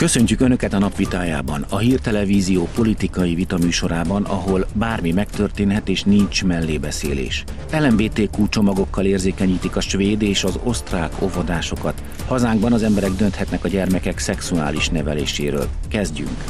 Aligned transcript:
Köszöntjük 0.00 0.40
Önöket 0.40 0.72
a 0.72 0.78
napvitájában, 0.78 1.64
a 1.68 1.78
hírtelevízió 1.78 2.68
politikai 2.74 3.34
vitaműsorában, 3.34 4.24
ahol 4.24 4.66
bármi 4.74 5.12
megtörténhet 5.12 5.88
és 5.88 6.02
nincs 6.02 6.44
mellébeszélés. 6.44 7.44
LMBTQ 7.72 8.48
csomagokkal 8.48 9.04
érzékenyítik 9.04 9.76
a 9.76 9.80
svéd 9.80 10.22
és 10.22 10.44
az 10.44 10.58
osztrák 10.64 11.22
óvodásokat. 11.22 12.02
Hazánkban 12.26 12.72
az 12.72 12.82
emberek 12.82 13.10
dönthetnek 13.10 13.64
a 13.64 13.68
gyermekek 13.68 14.18
szexuális 14.18 14.88
neveléséről. 14.88 15.68
Kezdjünk! 15.88 16.44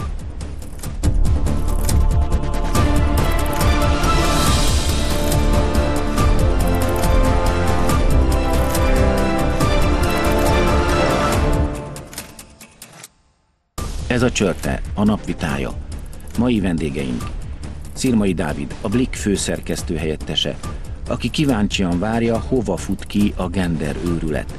Ez 14.10 14.22
a 14.22 14.30
csörte, 14.30 14.80
a 14.94 15.04
napvitája. 15.04 15.74
Mai 16.38 16.60
vendégeink. 16.60 17.22
Szirmai 17.92 18.32
Dávid, 18.32 18.74
a 18.80 18.88
Blik 18.88 19.14
főszerkesztő 19.14 19.96
helyettese, 19.96 20.56
aki 21.08 21.30
kíváncsian 21.30 21.98
várja, 21.98 22.38
hova 22.38 22.76
fut 22.76 23.04
ki 23.04 23.32
a 23.36 23.48
gender 23.48 23.96
őrület. 24.06 24.58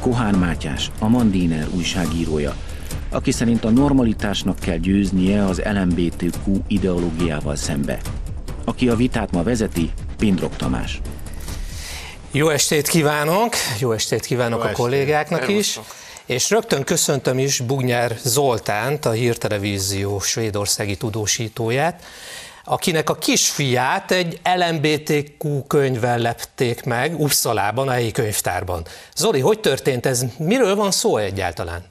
Kohán 0.00 0.34
Mátyás, 0.34 0.90
a 0.98 1.08
Mandiner 1.08 1.66
újságírója, 1.76 2.56
aki 3.10 3.30
szerint 3.30 3.64
a 3.64 3.70
normalitásnak 3.70 4.58
kell 4.58 4.76
győznie 4.76 5.44
az 5.44 5.62
LMBTQ 5.64 6.52
ideológiával 6.66 7.56
szembe. 7.56 8.00
Aki 8.64 8.88
a 8.88 8.96
vitát 8.96 9.32
ma 9.32 9.42
vezeti, 9.42 9.90
Pindrok 10.16 10.56
Tamás. 10.56 11.00
Jó 12.30 12.48
estét 12.48 12.88
kívánok, 12.88 13.54
jó 13.80 13.92
estét 13.92 14.24
kívánok 14.24 14.64
jó 14.64 14.70
a 14.70 14.72
kollégáknak 14.72 15.40
estét. 15.40 15.58
is. 15.58 15.80
És 16.26 16.50
rögtön 16.50 16.84
köszöntöm 16.84 17.38
is 17.38 17.60
Bugnyár 17.60 18.16
Zoltánt, 18.22 19.04
a 19.04 19.10
hírtelevízió 19.10 20.20
svédországi 20.20 20.96
tudósítóját, 20.96 22.02
akinek 22.64 23.10
a 23.10 23.14
kisfiát 23.14 24.10
egy 24.10 24.40
LMBTQ 24.56 25.66
könyvvel 25.66 26.18
lepték 26.18 26.84
meg 26.84 27.20
Uppsalában, 27.20 27.88
a 27.88 27.92
helyi 27.92 28.10
könyvtárban. 28.10 28.86
Zoli, 29.16 29.40
hogy 29.40 29.60
történt 29.60 30.06
ez? 30.06 30.24
Miről 30.38 30.74
van 30.74 30.90
szó 30.90 31.16
egyáltalán? 31.16 31.84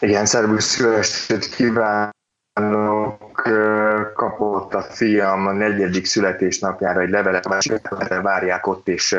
Igen, 0.00 0.26
szervusz, 0.26 0.78
jó 0.78 0.90
estét 0.90 1.54
kívánok! 1.54 3.23
Kapott 4.14 4.74
a 4.74 4.82
fiam 4.82 5.46
a 5.46 5.52
negyedik 5.52 6.06
születésnapjára 6.06 7.00
egy 7.00 7.10
levelet, 7.10 7.48
várják 8.22 8.66
ott, 8.66 8.88
és 8.88 9.16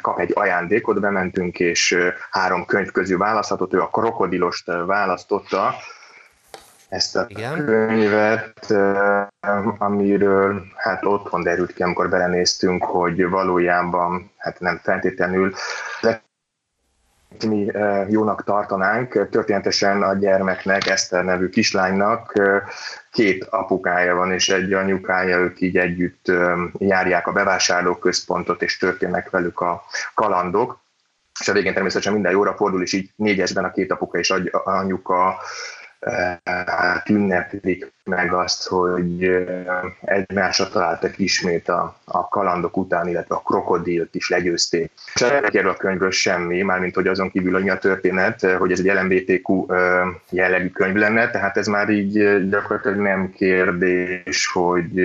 kap 0.00 0.18
egy 0.18 0.30
ajándékot, 0.34 1.00
bementünk, 1.00 1.60
és 1.60 1.96
három 2.30 2.64
könyv 2.64 2.90
közül 2.90 3.18
választhatott, 3.18 3.74
ő 3.74 3.80
a 3.80 3.88
krokodilost 3.88 4.66
választotta, 4.86 5.74
ezt 6.88 7.16
a 7.16 7.24
Igen. 7.28 7.64
könyvet, 7.64 8.74
amiről 9.78 10.62
hát 10.76 11.04
otthon 11.04 11.42
derült 11.42 11.72
ki, 11.72 11.82
amikor 11.82 12.08
belenéztünk, 12.08 12.84
hogy 12.84 13.28
valójában 13.28 14.30
hát 14.36 14.60
nem 14.60 14.80
feltétlenül 14.82 15.54
mi 17.48 17.70
jónak 18.08 18.44
tartanánk. 18.44 19.28
Történetesen 19.30 20.02
a 20.02 20.14
gyermeknek, 20.14 20.86
Eszter 20.86 21.24
nevű 21.24 21.48
kislánynak 21.48 22.32
két 23.10 23.44
apukája 23.44 24.14
van, 24.14 24.32
és 24.32 24.48
egy 24.48 24.72
anyukája, 24.72 25.38
ők 25.38 25.60
így 25.60 25.76
együtt 25.76 26.32
járják 26.78 27.26
a 27.26 27.32
bevásárlóközpontot, 27.32 28.62
és 28.62 28.78
történnek 28.78 29.30
velük 29.30 29.60
a 29.60 29.82
kalandok 30.14 30.80
és 31.40 31.48
a 31.48 31.52
végén 31.52 31.74
természetesen 31.74 32.12
minden 32.12 32.32
jóra 32.32 32.54
fordul, 32.54 32.82
és 32.82 32.92
így 32.92 33.10
négyesben 33.16 33.64
a 33.64 33.70
két 33.70 33.92
apuka 33.92 34.18
és 34.18 34.34
anyuka 34.64 35.38
hát 36.44 37.08
ünneplik 37.08 37.92
meg 38.04 38.32
azt, 38.32 38.66
hogy 38.66 39.30
egymásra 40.00 40.68
találtak 40.68 41.18
ismét 41.18 41.68
a, 41.68 41.96
a 42.04 42.28
kalandok 42.28 42.76
után, 42.76 43.08
illetve 43.08 43.34
a 43.34 43.42
krokodilt 43.44 44.14
is 44.14 44.28
legyőzték. 44.28 44.90
És 45.14 45.20
erről 45.20 45.70
a 45.70 45.76
könyvről 45.76 46.10
semmi, 46.10 46.62
mármint 46.62 46.94
hogy 46.94 47.06
azon 47.06 47.30
kívül, 47.30 47.52
hogy 47.52 47.68
a 47.68 47.78
történet, 47.78 48.40
hogy 48.40 48.72
ez 48.72 48.78
egy 48.78 48.92
LMBTQ 48.94 49.66
jellegű 50.30 50.68
könyv 50.68 50.94
lenne, 50.94 51.30
tehát 51.30 51.56
ez 51.56 51.66
már 51.66 51.88
így 51.88 52.48
gyakorlatilag 52.48 52.98
nem 52.98 53.30
kérdés, 53.30 54.46
hogy 54.52 55.00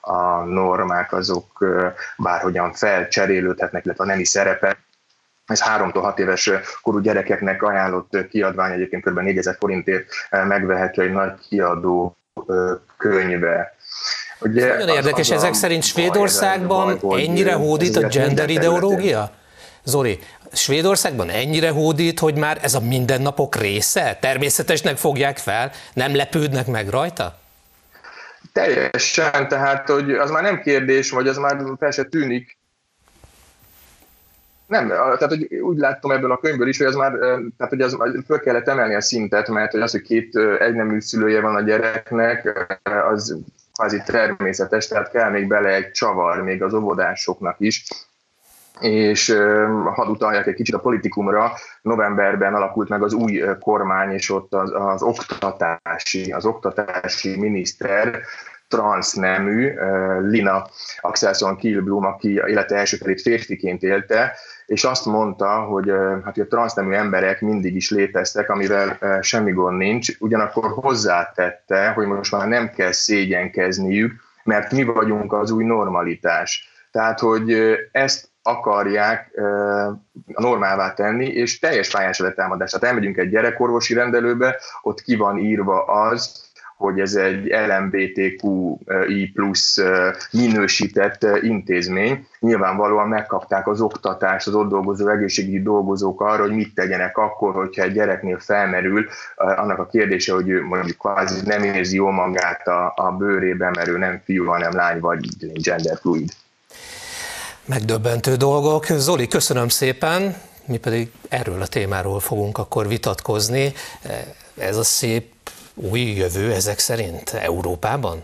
a 0.00 0.44
normák 0.44 1.12
azok 1.12 1.64
bárhogyan 2.16 2.72
felcserélődhetnek, 2.72 3.84
illetve 3.84 4.04
a 4.04 4.06
nemi 4.06 4.24
szerepek, 4.24 4.78
ez 5.50 5.62
3-6 5.62 6.18
éves 6.18 6.50
korú 6.82 6.98
gyerekeknek 6.98 7.62
ajánlott 7.62 8.28
kiadvány, 8.28 8.72
egyébként 8.72 9.04
kb. 9.04 9.18
4000 9.18 9.56
forintért 9.58 10.06
megvehető 10.30 11.02
egy 11.02 11.12
nagy 11.12 11.32
kiadó 11.48 12.16
könyve. 12.98 13.74
Ugye, 14.40 14.68
Nagyon 14.68 14.96
érdekes, 14.96 15.30
ezek 15.30 15.54
szerint 15.54 15.82
Svédországban 15.82 16.98
ennyire 17.10 17.52
hódít 17.52 17.96
a 17.96 18.06
gender 18.06 18.50
ideológia? 18.50 19.30
Zoli, 19.84 20.18
Svédországban 20.52 21.30
ennyire 21.30 21.70
hódít, 21.70 22.18
hogy 22.18 22.36
már 22.36 22.58
ez 22.62 22.74
a 22.74 22.80
mindennapok 22.80 23.56
része? 23.56 24.18
Természetesnek 24.20 24.96
fogják 24.96 25.38
fel? 25.38 25.70
Nem 25.92 26.16
lepődnek 26.16 26.66
meg 26.66 26.88
rajta? 26.88 27.38
Teljesen, 28.52 29.48
tehát 29.48 29.88
hogy 29.88 30.12
az 30.12 30.30
már 30.30 30.42
nem 30.42 30.60
kérdés, 30.60 31.10
vagy 31.10 31.28
az 31.28 31.36
már 31.36 31.56
fel 31.78 31.90
se 31.90 32.04
tűnik, 32.04 32.58
nem, 34.70 34.88
tehát 34.88 35.28
hogy 35.28 35.54
úgy 35.54 35.78
láttam 35.78 36.10
ebből 36.10 36.32
a 36.32 36.38
könyvből 36.38 36.68
is, 36.68 36.78
hogy 36.78 36.86
az 36.86 36.94
már, 36.94 37.12
tehát 37.56 37.68
hogy 37.68 37.80
az, 37.80 37.96
föl 38.26 38.40
kellett 38.40 38.68
emelni 38.68 38.94
a 38.94 39.00
szintet, 39.00 39.48
mert 39.48 39.70
hogy 39.70 39.80
az, 39.80 39.90
hogy 39.90 40.02
két 40.02 40.36
egynemű 40.58 41.00
szülője 41.00 41.40
van 41.40 41.54
a 41.54 41.60
gyereknek, 41.60 42.68
az 43.10 43.38
kvázi 43.72 44.02
természetes, 44.04 44.88
tehát 44.88 45.10
kell 45.10 45.30
még 45.30 45.48
bele 45.48 45.68
egy 45.68 45.90
csavar 45.90 46.42
még 46.42 46.62
az 46.62 46.74
óvodásoknak 46.74 47.56
is, 47.58 47.84
és 48.80 49.36
hadd 49.94 50.08
utaljak 50.08 50.46
egy 50.46 50.54
kicsit 50.54 50.74
a 50.74 50.80
politikumra, 50.80 51.52
novemberben 51.82 52.54
alakult 52.54 52.88
meg 52.88 53.02
az 53.02 53.12
új 53.12 53.42
kormány, 53.60 54.12
és 54.12 54.30
ott 54.30 54.54
az, 54.54 54.72
az 54.74 55.02
oktatási, 55.02 56.32
az 56.32 56.44
oktatási 56.44 57.38
miniszter 57.38 58.20
transznemű, 58.70 59.72
Lina 60.20 60.66
Axelson 61.00 61.56
Kielblum, 61.56 62.04
aki 62.04 62.28
élete 62.28 62.76
első 62.76 62.96
felét 62.96 63.20
férfiként 63.20 63.82
élte, 63.82 64.36
és 64.66 64.84
azt 64.84 65.06
mondta, 65.06 65.48
hogy, 65.48 65.92
hát, 66.24 66.38
a 66.38 66.46
transznemű 66.46 66.92
emberek 66.92 67.40
mindig 67.40 67.74
is 67.76 67.90
léteztek, 67.90 68.50
amivel 68.50 68.98
semmi 69.20 69.52
gond 69.52 69.76
nincs, 69.76 70.08
ugyanakkor 70.18 70.64
hozzátette, 70.74 71.88
hogy 71.88 72.06
most 72.06 72.32
már 72.32 72.48
nem 72.48 72.70
kell 72.70 72.92
szégyenkezniük, 72.92 74.12
mert 74.44 74.72
mi 74.72 74.82
vagyunk 74.82 75.32
az 75.32 75.50
új 75.50 75.64
normalitás. 75.64 76.68
Tehát, 76.90 77.20
hogy 77.20 77.56
ezt 77.92 78.28
akarják 78.42 79.40
normálvá 80.26 80.94
tenni, 80.94 81.26
és 81.26 81.58
teljes 81.58 81.90
pályás 81.90 82.22
támadás. 82.34 82.70
Tehát 82.70 82.86
elmegyünk 82.86 83.16
egy 83.16 83.30
gyerekorvosi 83.30 83.94
rendelőbe, 83.94 84.56
ott 84.82 85.00
ki 85.00 85.16
van 85.16 85.38
írva 85.38 85.84
az, 85.84 86.49
hogy 86.80 87.00
ez 87.00 87.14
egy 87.14 87.52
LMBTQI 87.68 89.30
plusz 89.34 89.78
minősített 90.30 91.26
intézmény. 91.42 92.26
Nyilvánvalóan 92.38 93.08
megkapták 93.08 93.68
az 93.68 93.80
oktatást, 93.80 94.46
az 94.46 94.54
ott 94.54 94.68
dolgozó 94.68 95.08
egészségügyi 95.08 95.62
dolgozók 95.62 96.20
arra, 96.20 96.42
hogy 96.42 96.54
mit 96.54 96.74
tegyenek 96.74 97.16
akkor, 97.16 97.54
hogyha 97.54 97.82
egy 97.82 97.92
gyereknél 97.92 98.38
felmerül 98.38 99.06
annak 99.36 99.78
a 99.78 99.86
kérdése, 99.86 100.32
hogy 100.32 100.48
ő 100.48 100.62
mondjuk 100.62 100.98
kvázi 100.98 101.40
nem 101.44 101.62
érzi 101.62 101.96
jól 101.96 102.12
magát 102.12 102.66
a, 102.66 102.92
a 102.96 103.10
bőrében, 103.18 103.72
mert 103.76 103.88
ő 103.88 103.98
nem 103.98 104.20
fiú, 104.24 104.44
hanem 104.44 104.72
lány, 104.72 105.00
vagy 105.00 105.26
genderfluid. 105.52 106.30
Megdöbbentő 107.64 108.34
dolgok. 108.34 108.84
Zoli, 108.84 109.26
köszönöm 109.26 109.68
szépen, 109.68 110.34
mi 110.64 110.76
pedig 110.76 111.10
erről 111.28 111.62
a 111.62 111.66
témáról 111.66 112.20
fogunk 112.20 112.58
akkor 112.58 112.88
vitatkozni. 112.88 113.72
Ez 114.58 114.76
a 114.76 114.84
szép 114.84 115.32
új 115.80 116.00
jövő 116.00 116.52
ezek 116.52 116.78
szerint 116.78 117.30
Európában? 117.30 118.22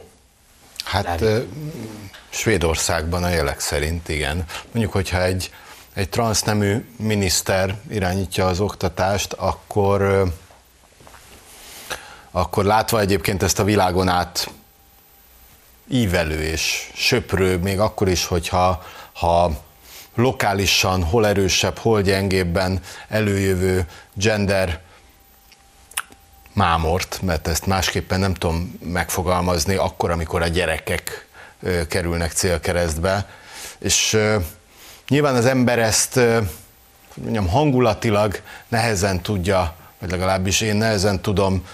Hát 0.84 1.04
Lávi? 1.04 1.48
Svédországban 2.28 3.24
a 3.24 3.28
jelek 3.28 3.60
szerint 3.60 4.08
igen. 4.08 4.44
Mondjuk, 4.72 4.92
hogyha 4.92 5.22
egy, 5.22 5.50
egy 5.94 6.08
transznemű 6.08 6.84
miniszter 6.96 7.74
irányítja 7.90 8.46
az 8.46 8.60
oktatást, 8.60 9.32
akkor, 9.32 10.32
akkor 12.30 12.64
látva 12.64 13.00
egyébként 13.00 13.42
ezt 13.42 13.58
a 13.58 13.64
világon 13.64 14.08
át 14.08 14.50
ívelő 15.88 16.42
és 16.42 16.90
söprő, 16.94 17.58
még 17.58 17.80
akkor 17.80 18.08
is, 18.08 18.24
hogyha 18.24 18.82
ha 19.12 19.50
lokálisan, 20.14 21.02
hol 21.02 21.26
erősebb, 21.26 21.78
hol 21.78 22.02
gyengébben 22.02 22.80
előjövő 23.08 23.86
gender 24.14 24.84
mámort, 26.56 27.18
mert 27.22 27.48
ezt 27.48 27.66
másképpen 27.66 28.20
nem 28.20 28.34
tudom 28.34 28.78
megfogalmazni, 28.84 29.74
akkor, 29.74 30.10
amikor 30.10 30.42
a 30.42 30.48
gyerekek 30.48 31.26
kerülnek 31.88 32.32
célkeresztbe. 32.32 33.28
És 33.78 34.18
nyilván 35.08 35.34
az 35.34 35.46
ember 35.46 35.78
ezt 35.78 36.20
mondjam, 37.14 37.48
hangulatilag 37.48 38.40
nehezen 38.68 39.22
tudja, 39.22 39.74
vagy 39.98 40.10
legalábbis 40.10 40.60
én 40.60 40.76
nehezen 40.76 41.20
tudom 41.20 41.66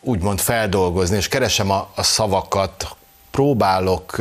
úgymond 0.00 0.40
feldolgozni, 0.40 1.16
és 1.16 1.28
keresem 1.28 1.70
a, 1.70 1.90
a 1.94 2.02
szavakat, 2.02 2.96
próbálok 3.30 4.16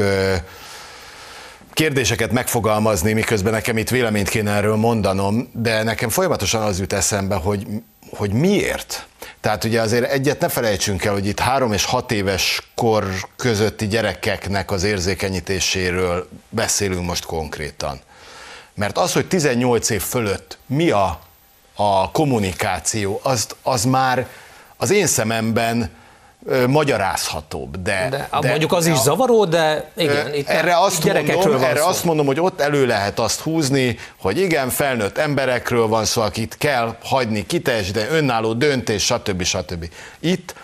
kérdéseket 1.74 2.32
megfogalmazni, 2.32 3.14
miközben 3.14 3.54
nekem 3.54 3.78
itt 3.78 3.90
véleményt 3.90 4.30
kéne 4.30 4.52
erről 4.52 4.76
mondanom, 4.76 5.50
de 5.54 5.84
nekem 5.84 6.10
folyamatosan 6.10 6.62
az 6.62 6.80
jut 6.80 6.94
eszembe, 6.94 7.36
hogy, 7.36 7.68
hogy 8.10 8.32
miért? 8.32 9.08
Tehát 9.48 9.64
ugye 9.64 9.82
azért 9.82 10.12
egyet 10.12 10.40
ne 10.40 10.50
felejtsünk 10.50 11.06
el, 11.06 11.14
hogy 11.14 11.26
itt 11.26 11.40
három 11.40 11.74
és 11.74 11.86
hat 11.86 12.12
éves 12.12 12.72
kor 12.76 13.06
közötti 13.36 13.88
gyerekeknek 13.88 14.72
az 14.72 14.84
érzékenyítéséről 14.84 16.30
beszélünk 16.50 17.06
most 17.06 17.26
konkrétan. 17.26 18.00
Mert 18.74 18.98
az, 18.98 19.14
hogy 19.14 19.28
18 19.28 19.90
év 19.90 20.02
fölött 20.02 20.58
mi 20.66 20.90
a, 20.90 21.20
a 21.76 22.12
kommunikáció, 22.12 23.20
az, 23.24 23.48
az 23.64 23.86
már 23.86 24.28
az 24.78 24.90
én 24.90 25.08
szememben 25.08 25.90
magyarázhatóbb. 26.68 27.82
De, 27.82 28.08
de, 28.10 28.28
de 28.42 28.48
mondjuk 28.50 28.72
az 28.72 28.86
de, 28.86 28.92
is 28.92 28.98
zavaró, 28.98 29.46
de 29.46 29.92
igen, 29.96 30.34
itt 30.34 30.48
erre 30.48 30.80
azt, 30.80 31.04
mondom, 31.04 31.64
erre 31.64 31.86
azt 31.86 32.04
mondom, 32.04 32.26
hogy 32.26 32.40
ott 32.40 32.60
elő 32.62 32.86
lehet 32.86 33.20
azt 33.20 33.40
húzni, 33.40 33.98
hogy 34.18 34.40
igen, 34.40 34.70
felnőtt 34.70 35.18
emberekről 35.18 35.88
van 35.88 36.06
szó, 36.06 36.22
akit 36.22 36.58
kell 36.58 36.96
hagyni 37.04 37.46
de 37.94 38.08
önálló 38.10 38.54
döntés, 38.54 39.04
stb. 39.04 39.44
stb. 39.44 39.90
Itt 40.20 40.56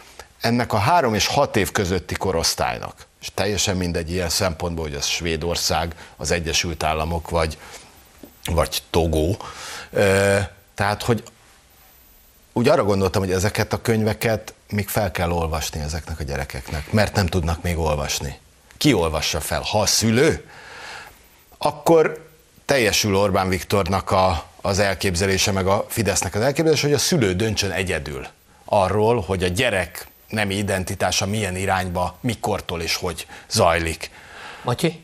ennek 0.42 0.74
a 0.74 0.78
három 0.78 1.14
és 1.14 1.28
hat 1.28 1.56
év 1.56 1.72
közötti 1.72 2.16
korosztálynak, 2.16 2.96
és 3.22 3.28
teljesen 3.34 3.78
mindegy 3.78 4.12
ilyen 4.12 4.30
szempontból, 4.30 4.86
hogy 4.86 4.96
az 4.96 5.06
Svédország, 5.06 5.96
az 6.18 6.32
Egyesült 6.32 6.84
Államok 6.84 7.30
vagy, 7.30 7.58
vagy 8.46 8.82
Togó, 8.90 9.38
tehát, 10.76 11.04
hogy 11.04 11.24
úgy 12.54 12.68
arra 12.68 12.84
gondoltam, 12.84 13.22
hogy 13.22 13.32
ezeket 13.32 13.74
a 13.74 13.82
könyveket 13.82 14.54
még 14.70 14.88
fel 14.88 15.12
kell 15.12 15.32
olvasni 15.32 15.80
ezeknek 15.80 16.20
a 16.20 16.24
gyerekeknek, 16.24 16.92
mert 16.92 17.16
nem 17.16 17.28
tudnak 17.28 17.62
még 17.62 17.78
olvasni. 17.78 18.40
Ki 18.78 18.94
olvassa 18.94 19.40
fel? 19.40 19.62
Ha 19.62 19.80
a 19.80 19.86
szülő, 19.86 20.50
akkor 21.58 22.30
teljesül 22.66 23.16
Orbán 23.16 23.50
Viktornak 23.50 24.12
a, 24.12 24.46
az 24.62 24.80
elképzelése, 24.80 25.52
meg 25.52 25.68
a 25.68 25.86
Fidesznek 25.90 26.36
az 26.36 26.42
elképzelése, 26.42 26.86
hogy 26.86 26.96
a 26.96 27.00
szülő 27.00 27.34
döntsön 27.34 27.72
egyedül 27.72 28.28
arról, 28.66 29.22
hogy 29.22 29.44
a 29.44 29.48
gyerek 29.48 30.08
nemi 30.30 30.56
identitása 30.56 31.26
milyen 31.26 31.56
irányba, 31.56 32.18
mikortól 32.20 32.82
és 32.82 32.96
hogy 32.96 33.28
zajlik. 33.50 34.12
Matyi? 34.62 35.04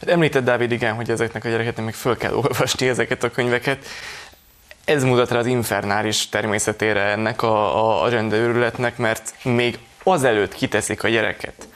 Hát 0.00 0.08
említett 0.08 0.44
Dávid, 0.44 0.70
igen, 0.72 0.94
hogy 0.94 1.10
ezeknek 1.10 1.44
a 1.44 1.48
gyerekeknek 1.48 1.84
még 1.84 1.94
föl 1.94 2.16
kell 2.16 2.34
olvasni 2.34 2.88
ezeket 2.88 3.22
a 3.22 3.30
könyveket 3.30 3.86
ez 4.90 5.04
mutat 5.04 5.30
rá 5.30 5.38
az 5.38 5.46
infernális 5.46 6.28
természetére 6.28 7.00
ennek 7.00 7.42
a, 7.42 8.02
a, 8.02 8.08
rendeőrületnek, 8.08 8.96
mert 8.96 9.34
még 9.42 9.78
azelőtt 10.02 10.54
kiteszik 10.54 11.04
a 11.04 11.08
gyereket 11.08 11.68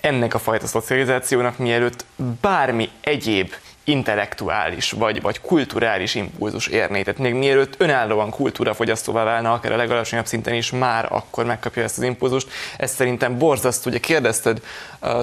ennek 0.00 0.34
a 0.34 0.38
fajta 0.38 0.66
szocializációnak, 0.66 1.58
mielőtt 1.58 2.04
bármi 2.40 2.88
egyéb 3.00 3.54
intellektuális 3.84 4.90
vagy, 4.90 5.22
vagy 5.22 5.40
kulturális 5.40 6.14
impulzus 6.14 6.66
érné. 6.66 7.02
Tehát 7.02 7.20
még 7.20 7.34
mielőtt 7.34 7.74
önállóan 7.78 8.30
kultúrafogyasztóvá 8.30 9.24
válna, 9.24 9.52
akár 9.52 9.72
a 9.72 9.76
legalacsonyabb 9.76 10.26
szinten 10.26 10.54
is, 10.54 10.70
már 10.70 11.06
akkor 11.10 11.44
megkapja 11.44 11.82
ezt 11.82 11.98
az 11.98 12.04
impulzust. 12.04 12.48
Ez 12.76 12.94
szerintem 12.94 13.38
borzasztó. 13.38 13.90
Ugye 13.90 13.98
kérdezted, 13.98 14.60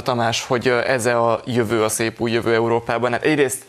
Tamás, 0.03 0.43
hogy 0.45 0.67
ez 0.67 1.05
a 1.05 1.41
jövő, 1.45 1.83
a 1.83 1.89
szép 1.89 2.21
új 2.21 2.31
jövő 2.31 2.53
Európában. 2.53 3.11
Hát 3.11 3.23
egyrészt 3.23 3.65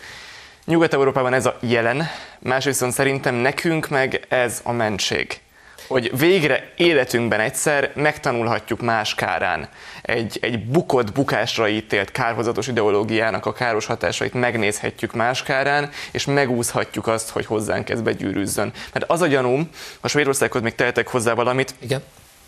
Nyugat-Európában 0.64 1.32
ez 1.32 1.46
a 1.46 1.56
jelen, 1.60 2.06
másrészt 2.38 2.90
szerintem 2.90 3.34
nekünk 3.34 3.88
meg 3.88 4.24
ez 4.28 4.60
a 4.62 4.72
mentség. 4.72 5.40
Hogy 5.86 6.18
végre 6.18 6.72
életünkben 6.76 7.40
egyszer 7.40 7.92
megtanulhatjuk 7.94 8.80
más 8.80 9.14
kárán 9.14 9.68
egy, 10.02 10.38
egy 10.40 10.64
bukott, 10.66 11.12
bukásra 11.12 11.68
ítélt 11.68 12.10
kárhozatos 12.10 12.66
ideológiának 12.66 13.46
a 13.46 13.52
káros 13.52 13.86
hatásait 13.86 14.34
megnézhetjük 14.34 15.14
más 15.14 15.42
kárán, 15.42 15.90
és 16.10 16.24
megúszhatjuk 16.24 17.06
azt, 17.06 17.30
hogy 17.30 17.46
hozzánk 17.46 17.90
ez 17.90 18.00
begyűrűzzön. 18.00 18.72
Mert 18.92 19.10
az 19.10 19.20
a 19.20 19.26
gyanúm, 19.26 19.68
a 20.00 20.08
Svédországhoz 20.08 20.62
még 20.62 20.74
tehetek 20.74 21.08
hozzá 21.08 21.34
valamit, 21.34 21.74
Igen 21.80 22.02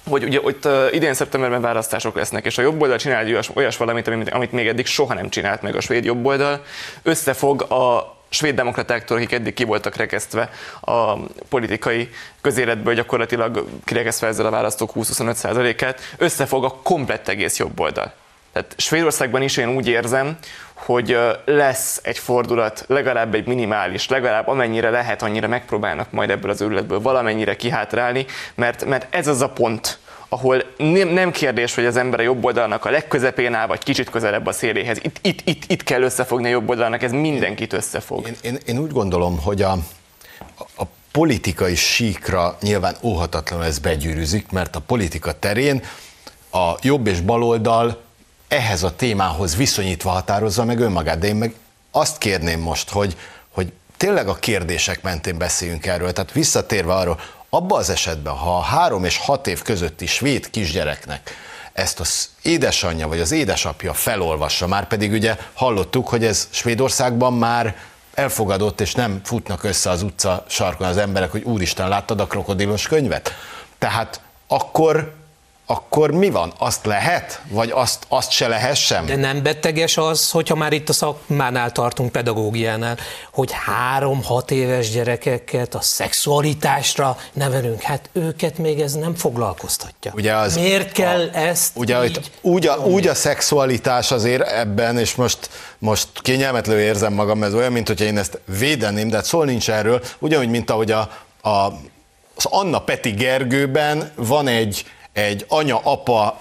hogy 0.08 0.25
ugye 0.25 0.41
ott 0.43 0.69
idén 0.91 1.14
szeptemberben 1.14 1.61
választások 1.61 2.17
lesznek, 2.17 2.44
és 2.44 2.58
a 2.58 2.62
jobb 2.62 2.81
oldal 2.81 2.99
csinál 2.99 3.25
egy 3.25 3.31
olyas, 3.31 3.50
olyas 3.55 3.76
valamit, 3.76 4.08
amit, 4.08 4.53
még 4.53 4.67
eddig 4.67 4.87
soha 4.87 5.14
nem 5.14 5.29
csinált 5.29 5.62
meg 5.62 5.76
a 5.76 5.81
svéd 5.81 6.05
jobb 6.05 6.26
oldal, 6.26 6.64
összefog 7.03 7.62
a 7.62 8.17
svéd 8.29 8.55
demokratáktól, 8.55 9.17
akik 9.17 9.32
eddig 9.32 9.55
ki 9.55 9.64
voltak 9.64 9.97
rekesztve 9.97 10.50
a 10.81 11.17
politikai 11.49 12.08
közéletből, 12.41 12.94
gyakorlatilag 12.94 13.67
kirekesztve 13.85 14.26
ezzel 14.26 14.47
a 14.47 14.50
választók 14.50 14.91
20-25%-át, 14.94 16.00
összefog 16.17 16.64
a 16.64 16.75
komplett 16.82 17.29
egész 17.29 17.58
jobb 17.58 17.81
oldal. 17.81 18.12
Tehát 18.53 18.75
Svédországban 18.76 19.43
is 19.43 19.56
én 19.56 19.69
úgy 19.69 19.88
érzem, 19.88 20.37
hogy 20.76 21.19
lesz 21.44 22.00
egy 22.02 22.19
fordulat, 22.19 22.84
legalább 22.88 23.34
egy 23.34 23.46
minimális, 23.46 24.08
legalább 24.08 24.49
amennyire 24.49 24.90
lehet, 24.90 25.23
annyira 25.23 25.49
megpróbálnak 25.49 26.11
majd 26.11 26.31
ebből 26.31 26.50
az 26.50 26.61
őrületből 26.61 27.00
valamennyire 27.00 27.56
kihátrálni, 27.56 28.26
mert, 28.55 28.84
mert 28.84 29.14
ez 29.14 29.26
az 29.26 29.40
a 29.40 29.49
pont, 29.49 29.99
ahol 30.28 30.62
nem, 30.76 31.08
nem 31.08 31.31
kérdés, 31.31 31.75
hogy 31.75 31.84
az 31.84 31.96
ember 31.96 32.20
a 32.20 32.23
jobb 32.23 32.44
oldalnak 32.44 32.84
a 32.84 32.90
legközepén 32.90 33.55
áll, 33.55 33.67
vagy 33.67 33.82
kicsit 33.82 34.11
közelebb 34.11 34.46
a 34.46 34.52
széléhez. 34.52 34.99
Itt, 35.02 35.19
itt, 35.23 35.40
itt, 35.44 35.62
itt 35.67 35.82
kell 35.82 36.02
összefogni 36.02 36.46
a 36.46 36.50
jobb 36.50 36.69
oldalnak, 36.69 37.02
ez 37.02 37.12
mindenkit 37.12 37.72
összefog. 37.72 38.26
Én, 38.26 38.37
én, 38.43 38.58
én 38.67 38.79
úgy 38.79 38.93
gondolom, 38.93 39.38
hogy 39.43 39.62
a, 39.62 39.72
a 40.76 40.84
politikai 41.12 41.75
síkra 41.75 42.56
nyilván 42.61 42.96
óhatatlanul 43.02 43.64
ez 43.64 43.79
begyűrűzik, 43.79 44.50
mert 44.50 44.76
a 44.76 44.81
politika 44.81 45.32
terén 45.32 45.82
a 46.50 46.72
jobb 46.82 47.06
és 47.06 47.20
baloldal 47.20 48.05
ehhez 48.48 48.82
a 48.82 48.96
témához 48.96 49.56
viszonyítva 49.56 50.10
határozza 50.10 50.64
meg 50.64 50.81
önmagát. 50.81 51.19
De 51.19 51.26
én 51.26 51.37
meg 51.37 51.54
azt 51.90 52.19
kérném 52.19 52.60
most, 52.60 52.90
hogy, 52.90 53.16
hogy 53.50 53.72
tényleg 53.96 54.28
a 54.28 54.34
kérdések 54.34 55.02
mentén 55.02 55.38
beszéljünk 55.38 55.87
erről. 55.87 56.12
Tehát 56.12 56.32
visszatérve 56.32 56.94
arról, 56.94 57.20
abban 57.50 57.78
az 57.78 57.90
esetben, 57.90 58.34
ha 58.34 58.56
a 58.56 58.62
három 58.62 59.04
és 59.04 59.16
hat 59.16 59.46
év 59.46 59.62
közötti 59.62 60.06
svéd 60.06 60.50
kisgyereknek 60.50 61.34
ezt 61.76 62.00
az 62.00 62.28
édesanyja 62.43 63.08
vagy 63.08 63.20
az 63.20 63.32
édesapja 63.32 63.94
felolvassa, 63.94 64.66
már 64.66 64.87
pedig 64.87 65.12
ugye 65.12 65.37
hallottuk, 65.54 66.08
hogy 66.08 66.25
ez 66.25 66.48
Svédországban 66.50 67.32
már 67.32 67.76
elfogadott, 68.14 68.81
és 68.81 68.94
nem 68.94 69.20
futnak 69.25 69.64
össze 69.64 69.90
az 69.90 70.02
utca 70.02 70.44
sarkon 70.48 70.87
az 70.87 70.96
emberek, 70.96 71.31
hogy 71.31 71.43
úristen, 71.43 71.88
láttad 71.88 72.20
a 72.20 72.26
krokodilos 72.26 72.88
könyvet? 72.88 73.34
Tehát 73.79 74.20
akkor 74.46 75.15
akkor 75.67 76.11
mi 76.11 76.31
van? 76.31 76.53
Azt 76.58 76.87
lehet? 76.87 77.41
Vagy 77.49 77.70
azt, 77.70 78.05
azt 78.08 78.31
se 78.31 78.49
lehessen? 78.49 79.06
De 79.06 79.17
nem 79.17 79.43
beteges 79.43 79.96
az, 79.96 80.31
hogyha 80.31 80.55
már 80.55 80.73
itt 80.73 80.89
a 80.89 80.93
szakmánál 80.93 81.73
tartunk, 81.73 82.13
pedagógiánál, 82.13 82.96
hogy 83.32 83.51
három-hat 83.53 84.51
éves 84.51 84.91
gyerekeket 84.91 85.75
a 85.75 85.81
szexualitásra 85.81 87.19
nevelünk. 87.32 87.82
Hát 87.82 88.11
őket 88.13 88.58
még 88.58 88.81
ez 88.81 88.93
nem 88.93 89.15
foglalkoztatja. 89.15 90.13
Ugye 90.15 90.35
az, 90.35 90.55
Miért 90.55 90.93
kell 90.93 91.31
a, 91.32 91.37
ezt 91.37 91.77
ugye, 91.77 92.05
így 92.05 92.31
úgy, 92.41 92.67
a, 92.67 92.77
úgy 92.77 93.06
a 93.06 93.15
szexualitás 93.15 94.11
azért 94.11 94.49
ebben, 94.49 94.99
és 94.99 95.15
most, 95.15 95.51
most 95.79 96.08
kényelmetlenül 96.15 96.82
érzem 96.82 97.13
magam, 97.13 97.43
ez 97.43 97.55
olyan, 97.55 97.73
mint 97.73 97.89
hogyha 97.89 98.05
én 98.05 98.19
ezt 98.19 98.41
védeném, 98.58 99.08
de 99.08 99.17
hát 99.17 99.25
szól 99.25 99.44
nincs 99.44 99.70
erről, 99.70 100.03
ugyanúgy, 100.19 100.49
mint 100.49 100.70
ahogy 100.70 100.91
a, 100.91 101.11
a, 101.43 101.73
az 102.37 102.44
Anna 102.44 102.79
Peti 102.79 103.11
Gergőben 103.11 104.11
van 104.15 104.49
egy 104.49 104.85
egy 105.17 105.44
anya, 105.49 105.81
apa, 105.82 106.41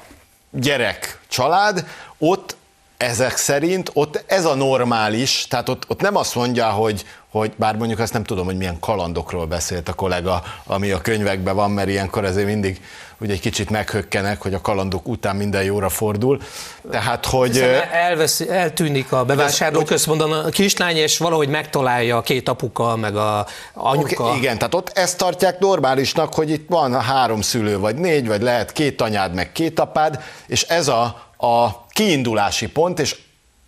gyerek 0.51 1.19
család, 1.27 1.85
ott 2.17 2.55
ezek 2.97 3.37
szerint 3.37 3.89
ott 3.93 4.23
ez 4.27 4.45
a 4.45 4.55
normális, 4.55 5.45
tehát 5.49 5.69
ott, 5.69 5.83
ott 5.87 6.01
nem 6.01 6.15
azt 6.15 6.35
mondja, 6.35 6.69
hogy, 6.69 7.05
hogy 7.39 7.53
bár 7.55 7.75
mondjuk 7.75 7.99
azt 7.99 8.13
nem 8.13 8.23
tudom, 8.23 8.45
hogy 8.45 8.57
milyen 8.57 8.79
kalandokról 8.79 9.45
beszélt 9.45 9.89
a 9.89 9.93
kollega, 9.93 10.43
ami 10.65 10.91
a 10.91 11.01
könyvekben 11.01 11.55
van, 11.55 11.71
mert 11.71 11.89
ilyenkor 11.89 12.25
ezért 12.25 12.45
mindig 12.45 12.81
ugye 13.19 13.33
egy 13.33 13.39
kicsit 13.39 13.69
meghökkenek, 13.69 14.41
hogy 14.41 14.53
a 14.53 14.61
kalandok 14.61 15.07
után 15.07 15.35
minden 15.35 15.63
jóra 15.63 15.89
fordul. 15.89 16.41
Tehát, 16.91 17.25
hogy... 17.25 17.57
Elvesz, 17.91 18.39
eltűnik 18.39 19.11
a 19.11 19.25
bevásárlóközpontban 19.25 20.31
a 20.31 20.49
kislány, 20.49 20.95
és 20.95 21.17
valahogy 21.17 21.47
megtalálja 21.49 22.17
a 22.17 22.21
két 22.21 22.49
apuka, 22.49 22.95
meg 22.95 23.15
a 23.15 23.45
anyuka. 23.73 24.23
Okay, 24.23 24.37
igen, 24.37 24.57
tehát 24.57 24.73
ott 24.73 24.89
ezt 24.97 25.17
tartják 25.17 25.59
normálisnak, 25.59 26.33
hogy 26.33 26.49
itt 26.49 26.69
van 26.69 27.01
három 27.01 27.41
szülő, 27.41 27.79
vagy 27.79 27.95
négy, 27.95 28.27
vagy 28.27 28.41
lehet 28.41 28.71
két 28.71 29.01
anyád, 29.01 29.33
meg 29.33 29.51
két 29.51 29.79
apád, 29.79 30.23
és 30.47 30.63
ez 30.63 30.87
a, 30.87 31.01
a 31.37 31.85
kiindulási 31.89 32.67
pont, 32.67 32.99
és 32.99 33.15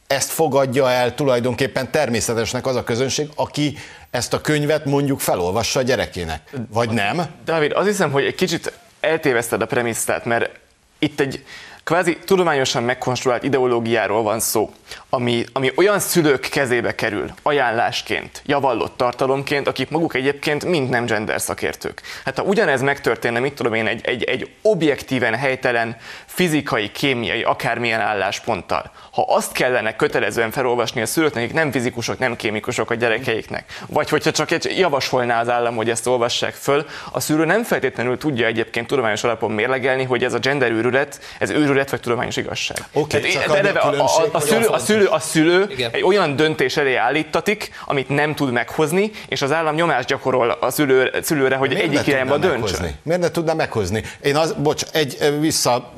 ezt 0.07 0.29
fogadja 0.29 0.91
el 0.91 1.15
tulajdonképpen 1.15 1.91
természetesnek 1.91 2.65
az 2.65 2.75
a 2.75 2.83
közönség, 2.83 3.29
aki 3.35 3.77
ezt 4.09 4.33
a 4.33 4.41
könyvet 4.41 4.85
mondjuk 4.85 5.19
felolvassa 5.19 5.79
a 5.79 5.83
gyerekének. 5.83 6.53
Vagy 6.69 6.89
nem? 6.89 7.25
Dávid, 7.45 7.71
azt 7.71 7.87
hiszem, 7.87 8.11
hogy 8.11 8.23
egy 8.23 8.35
kicsit 8.35 8.73
eltéveszted 8.99 9.61
a 9.61 9.65
premisszát, 9.65 10.25
mert 10.25 10.59
itt 10.99 11.19
egy 11.19 11.45
kvázi 11.87 12.17
tudományosan 12.25 12.83
megkonstruált 12.83 13.43
ideológiáról 13.43 14.23
van 14.23 14.39
szó, 14.39 14.71
ami, 15.09 15.43
ami 15.53 15.71
olyan 15.75 15.99
szülők 15.99 16.39
kezébe 16.39 16.95
kerül 16.95 17.29
ajánlásként, 17.41 18.41
javallott 18.45 18.97
tartalomként, 18.97 19.67
akik 19.67 19.89
maguk 19.89 20.15
egyébként 20.15 20.65
mind 20.65 20.89
nem 20.89 21.05
gender 21.05 21.41
szakértők. 21.41 22.01
Hát 22.25 22.37
ha 22.37 22.43
ugyanez 22.43 22.81
megtörténne, 22.81 23.39
mit 23.39 23.53
tudom 23.53 23.73
én, 23.73 23.87
egy, 23.87 24.05
egy, 24.05 24.23
egy 24.23 24.49
objektíven 24.61 25.35
helytelen 25.35 25.97
fizikai, 26.25 26.91
kémiai, 26.91 27.43
akármilyen 27.43 27.99
állásponttal, 27.99 28.91
ha 29.11 29.25
azt 29.27 29.51
kellene 29.51 29.95
kötelezően 29.95 30.51
felolvasni 30.51 31.01
a 31.01 31.05
szülőknek, 31.05 31.43
akik 31.43 31.55
nem 31.55 31.71
fizikusok, 31.71 32.19
nem 32.19 32.35
kémikusok 32.35 32.91
a 32.91 32.95
gyerekeiknek, 32.95 33.79
vagy 33.85 34.09
hogyha 34.09 34.31
csak 34.31 34.51
egy 34.51 34.77
javasolná 34.77 35.41
az 35.41 35.49
állam, 35.49 35.75
hogy 35.75 35.89
ezt 35.89 36.07
olvassák 36.07 36.53
föl, 36.53 36.85
a 37.11 37.19
szülő 37.19 37.45
nem 37.45 37.63
feltétlenül 37.63 38.17
tudja 38.17 38.45
egyébként 38.45 38.87
tudományos 38.87 39.23
alapon 39.23 39.51
mérlegelni, 39.51 40.03
hogy 40.03 40.23
ez 40.23 40.33
a 40.33 40.39
gender 40.39 40.71
őrület, 40.71 41.19
ez 41.39 41.49
őrület 41.49 41.75
vagy 41.89 41.99
tudományos 41.99 42.37
igazság. 42.37 42.77
Okay, 42.91 43.21
Tehát, 43.21 43.47
eleve, 43.49 43.79
a, 43.79 43.91
a, 43.91 44.03
a, 44.03 44.29
a, 44.31 44.39
szülő, 44.39 44.65
a 44.65 44.77
szülő, 44.77 45.05
a 45.05 45.19
szülő 45.19 45.69
egy 45.91 46.03
olyan 46.03 46.35
döntés 46.35 46.77
elé 46.77 46.95
állítatik, 46.95 47.71
amit 47.85 48.09
nem 48.09 48.35
tud 48.35 48.51
meghozni, 48.51 49.11
és 49.27 49.41
az 49.41 49.51
állam 49.51 49.75
nyomást 49.75 50.07
gyakorol 50.07 50.49
a 50.49 50.69
szülő, 50.69 51.13
szülőre, 51.21 51.55
hogy 51.55 51.69
Miért 51.69 51.83
egyik 51.83 52.07
irányba 52.07 52.37
döntsön. 52.37 52.97
Miért 53.03 53.21
ne 53.21 53.31
tudna 53.31 53.53
meghozni? 53.53 54.03
Én 54.21 54.35
az, 54.35 54.53
bocs, 54.53 54.83
egy 54.91 55.37
vissza 55.39 55.93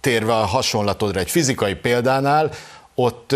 térve 0.00 0.32
a 0.32 0.44
hasonlatodra 0.44 1.20
egy 1.20 1.30
fizikai 1.30 1.74
példánál, 1.74 2.50
ott 2.94 3.34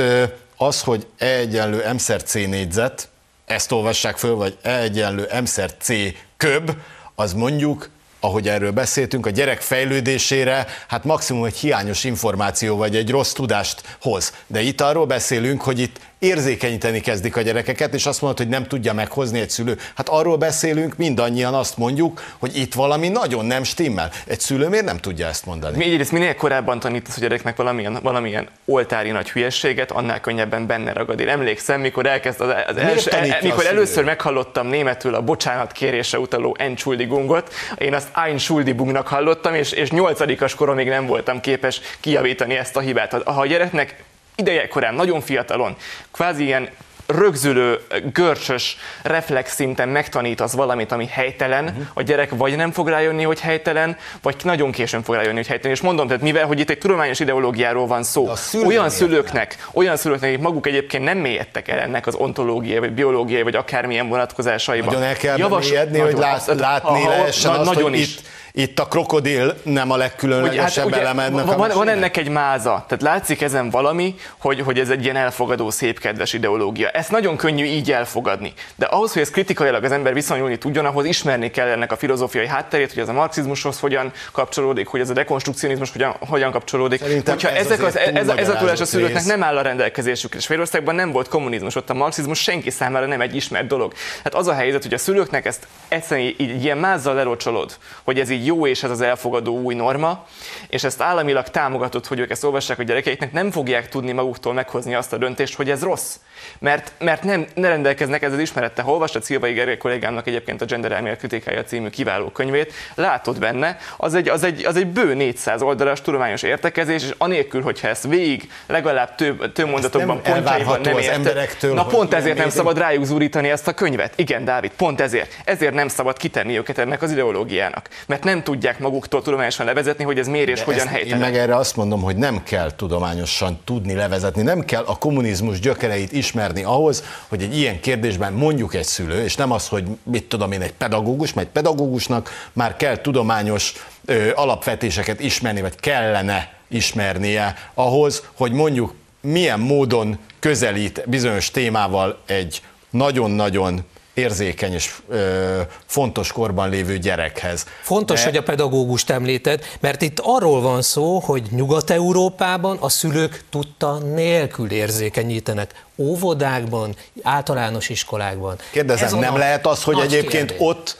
az, 0.56 0.82
hogy 0.82 1.06
E 1.18 1.26
egyenlő 1.26 1.92
M 1.92 1.96
C 1.96 2.34
négyzet, 2.34 3.08
ezt 3.46 3.72
olvassák 3.72 4.16
föl, 4.16 4.34
vagy 4.34 4.56
E 4.62 4.78
egyenlő 4.78 5.28
M 5.40 5.44
C 5.78 5.92
köb, 6.36 6.70
az 7.14 7.32
mondjuk 7.32 7.88
ahogy 8.24 8.48
erről 8.48 8.70
beszéltünk, 8.70 9.26
a 9.26 9.30
gyerek 9.30 9.60
fejlődésére 9.60 10.66
hát 10.88 11.04
maximum 11.04 11.44
egy 11.44 11.56
hiányos 11.56 12.04
információ 12.04 12.76
vagy 12.76 12.96
egy 12.96 13.10
rossz 13.10 13.32
tudást 13.32 13.96
hoz. 14.00 14.32
De 14.46 14.60
itt 14.60 14.80
arról 14.80 15.06
beszélünk, 15.06 15.62
hogy 15.62 15.78
itt 15.78 16.00
érzékenyíteni 16.22 17.00
kezdik 17.00 17.36
a 17.36 17.40
gyerekeket, 17.40 17.94
és 17.94 18.06
azt 18.06 18.20
mondod, 18.20 18.38
hogy 18.38 18.48
nem 18.48 18.66
tudja 18.66 18.92
meghozni 18.92 19.40
egy 19.40 19.50
szülő. 19.50 19.78
Hát 19.94 20.08
arról 20.08 20.36
beszélünk, 20.36 20.96
mindannyian 20.96 21.54
azt 21.54 21.76
mondjuk, 21.76 22.22
hogy 22.38 22.56
itt 22.56 22.74
valami 22.74 23.08
nagyon 23.08 23.44
nem 23.44 23.62
stimmel. 23.62 24.10
Egy 24.26 24.40
szülő 24.40 24.68
miért 24.68 24.84
nem 24.84 24.98
tudja 24.98 25.26
ezt 25.26 25.46
mondani? 25.46 25.76
Mi 25.76 25.84
egyrészt 25.84 26.12
minél 26.12 26.34
korábban 26.34 26.80
tanítasz 26.80 27.16
a 27.16 27.20
gyereknek 27.20 27.56
valamilyen, 27.56 27.98
valamilyen 28.02 28.48
oltári 28.64 29.10
nagy 29.10 29.30
hülyességet, 29.30 29.90
annál 29.90 30.20
könnyebben 30.20 30.66
benne 30.66 30.92
ragad. 30.92 31.20
Én 31.20 31.28
emlékszem, 31.28 31.80
mikor 31.80 32.06
elkezd 32.06 32.40
az, 32.40 32.54
az 32.66 32.76
első, 32.76 33.10
el, 33.10 33.38
mikor 33.42 33.66
először 33.66 34.04
meghallottam 34.04 34.66
németül 34.66 35.14
a 35.14 35.20
bocsánat 35.20 35.72
kérése 35.72 36.18
utaló 36.18 36.56
Entschuldigungot, 36.58 37.54
én 37.78 37.94
azt 37.94 38.08
Einschuldigungnak 38.14 39.06
hallottam, 39.06 39.54
és, 39.54 39.72
és 39.72 39.90
nyolcadikas 39.90 40.54
koromig 40.54 40.88
nem 40.88 41.06
voltam 41.06 41.40
képes 41.40 41.80
kijavítani 42.00 42.54
ezt 42.54 42.76
a 42.76 42.80
hibát. 42.80 43.12
Ha 43.12 43.40
a 43.40 43.46
gyereknek 43.46 44.10
ideje 44.42 44.68
korán, 44.68 44.94
nagyon 44.94 45.20
fiatalon, 45.20 45.76
kvázi 46.10 46.44
ilyen 46.44 46.68
rögzülő, 47.06 47.80
görcsös 48.12 48.76
reflex 49.02 49.54
szinten 49.54 49.88
megtanítasz 49.88 50.52
valamit, 50.52 50.92
ami 50.92 51.06
helytelen, 51.06 51.64
uh-huh. 51.64 51.84
a 51.94 52.02
gyerek 52.02 52.30
vagy 52.30 52.56
nem 52.56 52.70
fog 52.70 52.88
rájönni, 52.88 53.22
hogy 53.22 53.40
helytelen, 53.40 53.96
vagy 54.22 54.36
nagyon 54.42 54.70
későn 54.70 55.02
fog 55.02 55.14
rájönni, 55.14 55.36
hogy 55.36 55.46
helytelen. 55.46 55.76
És 55.76 55.80
mondom, 55.82 56.06
tehát 56.06 56.22
mivel, 56.22 56.46
hogy 56.46 56.60
itt 56.60 56.70
egy 56.70 56.78
tudományos 56.78 57.20
ideológiáról 57.20 57.86
van 57.86 58.02
szó, 58.02 58.30
olyan 58.66 58.90
szülőknek, 58.90 59.66
olyan 59.72 59.96
szülőknek, 59.96 60.30
akik 60.30 60.42
maguk 60.42 60.66
egyébként 60.66 61.04
nem 61.04 61.18
mélyedtek 61.18 61.68
el 61.68 61.78
ennek 61.78 62.06
az 62.06 62.14
ontológiai, 62.14 62.78
vagy 62.78 62.92
biológiai, 62.92 63.42
vagy 63.42 63.56
akármilyen 63.56 64.08
vonatkozásaiban. 64.08 64.94
Nagyon 64.94 65.08
el 65.08 65.16
kell 65.16 65.38
Javas, 65.38 65.68
mélyedni, 65.68 65.98
hogy 65.98 66.16
lát, 66.16 66.46
látni 66.46 67.06
lehessen 67.06 67.50
azt, 67.50 67.64
nagyon 67.64 67.90
hogy 67.90 67.98
is. 67.98 68.16
itt 68.16 68.20
itt 68.52 68.78
a 68.78 68.86
krokodil 68.86 69.54
nem 69.62 69.90
a 69.90 69.96
legkülönlegesebb 69.96 70.92
hát, 70.92 71.00
eleme 71.00 71.22
ennek 71.22 71.44
van, 71.44 71.70
van 71.74 71.88
ennek 71.88 72.16
egy 72.16 72.28
máza, 72.28 72.84
tehát 72.88 73.02
látszik 73.02 73.42
ezen 73.42 73.70
valami, 73.70 74.14
hogy, 74.38 74.60
hogy 74.60 74.78
ez 74.78 74.90
egy 74.90 75.04
ilyen 75.04 75.16
elfogadó, 75.16 75.70
szép, 75.70 75.98
kedves 75.98 76.32
ideológia. 76.32 76.88
Ezt 76.88 77.10
nagyon 77.10 77.36
könnyű 77.36 77.64
így 77.64 77.92
elfogadni. 77.92 78.52
De 78.74 78.86
ahhoz, 78.86 79.12
hogy 79.12 79.22
ez 79.22 79.30
kritikailag 79.30 79.84
az 79.84 79.92
ember 79.92 80.14
viszonyulni 80.14 80.58
tudjon, 80.58 80.84
ahhoz 80.84 81.04
ismerni 81.04 81.50
kell 81.50 81.68
ennek 81.68 81.92
a 81.92 81.96
filozófiai 81.96 82.46
hátterét, 82.46 82.92
hogy 82.92 83.02
ez 83.02 83.08
a 83.08 83.12
marxizmushoz 83.12 83.80
hogyan 83.80 84.12
kapcsolódik, 84.32 84.86
hogy 84.86 85.00
ez 85.00 85.10
a 85.10 85.12
dekonstrukcionizmus 85.12 85.90
hogyan, 85.92 86.14
hogyan 86.18 86.50
kapcsolódik. 86.50 87.00
Szerintem 87.00 87.34
Hogyha 87.34 87.50
ez 87.50 87.66
ezek 87.66 87.82
az, 87.82 87.98
ez, 87.98 88.28
a, 88.28 88.38
ez 88.38 88.48
a 88.48 88.56
tudás 88.56 88.80
a 88.80 88.84
szülőknek 88.84 89.24
nem 89.24 89.42
áll 89.42 89.56
a 89.56 89.62
rendelkezésükre, 89.62 90.38
és 90.38 90.44
Svédországban 90.44 90.94
nem 90.94 91.12
volt 91.12 91.28
kommunizmus, 91.28 91.74
ott 91.74 91.90
a 91.90 91.94
marxizmus 91.94 92.38
senki 92.38 92.70
számára 92.70 93.06
nem 93.06 93.20
egy 93.20 93.36
ismert 93.36 93.66
dolog. 93.66 93.92
Hát 94.24 94.34
az 94.34 94.46
a 94.46 94.54
helyzet, 94.54 94.82
hogy 94.82 94.94
a 94.94 94.98
szülőknek 94.98 95.46
ezt 95.46 95.66
egyszerűen 95.88 96.34
így 96.36 96.62
ilyen 96.62 96.78
mázzal 96.78 97.14
lerocsolod, 97.14 97.76
hogy 98.02 98.20
ez 98.20 98.30
így 98.30 98.41
jó 98.44 98.66
és 98.66 98.82
ez 98.82 98.90
az 98.90 99.00
elfogadó 99.00 99.60
új 99.60 99.74
norma, 99.74 100.26
és 100.68 100.84
ezt 100.84 101.00
államilag 101.00 101.48
támogatott, 101.48 102.06
hogy 102.06 102.18
ők 102.18 102.30
ezt 102.30 102.44
olvassák 102.44 102.78
a 102.78 102.82
gyerekeiknek, 102.82 103.32
nem 103.32 103.50
fogják 103.50 103.88
tudni 103.88 104.12
maguktól 104.12 104.52
meghozni 104.52 104.94
azt 104.94 105.12
a 105.12 105.16
döntést, 105.16 105.54
hogy 105.54 105.70
ez 105.70 105.82
rossz. 105.82 106.16
Mert, 106.58 106.92
mert 106.98 107.22
nem, 107.22 107.46
ne 107.54 107.68
rendelkeznek 107.68 108.22
ezzel 108.22 108.40
ismerettel. 108.40 108.84
Ha 108.84 108.92
olvastad 108.92 109.22
Szilvai 109.22 109.52
Gergely 109.52 109.76
kollégámnak 109.76 110.26
egyébként 110.26 110.60
a 110.62 110.64
Gender 110.64 110.92
Elmélet 110.92 111.18
kritikája 111.18 111.64
című 111.64 111.88
kiváló 111.88 112.28
könyvét, 112.28 112.72
látod 112.94 113.38
benne, 113.38 113.76
az 113.96 114.14
egy, 114.14 114.28
az 114.28 114.44
egy, 114.44 114.64
az 114.64 114.76
egy 114.76 114.86
bő 114.86 115.14
400 115.14 115.62
oldalas 115.62 116.00
tudományos 116.00 116.42
értekezés, 116.42 117.02
és 117.02 117.14
anélkül, 117.18 117.62
hogyha 117.62 117.88
ezt 117.88 118.06
végig 118.06 118.50
legalább 118.66 119.14
több, 119.14 119.52
több 119.52 119.68
mondatokban, 119.68 120.22
pontjaiban 120.22 120.80
nem 120.80 120.98
érte, 120.98 121.48
na 121.72 121.86
pont 121.86 122.14
ezért 122.14 122.36
nem 122.36 122.48
szabad 122.48 122.78
rájuk 122.78 123.04
zúrítani 123.04 123.50
ezt 123.50 123.68
a 123.68 123.72
könyvet. 123.72 124.12
Igen, 124.16 124.44
Dávid, 124.44 124.70
pont 124.70 125.00
ezért. 125.00 125.36
Ezért 125.44 125.74
nem 125.74 125.88
szabad 125.88 126.16
kitenni 126.16 126.58
őket 126.58 126.78
ennek 126.78 127.02
az 127.02 127.10
ideológiának. 127.10 127.88
Mert 128.06 128.24
nem 128.24 128.31
tudják 128.40 128.72
tudják 128.72 128.78
maguktól 128.78 129.22
tudományosan 129.22 129.66
levezetni, 129.66 130.04
hogy 130.04 130.18
ez 130.18 130.26
miért 130.26 130.48
és 130.48 130.58
De 130.58 130.64
hogyan 130.64 130.86
helytelen. 130.86 131.14
Én 131.14 131.30
meg 131.30 131.36
erre 131.36 131.56
azt 131.56 131.76
mondom, 131.76 132.02
hogy 132.02 132.16
nem 132.16 132.42
kell 132.42 132.72
tudományosan 132.72 133.60
tudni 133.64 133.94
levezetni, 133.94 134.42
nem 134.42 134.60
kell 134.64 134.82
a 134.82 134.98
kommunizmus 134.98 135.60
gyökereit 135.60 136.12
ismerni 136.12 136.62
ahhoz, 136.62 137.04
hogy 137.28 137.42
egy 137.42 137.56
ilyen 137.56 137.80
kérdésben 137.80 138.32
mondjuk 138.32 138.74
egy 138.74 138.84
szülő, 138.84 139.22
és 139.24 139.34
nem 139.34 139.50
az, 139.50 139.68
hogy 139.68 139.84
mit 140.02 140.24
tudom 140.24 140.52
én, 140.52 140.60
egy 140.60 140.72
pedagógus, 140.72 141.32
mert 141.32 141.46
egy 141.46 141.52
pedagógusnak 141.52 142.30
már 142.52 142.76
kell 142.76 142.96
tudományos 142.96 143.72
ö, 144.04 144.30
alapvetéseket 144.34 145.20
ismerni, 145.20 145.60
vagy 145.60 145.74
kellene 145.80 146.52
ismernie 146.68 147.56
ahhoz, 147.74 148.22
hogy 148.34 148.52
mondjuk 148.52 148.94
milyen 149.20 149.60
módon 149.60 150.18
közelít 150.38 151.02
bizonyos 151.06 151.50
témával 151.50 152.18
egy 152.26 152.62
nagyon-nagyon 152.90 153.80
érzékeny 154.14 154.72
és 154.72 154.94
ö, 155.08 155.60
fontos 155.86 156.32
korban 156.32 156.68
lévő 156.68 156.98
gyerekhez. 156.98 157.66
Fontos, 157.82 158.18
De... 158.18 158.24
hogy 158.24 158.36
a 158.36 158.42
pedagógust 158.42 159.10
említed, 159.10 159.64
mert 159.80 160.02
itt 160.02 160.18
arról 160.22 160.60
van 160.60 160.82
szó, 160.82 161.18
hogy 161.18 161.42
Nyugat-Európában 161.50 162.76
a 162.80 162.88
szülők 162.88 163.44
tudta 163.50 163.98
nélkül 163.98 164.70
érzékenyítenek. 164.70 165.84
Óvodákban, 165.96 166.96
általános 167.22 167.88
iskolákban. 167.88 168.56
Kérdezem, 168.70 169.18
nem 169.18 169.36
lehet 169.36 169.66
az, 169.66 169.82
hogy 169.82 169.98
egyébként 169.98 170.50
kérdés. 170.50 170.66
ott, 170.66 170.96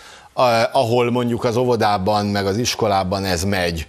ahol 0.73 1.11
mondjuk 1.11 1.45
az 1.45 1.57
óvodában, 1.57 2.27
meg 2.27 2.47
az 2.47 2.57
iskolában 2.57 3.25
ez 3.25 3.45
megy, 3.45 3.87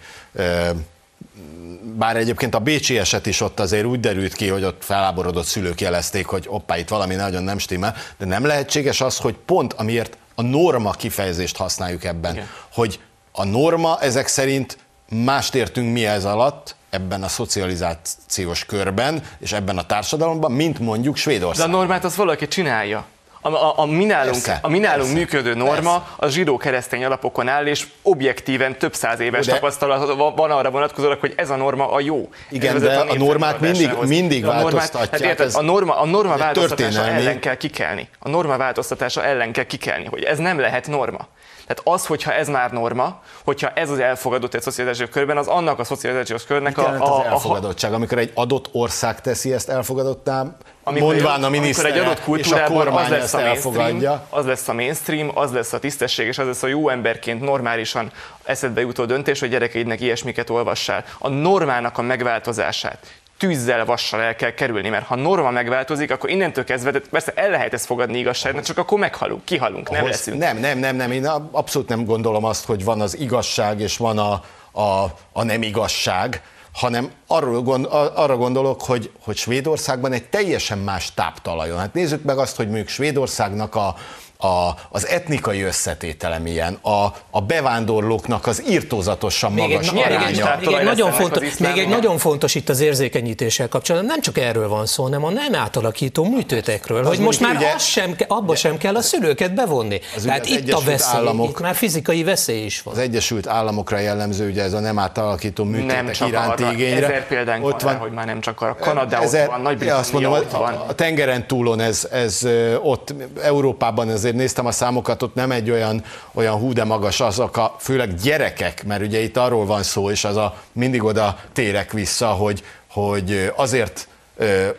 bár 1.84 2.16
egyébként 2.16 2.56
a 2.56 2.60
Bécsi 2.60 2.98
eset 2.98 3.26
is 3.26 3.42
ott 3.42 3.60
azért 3.60 3.86
úgy 3.86 4.00
derült 4.00 4.34
ki, 4.34 4.48
hogy 4.48 4.64
ott 4.64 4.84
feláborodott 4.84 5.46
szülők 5.46 5.82
jelezték, 5.82 6.26
hogy 6.26 6.46
oppá, 6.48 6.78
itt 6.78 6.88
valami 6.88 7.16
nagyon 7.16 7.44
nem 7.44 7.58
stimmel, 7.58 7.96
de 8.18 8.26
nem 8.26 8.46
lehetséges 8.46 9.02
az, 9.02 9.18
hogy 9.18 9.36
pont 9.46 9.74
amiért 9.74 10.18
a 10.36 10.42
norma 10.42 10.92
kifejezést 10.92 11.58
használjuk 11.58 12.04
ebben, 12.04 12.34
Igen. 12.34 12.48
hogy 12.74 13.00
a 13.32 13.46
norma 13.46 14.00
ezek 14.02 14.28
szerint 14.28 14.78
mást 15.10 15.56
értünk 15.56 15.94
mi 15.94 16.06
ez 16.06 16.26
alatt, 16.26 16.76
ebben 16.90 17.24
a 17.24 17.28
szocializációs 17.28 18.66
körben 18.66 19.24
és 19.40 19.52
ebben 19.52 19.78
a 19.78 19.86
társadalomban, 19.86 20.52
mint 20.52 20.80
mondjuk 20.80 21.16
Svédország. 21.16 21.68
De 21.68 21.74
a 21.74 21.78
normát 21.78 22.04
az 22.04 22.16
valaki 22.16 22.48
csinálja. 22.48 23.06
A, 23.46 23.50
a, 23.50 23.74
a 23.76 23.86
mi 23.86 24.06
nálunk, 24.06 24.32
persze, 24.32 24.60
a 24.62 24.70
mi 24.70 24.80
nálunk 24.80 25.02
persze, 25.02 25.14
működő 25.14 25.54
norma 25.54 25.92
persze. 25.92 26.16
a 26.18 26.28
zsidó-keresztény 26.28 27.06
alapokon 27.06 27.48
áll, 27.48 27.66
és 27.66 27.88
objektíven 28.02 28.78
több 28.78 28.94
száz 28.94 29.20
éves 29.20 29.46
de, 29.46 29.54
tapasztalat 29.54 30.16
van 30.36 30.52
arra 30.52 30.70
vonatkozólag, 30.70 31.20
hogy 31.20 31.34
ez 31.36 31.50
a 31.50 31.56
norma 31.56 31.92
a 31.92 32.00
jó. 32.00 32.30
Igen, 32.50 32.80
de 32.80 32.96
a, 32.96 33.10
a 33.10 33.16
normát 33.16 33.60
mindig, 33.60 33.90
mindig 34.08 34.46
a 34.46 34.52
változtatják. 34.52 35.12
Hát 35.12 35.22
érted, 35.22 35.52
a 35.54 35.62
norma, 35.62 36.00
a 36.00 36.06
norma 36.06 36.38
változtatása 36.38 37.06
ellen 37.06 37.40
kell 37.40 37.56
kikelni. 37.56 38.08
A 38.20 38.30
norma 38.30 38.58
változtatása 38.58 39.24
ellen 39.24 39.52
kell 39.52 39.64
kikelni, 39.64 40.06
hogy 40.06 40.24
ez 40.24 40.38
nem 40.38 40.60
lehet 40.60 40.88
norma. 40.88 41.28
Tehát 41.68 41.82
az, 41.84 42.06
hogyha 42.06 42.34
ez 42.34 42.48
már 42.48 42.72
norma, 42.72 43.22
hogyha 43.44 43.70
ez 43.70 43.90
az 43.90 44.00
elfogadott 44.00 44.54
egy 44.54 44.62
szocializációs 44.62 45.10
körben, 45.10 45.38
az 45.38 45.48
annak 45.48 45.80
a 45.80 45.84
szocializációs 45.84 46.46
körnek 46.46 46.78
a, 46.78 46.88
a, 46.88 47.20
az 47.20 47.26
elfogadottság, 47.26 47.94
amikor 47.94 48.18
egy 48.18 48.32
adott 48.34 48.70
ország 48.72 49.22
teszi 49.22 49.54
ezt 49.54 49.70
elfogadottá, 49.70 50.56
amikor 50.84 51.08
mondván 51.14 51.44
a 51.44 51.50
miniszter 51.50 51.86
egy 51.86 51.98
adott 51.98 52.22
kultúrában 52.22 52.88
az 52.88 53.10
lesz 53.10 53.34
a 53.34 53.40
mainstream, 53.40 54.22
az 54.30 54.46
lesz 54.46 54.68
a 54.68 54.74
mainstream, 54.74 55.32
az 55.34 55.52
lesz 55.52 55.74
a 55.74 55.80
tisztesség, 55.80 56.28
és 56.28 56.38
az 56.38 56.46
lesz 56.46 56.64
a 56.64 56.68
jó 56.68 56.90
emberként 56.90 57.42
normálisan 57.42 58.12
eszedbe 58.44 58.82
jutó 58.82 59.06
döntés, 59.06 59.40
hogy 59.40 59.50
gyerekeidnek 59.50 60.02
ilyesmiket 60.02 60.50
olvassál. 60.50 61.06
A 61.18 61.30
normának 61.30 61.98
a 61.98 62.02
megváltozását 62.02 62.98
tűzzel, 63.38 63.86
vassal 63.86 64.22
el 64.22 64.36
kell 64.36 64.54
kerülni, 64.54 64.90
mert 64.90 65.06
ha 65.06 65.16
norma 65.16 65.52
megváltozik, 65.52 66.12
akkor 66.12 66.30
innentől 66.30 66.64
kezdve, 66.64 67.00
persze 67.00 67.32
el 67.36 67.50
lehet 67.50 67.74
ezt 67.74 67.86
fogadni 67.86 68.18
igazságnak, 68.18 68.64
csak 68.64 68.78
akkor 68.78 69.00
meghalunk, 69.00 69.46
kihalunk, 69.46 69.90
nem 69.90 70.06
leszünk. 70.06 70.38
Nem, 70.38 70.58
nem, 70.58 70.80
nem, 70.80 70.96
nem, 70.96 71.12
én 71.12 71.26
abszolút 71.52 71.90
nem 71.90 72.06
gondolom 72.06 72.44
azt, 72.44 72.66
hogy 72.66 72.84
van 72.84 73.02
az 73.02 73.20
igazság 73.20 73.80
és 73.80 73.98
van 73.98 74.18
a, 74.18 74.42
a, 74.82 75.04
a 75.32 75.44
nem 75.44 75.62
igazság, 75.62 76.42
hanem 76.74 77.12
arról 77.28 77.62
gond, 77.62 77.88
arra 78.16 78.38
gondolok, 78.38 78.82
hogy, 78.82 79.12
hogy 79.24 79.38
Svédországban 79.38 80.12
egy 80.12 80.24
teljesen 80.24 80.78
más 80.78 81.14
táptalajon. 81.14 81.78
Hát 81.78 81.94
nézzük 81.94 82.24
meg 82.24 82.38
azt, 82.38 82.56
hogy 82.56 82.66
mondjuk 82.68 82.88
Svédországnak 82.88 83.76
a, 83.76 83.96
a, 84.44 84.76
az 84.90 85.08
etnikai 85.08 85.62
összetétele 85.62 86.40
milyen, 86.40 86.74
a, 86.82 87.06
a 87.30 87.42
bevándorlóknak 87.42 88.48
az 88.48 88.64
írtózatosan 88.70 89.52
még 89.52 89.70
magas 89.70 89.88
egy, 89.88 89.98
aránya. 89.98 90.20
Még 90.20 90.40
egy, 90.62 90.68
még 90.68 90.76
egy, 90.76 90.86
nagyon 90.86 91.12
fontos, 91.12 91.58
még 91.58 91.78
egy 91.78 91.88
nagyon 91.88 92.18
fontos 92.18 92.56
itt 92.56 92.70
az 92.70 92.80
érzékenyítéssel 92.80 93.68
kapcsolatban, 93.68 94.10
nem 94.10 94.22
csak 94.22 94.38
erről 94.38 94.68
van 94.68 94.86
szó, 94.86 95.04
hanem 95.04 95.24
a 95.24 95.30
nem 95.30 95.56
átalakító 95.56 96.24
műtőtekről, 96.24 97.04
hogy 97.04 97.20
most 97.20 97.40
már 97.40 97.56
ugye, 97.56 97.74
az 97.76 97.84
sem, 97.84 98.16
abba 98.28 98.56
sem 98.56 98.78
kell 98.78 98.96
a 98.96 99.02
szülőket 99.02 99.54
bevonni. 99.54 100.00
Az 100.16 100.24
Tehát 100.24 100.46
itt 100.46 100.72
a 100.72 100.80
veszély, 100.86 101.20
államok, 101.20 101.50
itt 101.50 101.60
már 101.60 101.76
fizikai 101.76 102.24
veszély 102.24 102.64
is 102.64 102.82
van. 102.82 102.94
Az 102.94 103.00
Egyesült 103.00 103.48
Államokra 103.48 103.98
jellemző 103.98 104.50
ugye 104.50 104.64
ez 104.64 104.74
a 104.74 104.80
nem 104.80 105.00
átalakító 105.00 105.64
műtétek 105.64 106.20
nem 106.20 106.28
iránti 106.28 106.64
arra, 106.64 106.74
igényre. 106.74 107.06
Ezer 107.06 107.28
példánk 107.28 107.66
ott 107.66 107.82
van, 107.82 107.96
hogy 107.96 108.12
már 108.12 108.26
nem 108.26 108.42
csak 108.42 108.62
a 108.62 108.76
Kanada, 108.80 109.22
ezer, 109.22 109.44
ott 109.44 109.52
van, 109.52 109.62
Nagy-Britannia, 109.62 110.30
ott 110.30 110.52
van. 110.52 110.74
A, 110.74 110.86
a 110.88 110.94
tengeren 110.94 111.48
túlon 111.48 111.80
ez, 111.80 112.08
ez 112.12 112.48
ott 112.82 113.14
Európában 113.42 114.10
azért 114.10 114.33
azért 114.34 114.48
néztem 114.48 114.66
a 114.66 114.72
számokat, 114.72 115.22
ott 115.22 115.36
nem 115.36 115.52
egy 115.52 115.70
olyan, 115.70 116.04
olyan 116.34 116.56
hú 116.56 116.74
de 116.74 116.84
magas 116.84 117.20
azok 117.20 117.58
a, 117.58 117.76
főleg 117.80 118.16
gyerekek, 118.16 118.84
mert 118.86 119.02
ugye 119.02 119.20
itt 119.20 119.38
arról 119.38 119.66
van 119.66 119.84
szó, 119.84 120.12
és 120.12 120.24
az 120.24 120.36
a, 120.36 120.58
mindig 120.72 121.04
oda 121.04 121.40
térek 121.54 121.92
vissza, 121.92 122.28
hogy, 122.28 122.64
hogy 122.88 123.52
azért 123.56 124.08
ö, 124.38 124.70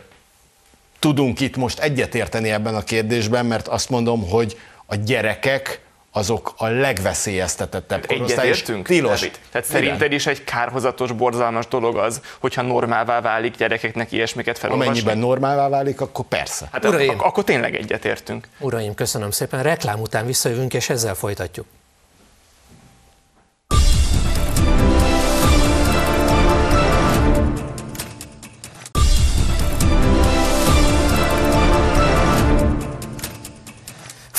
tudunk 0.99 1.39
itt 1.39 1.55
most 1.55 1.79
egyetérteni 1.79 2.51
ebben 2.51 2.75
a 2.75 2.83
kérdésben, 2.83 3.45
mert 3.45 3.67
azt 3.67 3.89
mondom, 3.89 4.29
hogy 4.29 4.57
a 4.85 4.95
gyerekek 4.95 5.84
azok 6.15 6.53
a 6.57 6.67
legveszélyeztetettebb 6.67 8.05
korosztály. 8.05 8.47
Egyetértünk? 8.47 8.85
Tilos. 8.87 9.19
David. 9.19 9.39
Tehát 9.51 9.69
Igen. 9.69 9.81
szerinted 9.81 10.11
is 10.11 10.27
egy 10.27 10.43
kárhozatos, 10.43 11.11
borzalmas 11.11 11.67
dolog 11.67 11.97
az, 11.97 12.21
hogyha 12.39 12.61
normálvá 12.61 13.21
válik 13.21 13.55
gyerekeknek 13.55 14.11
ilyesmiket 14.11 14.57
felolvasni? 14.57 14.91
Amennyiben 14.91 15.17
normálvá 15.17 15.69
válik, 15.69 16.01
akkor 16.01 16.25
persze. 16.25 16.67
Hát 16.71 16.85
Uraim, 16.85 17.09
ak- 17.09 17.21
akkor 17.21 17.43
tényleg 17.43 17.75
egyetértünk. 17.75 18.47
Uraim, 18.59 18.93
köszönöm 18.93 19.31
szépen. 19.31 19.63
Reklám 19.63 19.99
után 19.99 20.25
visszajövünk, 20.25 20.73
és 20.73 20.89
ezzel 20.89 21.15
folytatjuk. 21.15 21.65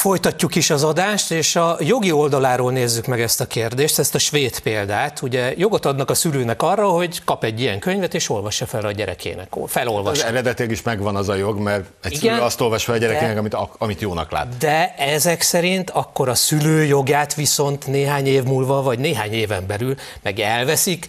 Folytatjuk 0.06 0.54
is 0.54 0.70
az 0.70 0.84
adást, 0.84 1.30
és 1.30 1.56
a 1.56 1.76
jogi 1.80 2.12
oldaláról 2.12 2.72
nézzük 2.72 3.06
meg 3.06 3.20
ezt 3.20 3.40
a 3.40 3.46
kérdést, 3.46 3.98
ezt 3.98 4.14
a 4.14 4.18
svéd 4.18 4.60
példát. 4.60 5.22
Ugye 5.22 5.52
jogot 5.56 5.86
adnak 5.86 6.10
a 6.10 6.14
szülőnek 6.14 6.62
arra, 6.62 6.88
hogy 6.88 7.24
kap 7.24 7.44
egy 7.44 7.60
ilyen 7.60 7.78
könyvet, 7.78 8.14
és 8.14 8.30
olvassa 8.30 8.66
fel 8.66 8.84
a 8.84 8.92
gyerekének. 8.92 9.48
Felolvassa. 9.66 10.22
Az 10.22 10.28
eredetileg 10.28 10.70
is 10.70 10.82
megvan 10.82 11.16
az 11.16 11.28
a 11.28 11.34
jog, 11.34 11.58
mert 11.58 11.84
egy 12.02 12.12
Igen, 12.12 12.34
szülő 12.34 12.44
azt 12.44 12.60
olvas 12.60 12.84
fel 12.84 12.94
a 12.94 12.98
gyerekének, 12.98 13.32
de, 13.32 13.38
amit, 13.38 13.56
amit 13.78 14.00
jónak 14.00 14.30
lát. 14.30 14.56
De 14.58 14.94
ezek 14.98 15.42
szerint 15.42 15.90
akkor 15.90 16.28
a 16.28 16.34
szülő 16.34 16.84
jogát 16.84 17.34
viszont 17.34 17.86
néhány 17.86 18.26
év 18.26 18.42
múlva, 18.42 18.82
vagy 18.82 18.98
néhány 18.98 19.32
éven 19.32 19.66
belül 19.66 19.94
meg 20.22 20.38
elveszik, 20.38 21.08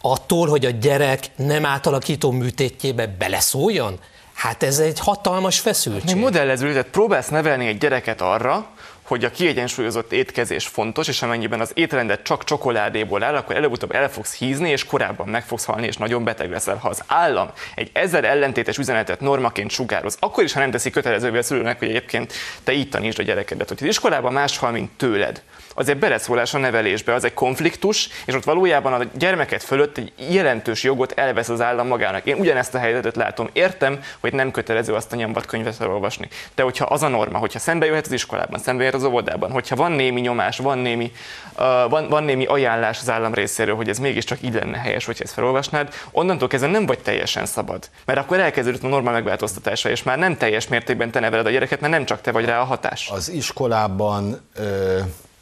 attól, 0.00 0.48
hogy 0.48 0.64
a 0.64 0.70
gyerek 0.70 1.24
nem 1.36 1.64
átalakító 1.64 2.30
műtétjébe 2.30 3.06
beleszóljon? 3.06 3.98
Hát 4.36 4.62
ez 4.62 4.78
egy 4.78 5.00
hatalmas 5.00 5.60
feszültség. 5.60 6.14
Még 6.14 6.24
modellező, 6.24 6.70
tehát 6.70 6.86
próbálsz 6.86 7.28
nevelni 7.28 7.66
egy 7.66 7.78
gyereket 7.78 8.20
arra, 8.20 8.66
hogy 9.02 9.24
a 9.24 9.30
kiegyensúlyozott 9.30 10.12
étkezés 10.12 10.66
fontos, 10.66 11.08
és 11.08 11.22
amennyiben 11.22 11.60
az 11.60 11.70
étrendet 11.74 12.22
csak 12.22 12.44
csokoládéból 12.44 13.22
áll, 13.22 13.34
akkor 13.34 13.56
előbb-utóbb 13.56 13.94
el 13.94 14.10
fogsz 14.10 14.34
hízni, 14.34 14.70
és 14.70 14.84
korábban 14.84 15.28
meg 15.28 15.44
fogsz 15.44 15.64
halni, 15.64 15.86
és 15.86 15.96
nagyon 15.96 16.24
beteg 16.24 16.50
leszel. 16.50 16.76
Ha 16.76 16.88
az 16.88 17.02
állam 17.06 17.50
egy 17.74 17.90
ezzel 17.92 18.24
ellentétes 18.24 18.78
üzenetet 18.78 19.20
normaként 19.20 19.70
sugároz, 19.70 20.16
akkor 20.20 20.44
is, 20.44 20.52
ha 20.52 20.60
nem 20.60 20.70
teszi 20.70 20.90
kötelezővé 20.90 21.38
a 21.38 21.42
szülőnek, 21.42 21.78
hogy 21.78 21.88
egyébként 21.88 22.32
te 22.64 22.72
így 22.72 22.88
tanítsd 22.88 23.18
a 23.18 23.22
gyerekedet, 23.22 23.68
hogy 23.68 23.78
az 23.80 23.88
iskolában 23.88 24.32
más 24.32 24.58
hal, 24.58 24.70
mint 24.70 24.90
tőled, 24.96 25.42
az 25.78 25.88
egy 25.88 25.96
beleszólás 25.96 26.54
a 26.54 26.58
nevelésbe, 26.58 27.14
az 27.14 27.24
egy 27.24 27.34
konfliktus, 27.34 28.08
és 28.24 28.34
ott 28.34 28.44
valójában 28.44 28.92
a 28.92 29.04
gyermeket 29.18 29.62
fölött 29.62 29.98
egy 29.98 30.12
jelentős 30.30 30.82
jogot 30.82 31.12
elvesz 31.12 31.48
az 31.48 31.60
állam 31.60 31.86
magának. 31.86 32.24
Én 32.24 32.38
ugyanezt 32.38 32.74
a 32.74 32.78
helyzetet 32.78 33.16
látom. 33.16 33.48
Értem, 33.52 34.00
hogy 34.20 34.32
nem 34.32 34.50
kötelező 34.50 34.94
azt 34.94 35.12
a 35.12 35.16
nyombat 35.16 35.46
könyvet 35.46 35.80
elolvasni. 35.80 36.28
De 36.54 36.62
hogyha 36.62 36.84
az 36.84 37.02
a 37.02 37.08
norma, 37.08 37.38
hogyha 37.38 37.58
szembe 37.58 37.86
jöhet 37.86 38.06
az 38.06 38.12
iskolában, 38.12 38.58
szembe 38.58 38.82
jöhet 38.82 38.94
az 38.94 39.04
óvodában, 39.04 39.50
hogyha 39.50 39.76
van 39.76 39.92
némi 39.92 40.20
nyomás, 40.20 40.58
van 40.58 40.78
némi, 40.78 41.12
uh, 41.58 41.90
van, 41.90 42.08
van 42.08 42.24
némi 42.24 42.44
ajánlás 42.44 42.98
az 43.00 43.10
állam 43.10 43.34
részéről, 43.34 43.76
hogy 43.76 43.88
ez 43.88 43.98
mégiscsak 43.98 44.42
így 44.42 44.54
lenne 44.54 44.78
helyes, 44.78 45.04
hogy 45.04 45.20
ezt 45.22 45.32
felolvasnád, 45.32 45.94
onnantól 46.10 46.48
kezdve 46.48 46.70
nem 46.70 46.86
vagy 46.86 46.98
teljesen 46.98 47.46
szabad. 47.46 47.88
Mert 48.04 48.18
akkor 48.18 48.40
elkezdődött 48.40 48.82
a 48.82 48.88
normál 48.88 49.12
megváltoztatása, 49.12 49.90
és 49.90 50.02
már 50.02 50.18
nem 50.18 50.36
teljes 50.36 50.68
mértékben 50.68 51.10
te 51.10 51.20
neveled 51.20 51.46
a 51.46 51.50
gyereket, 51.50 51.80
mert 51.80 51.92
nem 51.92 52.04
csak 52.04 52.20
te 52.20 52.32
vagy 52.32 52.44
rá 52.44 52.60
a 52.60 52.64
hatás. 52.64 53.08
Az 53.12 53.30
iskolában 53.30 54.40
ö 54.54 54.98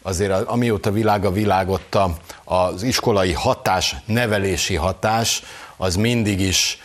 azért 0.06 0.32
amióta 0.32 0.90
világ 0.90 1.24
a 1.24 1.32
világot, 1.32 1.98
az 2.44 2.82
iskolai 2.82 3.32
hatás, 3.32 3.96
nevelési 4.06 4.74
hatás, 4.74 5.42
az 5.76 5.96
mindig 5.96 6.40
is 6.40 6.78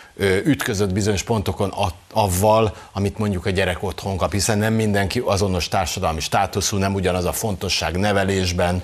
ütközött 0.44 0.92
bizonyos 0.92 1.22
pontokon 1.22 1.74
avval, 2.12 2.76
amit 2.92 3.18
mondjuk 3.18 3.46
a 3.46 3.50
gyerek 3.50 3.82
otthon 3.82 4.16
kap, 4.16 4.32
hiszen 4.32 4.58
nem 4.58 4.72
mindenki 4.72 5.22
azonos 5.24 5.68
társadalmi 5.68 6.20
státuszú, 6.20 6.76
nem 6.76 6.94
ugyanaz 6.94 7.24
a 7.24 7.32
fontosság 7.32 7.96
nevelésben, 7.96 8.82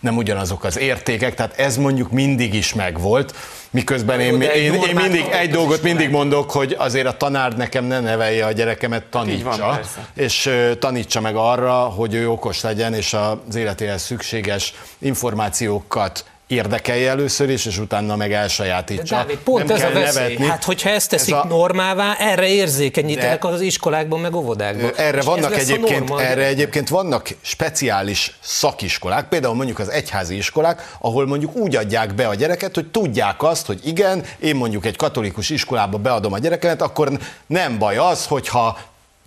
nem 0.00 0.16
ugyanazok 0.16 0.64
az 0.64 0.78
értékek, 0.78 1.34
tehát 1.34 1.58
ez 1.58 1.76
mondjuk 1.76 2.10
mindig 2.10 2.54
is 2.54 2.74
megvolt, 2.74 3.34
miközben 3.70 4.20
én, 4.20 4.40
én, 4.40 4.74
én 4.74 4.94
mindig 4.94 5.26
egy 5.30 5.50
dolgot 5.50 5.82
mindig 5.82 6.10
mondok, 6.10 6.50
hogy 6.50 6.76
azért 6.78 7.06
a 7.06 7.16
tanár 7.16 7.56
nekem 7.56 7.84
ne 7.84 8.00
nevelje 8.00 8.46
a 8.46 8.52
gyerekemet, 8.52 9.04
tanítsa, 9.04 9.56
van, 9.58 9.80
és 10.14 10.50
tanítsa 10.78 11.20
meg 11.20 11.36
arra, 11.36 11.72
hogy 11.72 12.14
ő 12.14 12.30
okos 12.30 12.60
legyen, 12.60 12.94
és 12.94 13.12
az 13.46 13.54
életéhez 13.54 14.02
szükséges 14.02 14.74
információkat 14.98 16.24
érdekelje 16.50 17.10
először 17.10 17.50
is, 17.50 17.66
és 17.66 17.78
utána 17.78 18.16
meg 18.16 18.32
elsajátítsa. 18.32 19.16
Dávid, 19.16 19.36
pont 19.36 19.66
nem 19.66 19.76
ez 19.76 19.82
a 19.82 19.92
veszély. 19.92 20.22
Nevetni. 20.22 20.46
Hát, 20.46 20.64
hogyha 20.64 20.90
ezt 20.90 21.10
teszik 21.10 21.34
ez 21.34 21.40
a... 21.40 21.46
normává, 21.46 22.16
erre 22.18 22.48
érzékenyítenek 22.48 23.44
az 23.44 23.60
iskolákban, 23.60 24.20
meg 24.20 24.34
óvodákban. 24.34 24.90
Erre, 24.96 25.20
vannak 25.20 25.56
egyébként, 25.56 26.08
norma, 26.08 26.22
erre 26.22 26.44
egyébként 26.44 26.88
vannak 26.88 27.28
speciális 27.40 28.38
szakiskolák, 28.40 29.28
például 29.28 29.54
mondjuk 29.54 29.78
az 29.78 29.88
egyházi 29.90 30.36
iskolák, 30.36 30.96
ahol 30.98 31.26
mondjuk 31.26 31.56
úgy 31.56 31.76
adják 31.76 32.14
be 32.14 32.28
a 32.28 32.34
gyereket, 32.34 32.74
hogy 32.74 32.86
tudják 32.86 33.42
azt, 33.42 33.66
hogy 33.66 33.80
igen, 33.84 34.24
én 34.38 34.56
mondjuk 34.56 34.86
egy 34.86 34.96
katolikus 34.96 35.50
iskolába 35.50 35.98
beadom 35.98 36.32
a 36.32 36.38
gyerekemet, 36.38 36.82
akkor 36.82 37.10
nem 37.46 37.78
baj 37.78 37.96
az, 37.96 38.26
hogyha 38.26 38.78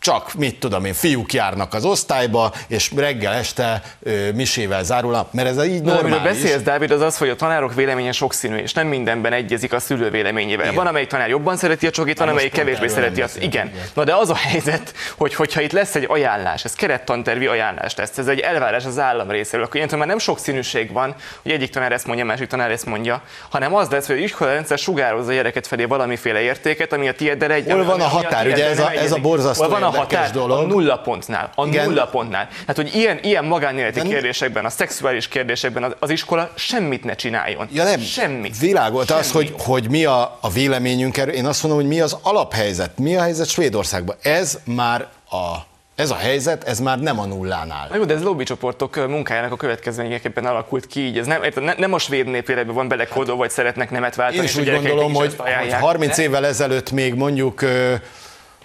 csak, 0.03 0.33
mit 0.33 0.59
tudom 0.59 0.85
én, 0.85 0.93
fiúk 0.93 1.33
járnak 1.33 1.73
az 1.73 1.85
osztályba, 1.85 2.53
és 2.67 2.91
reggel 2.95 3.33
este 3.33 3.81
ö, 4.03 4.31
misével 4.31 4.83
zárul 4.83 5.13
a, 5.15 5.27
mert 5.31 5.47
ez 5.47 5.65
így 5.65 5.81
Na, 5.81 5.93
normális. 5.93 6.17
Amiről 6.17 6.33
beszélsz, 6.33 6.61
Dávid, 6.61 6.91
az 6.91 7.01
az, 7.01 7.17
hogy 7.17 7.29
a 7.29 7.35
tanárok 7.35 7.73
véleménye 7.73 8.11
sokszínű, 8.11 8.55
és 8.55 8.73
nem 8.73 8.87
mindenben 8.87 9.33
egyezik 9.33 9.73
a 9.73 9.79
szülő 9.79 10.09
véleményével. 10.09 10.65
Igen. 10.65 10.75
Van, 10.75 10.87
amelyik 10.87 11.07
tanár 11.07 11.29
jobban 11.29 11.57
szereti 11.57 11.87
a 11.87 11.89
csokit, 11.89 12.17
van, 12.17 12.27
amelyik 12.27 12.51
kevésbé 12.51 12.87
szereti 12.87 13.21
azt. 13.21 13.35
Igen. 13.35 13.47
igen. 13.67 13.71
Na 13.93 14.03
de 14.03 14.15
az 14.15 14.29
a 14.29 14.35
helyzet, 14.35 14.93
hogy 15.17 15.35
hogyha 15.35 15.61
itt 15.61 15.71
lesz 15.71 15.95
egy 15.95 16.05
ajánlás, 16.07 16.63
ez 16.63 16.73
kerettantervi 16.73 17.45
ajánlás 17.45 17.95
lesz, 17.95 18.17
ez 18.17 18.27
egy 18.27 18.39
elvárás 18.39 18.85
az 18.85 18.99
állam 18.99 19.29
részéről, 19.29 19.65
akkor 19.65 19.75
ilyen 19.75 19.89
már 19.97 20.07
nem 20.07 20.19
sok 20.19 20.39
színűség 20.39 20.91
van, 20.91 21.15
hogy 21.41 21.51
egyik 21.51 21.69
tanár 21.69 21.91
ezt 21.91 22.05
mondja, 22.05 22.25
másik 22.25 22.47
tanár 22.47 22.71
ezt 22.71 22.85
mondja, 22.85 23.21
hanem 23.49 23.75
az 23.75 23.89
lesz, 23.89 24.07
hogy 24.07 24.15
az 24.15 24.21
iskolarendszer 24.21 24.77
sugározza 24.77 25.31
a 25.31 25.33
gyereket 25.33 25.67
felé 25.67 25.83
valamiféle 25.83 26.41
értéket, 26.41 26.93
ami 26.93 27.07
a 27.07 27.13
tieddel 27.13 27.51
egy. 27.51 27.71
Hol 27.71 27.83
van 27.83 28.01
a 28.01 28.07
határ? 28.07 28.47
Ugye 28.47 28.69
ez 28.69 28.79
a, 28.79 28.91
ez 28.91 29.11
a 29.11 29.17
borzasztó 29.17 29.67
van 29.67 29.83
a 29.83 29.92
határ 29.97 30.31
dolog. 30.31 30.57
A 30.57 30.61
nulla 30.65 30.97
pontnál. 30.97 31.49
A 31.55 31.67
Igen. 31.67 31.85
nulla 31.85 32.07
pontnál. 32.07 32.47
Hát, 32.67 32.75
hogy 32.75 32.95
ilyen, 32.95 33.19
ilyen 33.21 33.45
magánéleti 33.45 33.99
nem. 33.99 34.07
kérdésekben, 34.07 34.65
a 34.65 34.69
szexuális 34.69 35.27
kérdésekben 35.27 35.83
az, 35.83 35.95
az 35.99 36.09
iskola 36.09 36.49
semmit 36.55 37.03
ne 37.03 37.15
csináljon. 37.15 37.67
Ja 37.71 37.83
nem, 37.83 37.99
semmit. 37.99 38.59
Világos, 38.59 39.09
az, 39.09 39.31
hogy, 39.31 39.53
hogy 39.57 39.89
mi 39.89 40.05
a, 40.05 40.37
a 40.41 40.49
véleményünk 40.49 41.17
erről, 41.17 41.33
én 41.33 41.45
azt 41.45 41.63
mondom, 41.63 41.81
hogy 41.81 41.89
mi 41.89 42.01
az 42.01 42.17
alaphelyzet, 42.21 42.97
mi 42.97 43.15
a 43.15 43.21
helyzet 43.21 43.47
Svédországban. 43.47 44.15
Ez 44.21 44.59
már 44.65 45.07
a 45.29 45.71
ez 45.95 46.11
a 46.11 46.15
helyzet, 46.15 46.63
ez 46.63 46.79
már 46.79 46.99
nem 46.99 47.19
a 47.19 47.25
nullánál. 47.25 47.87
Na 47.89 47.95
jó, 47.95 48.05
de 48.05 48.13
ez 48.13 48.23
lobbycsoportok 48.23 48.95
munkájának 48.95 49.51
a 49.51 49.55
következményeképpen 49.55 50.45
alakult 50.45 50.87
ki 50.87 50.99
így. 50.99 51.17
Ez 51.17 51.25
nem, 51.25 51.41
nem 51.77 51.93
a 51.93 51.97
svéd 51.97 52.27
népéletben 52.27 52.75
van 52.75 52.87
belekódolva, 52.87 53.41
vagy 53.41 53.49
szeretnek 53.49 53.91
nemet 53.91 54.15
váltani. 54.15 54.37
Én 54.37 54.43
is 54.43 54.55
úgy 54.55 54.71
gondolom, 54.71 55.13
hogy, 55.13 55.35
hogy 55.37 55.73
30 55.73 56.17
évvel 56.17 56.45
ezelőtt 56.45 56.91
még 56.91 57.13
mondjuk, 57.13 57.61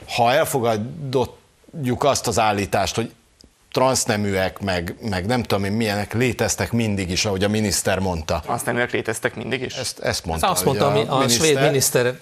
ha 0.09 0.33
elfogadott 0.33 1.38
azt 1.99 2.27
az 2.27 2.38
állítást, 2.38 2.94
hogy 2.94 3.12
transzneműek, 3.73 4.61
meg, 4.61 4.94
meg 5.11 5.27
nem 5.27 5.42
tudom 5.42 5.64
én 5.64 5.73
milyenek 5.73 6.12
léteztek 6.12 6.73
mindig 6.73 7.11
is, 7.11 7.25
ahogy 7.25 7.44
a 7.44 7.49
miniszter 7.49 7.99
mondta. 7.99 8.40
Transzneműek 8.44 8.92
léteztek 8.92 9.35
mindig 9.35 9.62
is? 9.62 9.75
Ezt, 9.75 9.99
ezt 9.99 10.27
mondta. 10.27 10.47
Ezt 10.47 10.55
azt 10.55 10.64
mondta 10.64 10.87
a, 10.87 11.14
a 11.14 11.18
miniszter, 11.18 11.47
svéd 11.47 11.61
miniszter. 11.61 12.18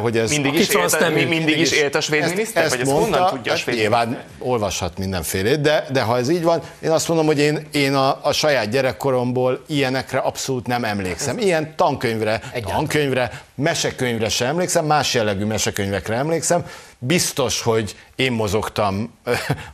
Hogy 0.00 0.18
ez 0.18 0.30
mindig, 0.30 0.54
is 0.54 0.68
élt, 0.68 0.92
a, 0.92 1.10
mindig 1.10 1.58
is 1.58 1.70
élt 1.70 1.94
a 1.94 2.00
svéd 2.00 2.22
ezt, 2.22 2.30
miniszter? 2.30 2.62
Ezt 2.62 2.70
vagy 2.70 2.80
ezt 2.80 2.90
mondta, 2.90 3.16
honnan 3.16 3.34
tudja 3.34 3.52
a 3.52 3.56
svéd 3.56 3.76
Nyilván 3.76 4.08
miniszter? 4.08 4.30
olvashat 4.38 4.98
mindenfélét, 4.98 5.60
de, 5.60 5.86
de 5.92 6.02
ha 6.02 6.18
ez 6.18 6.28
így 6.28 6.42
van, 6.42 6.62
én 6.80 6.90
azt 6.90 7.08
mondom, 7.08 7.26
hogy 7.26 7.38
én, 7.38 7.66
én 7.72 7.94
a, 7.94 8.18
a 8.22 8.32
saját 8.32 8.68
gyerekkoromból 8.68 9.64
ilyenekre 9.66 10.18
abszolút 10.18 10.66
nem 10.66 10.84
emlékszem. 10.84 11.38
Ilyen 11.38 11.74
tankönyvre, 11.76 12.32
Egyáltalán. 12.32 12.76
tankönyvre, 12.76 13.42
mesekönyvre 13.54 14.28
sem 14.28 14.48
emlékszem, 14.48 14.84
más 14.84 15.14
jellegű 15.14 15.44
mesekönyvekre 15.44 16.14
emlékszem, 16.14 16.64
biztos, 16.98 17.62
hogy 17.62 17.96
én 18.14 18.32
mozogtam 18.32 19.18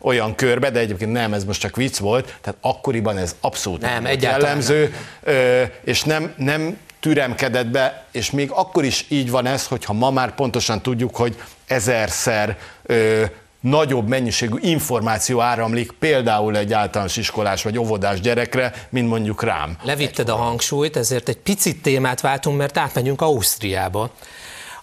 olyan 0.01 0.35
körbe, 0.35 0.71
de 0.71 0.79
egyébként 0.79 1.13
nem, 1.13 1.33
ez 1.33 1.45
most 1.45 1.61
csak 1.61 1.77
vicc 1.77 1.99
volt, 1.99 2.37
tehát 2.41 2.59
akkoriban 2.61 3.17
ez 3.17 3.37
abszolút 3.41 3.81
nem, 3.81 4.03
nem 4.03 4.17
jellemző, 4.21 4.95
nem. 5.25 5.71
és 5.85 6.03
nem, 6.03 6.35
nem 6.37 6.79
türemkedett 7.01 7.67
be, 7.67 8.05
és 8.11 8.31
még 8.31 8.51
akkor 8.51 8.85
is 8.85 9.07
így 9.09 9.31
van 9.31 9.47
ez, 9.47 9.67
hogyha 9.67 9.93
ma 9.93 10.11
már 10.11 10.35
pontosan 10.35 10.83
tudjuk, 10.83 11.17
hogy 11.17 11.37
ezerszer 11.67 12.59
ö, 12.83 13.25
nagyobb 13.61 14.09
mennyiségű 14.09 14.57
információ 14.61 15.41
áramlik 15.41 15.93
például 15.93 16.57
egy 16.57 16.73
általános 16.73 17.17
iskolás 17.17 17.63
vagy 17.63 17.79
óvodás 17.79 18.21
gyerekre, 18.21 18.73
mint 18.89 19.09
mondjuk 19.09 19.43
rám. 19.43 19.77
Levitted 19.83 20.29
a 20.29 20.37
hangsúlyt, 20.37 20.97
ezért 20.97 21.29
egy 21.29 21.39
picit 21.39 21.83
témát 21.83 22.21
váltunk, 22.21 22.57
mert 22.59 22.79
átmegyünk 22.79 23.21
Ausztriába. 23.21 24.11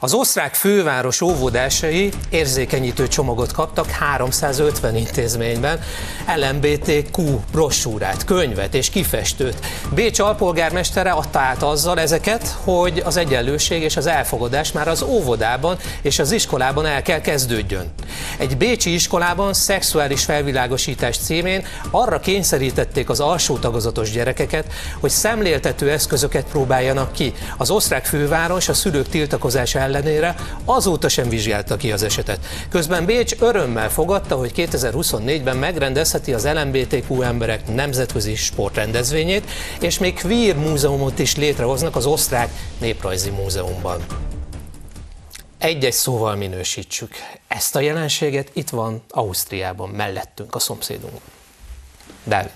Az 0.02 0.14
osztrák 0.14 0.54
főváros 0.54 1.22
óvodásai 1.22 2.10
érzékenyítő 2.30 3.08
csomagot 3.08 3.52
kaptak 3.52 3.90
350 3.90 4.96
intézményben, 4.96 5.82
LMBTQ 6.36 7.40
brossúrát, 7.52 8.24
könyvet 8.26 8.74
és 8.74 8.90
kifestőt. 8.90 9.66
Bécs 9.94 10.20
alpolgármestere 10.20 11.12
adta 11.12 11.40
át 11.40 11.64
azzal 11.64 12.00
ezeket, 12.00 12.58
hogy 12.64 13.02
az 13.06 13.18
egyenlőség 13.18 13.82
és 13.82 13.98
az 13.98 14.08
elfogadás 14.08 14.72
már 14.72 14.88
az 14.88 15.02
óvodában 15.02 15.78
és 16.02 16.20
az 16.20 16.32
iskolában 16.32 16.86
el 16.86 17.02
kell 17.02 17.22
kezdődjön. 17.22 17.94
Egy 18.38 18.58
bécsi 18.58 18.94
iskolában 18.94 19.54
szexuális 19.54 20.24
felvilágosítás 20.24 21.18
címén 21.18 21.66
arra 21.92 22.20
kényszerítették 22.20 23.10
az 23.10 23.20
alsó 23.20 23.58
tagozatos 23.58 24.12
gyerekeket, 24.12 24.66
hogy 25.00 25.10
szemléltető 25.10 25.92
eszközöket 25.92 26.46
próbáljanak 26.46 27.12
ki. 27.12 27.34
Az 27.58 27.70
osztrák 27.70 28.06
főváros 28.06 28.70
a 28.70 28.74
szülők 28.74 29.08
tiltakozása 29.08 29.80
ellenére 29.90 30.36
azóta 30.66 31.10
sem 31.10 31.30
vizsgálta 31.30 31.78
ki 31.78 31.92
az 31.92 32.04
esetet. 32.04 32.46
Közben 32.70 33.06
Bécs 33.06 33.36
örömmel 33.40 33.90
fogadta, 33.90 34.36
hogy 34.36 34.52
2024-ben 34.56 35.58
megrendezheti 35.58 36.34
az 36.34 36.48
LMBTQ 36.48 37.22
emberek 37.22 37.74
nemzetközi 37.74 38.36
sportrendezvényét, 38.36 39.50
és 39.82 40.00
még 40.00 40.22
queer 40.22 40.56
múzeumot 40.56 41.20
is 41.20 41.36
létrehoznak 41.36 41.96
az 41.96 42.06
osztrák 42.06 42.50
néprajzi 42.80 43.30
múzeumban. 43.30 44.06
Egy-egy 45.58 45.94
szóval 45.94 46.36
minősítsük. 46.36 47.16
Ezt 47.48 47.76
a 47.76 47.80
jelenséget 47.80 48.50
itt 48.54 48.70
van 48.70 49.04
Ausztriában, 49.10 49.90
mellettünk, 49.90 50.56
a 50.56 50.60
szomszédunk. 50.60 51.22
Dávid. 52.24 52.52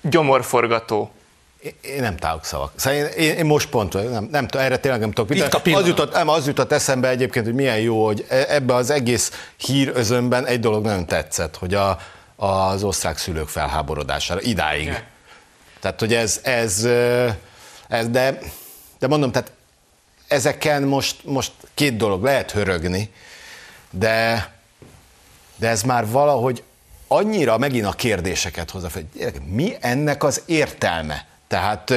Gyomorforgató 0.00 1.10
én 1.80 2.00
nem 2.00 2.16
találok 2.16 2.44
szavak. 2.44 2.72
Szóval 2.76 2.98
én, 2.98 3.06
én, 3.06 3.36
én 3.36 3.44
most 3.44 3.68
pont, 3.68 4.10
nem, 4.10 4.28
nem, 4.30 4.46
erre 4.50 4.76
tényleg 4.76 5.00
nem 5.00 5.12
tudok. 5.12 5.36
Itt 5.36 5.74
az, 5.74 5.86
jutott, 5.86 6.12
nem, 6.12 6.28
az 6.28 6.46
jutott 6.46 6.72
eszembe 6.72 7.08
egyébként, 7.08 7.44
hogy 7.44 7.54
milyen 7.54 7.78
jó, 7.78 8.04
hogy 8.04 8.26
e, 8.28 8.44
ebbe 8.48 8.74
az 8.74 8.90
egész 8.90 9.48
hírözönben 9.56 10.46
egy 10.46 10.60
dolog 10.60 10.84
nagyon 10.84 11.06
tetszett, 11.06 11.56
hogy 11.56 11.74
a, 11.74 11.98
az 12.36 12.82
osztrák 12.82 13.18
szülők 13.18 13.48
felháborodására 13.48 14.40
idáig. 14.40 14.84
Yeah. 14.84 14.98
Tehát, 15.80 16.00
hogy 16.00 16.14
ez, 16.14 16.40
ez, 16.42 16.88
ez 17.88 18.08
de, 18.08 18.38
de 18.98 19.06
mondom, 19.06 19.32
tehát 19.32 19.52
ezeken 20.28 20.82
most, 20.82 21.24
most 21.24 21.52
két 21.74 21.96
dolog, 21.96 22.22
lehet 22.22 22.50
hörögni, 22.50 23.10
de, 23.90 24.48
de 25.56 25.68
ez 25.68 25.82
már 25.82 26.06
valahogy 26.06 26.62
annyira 27.08 27.58
megint 27.58 27.86
a 27.86 27.92
kérdéseket 27.92 28.70
hozza 28.70 28.88
hogy 28.92 29.06
mi 29.46 29.76
ennek 29.80 30.24
az 30.24 30.42
értelme? 30.46 31.26
Tehát 31.54 31.94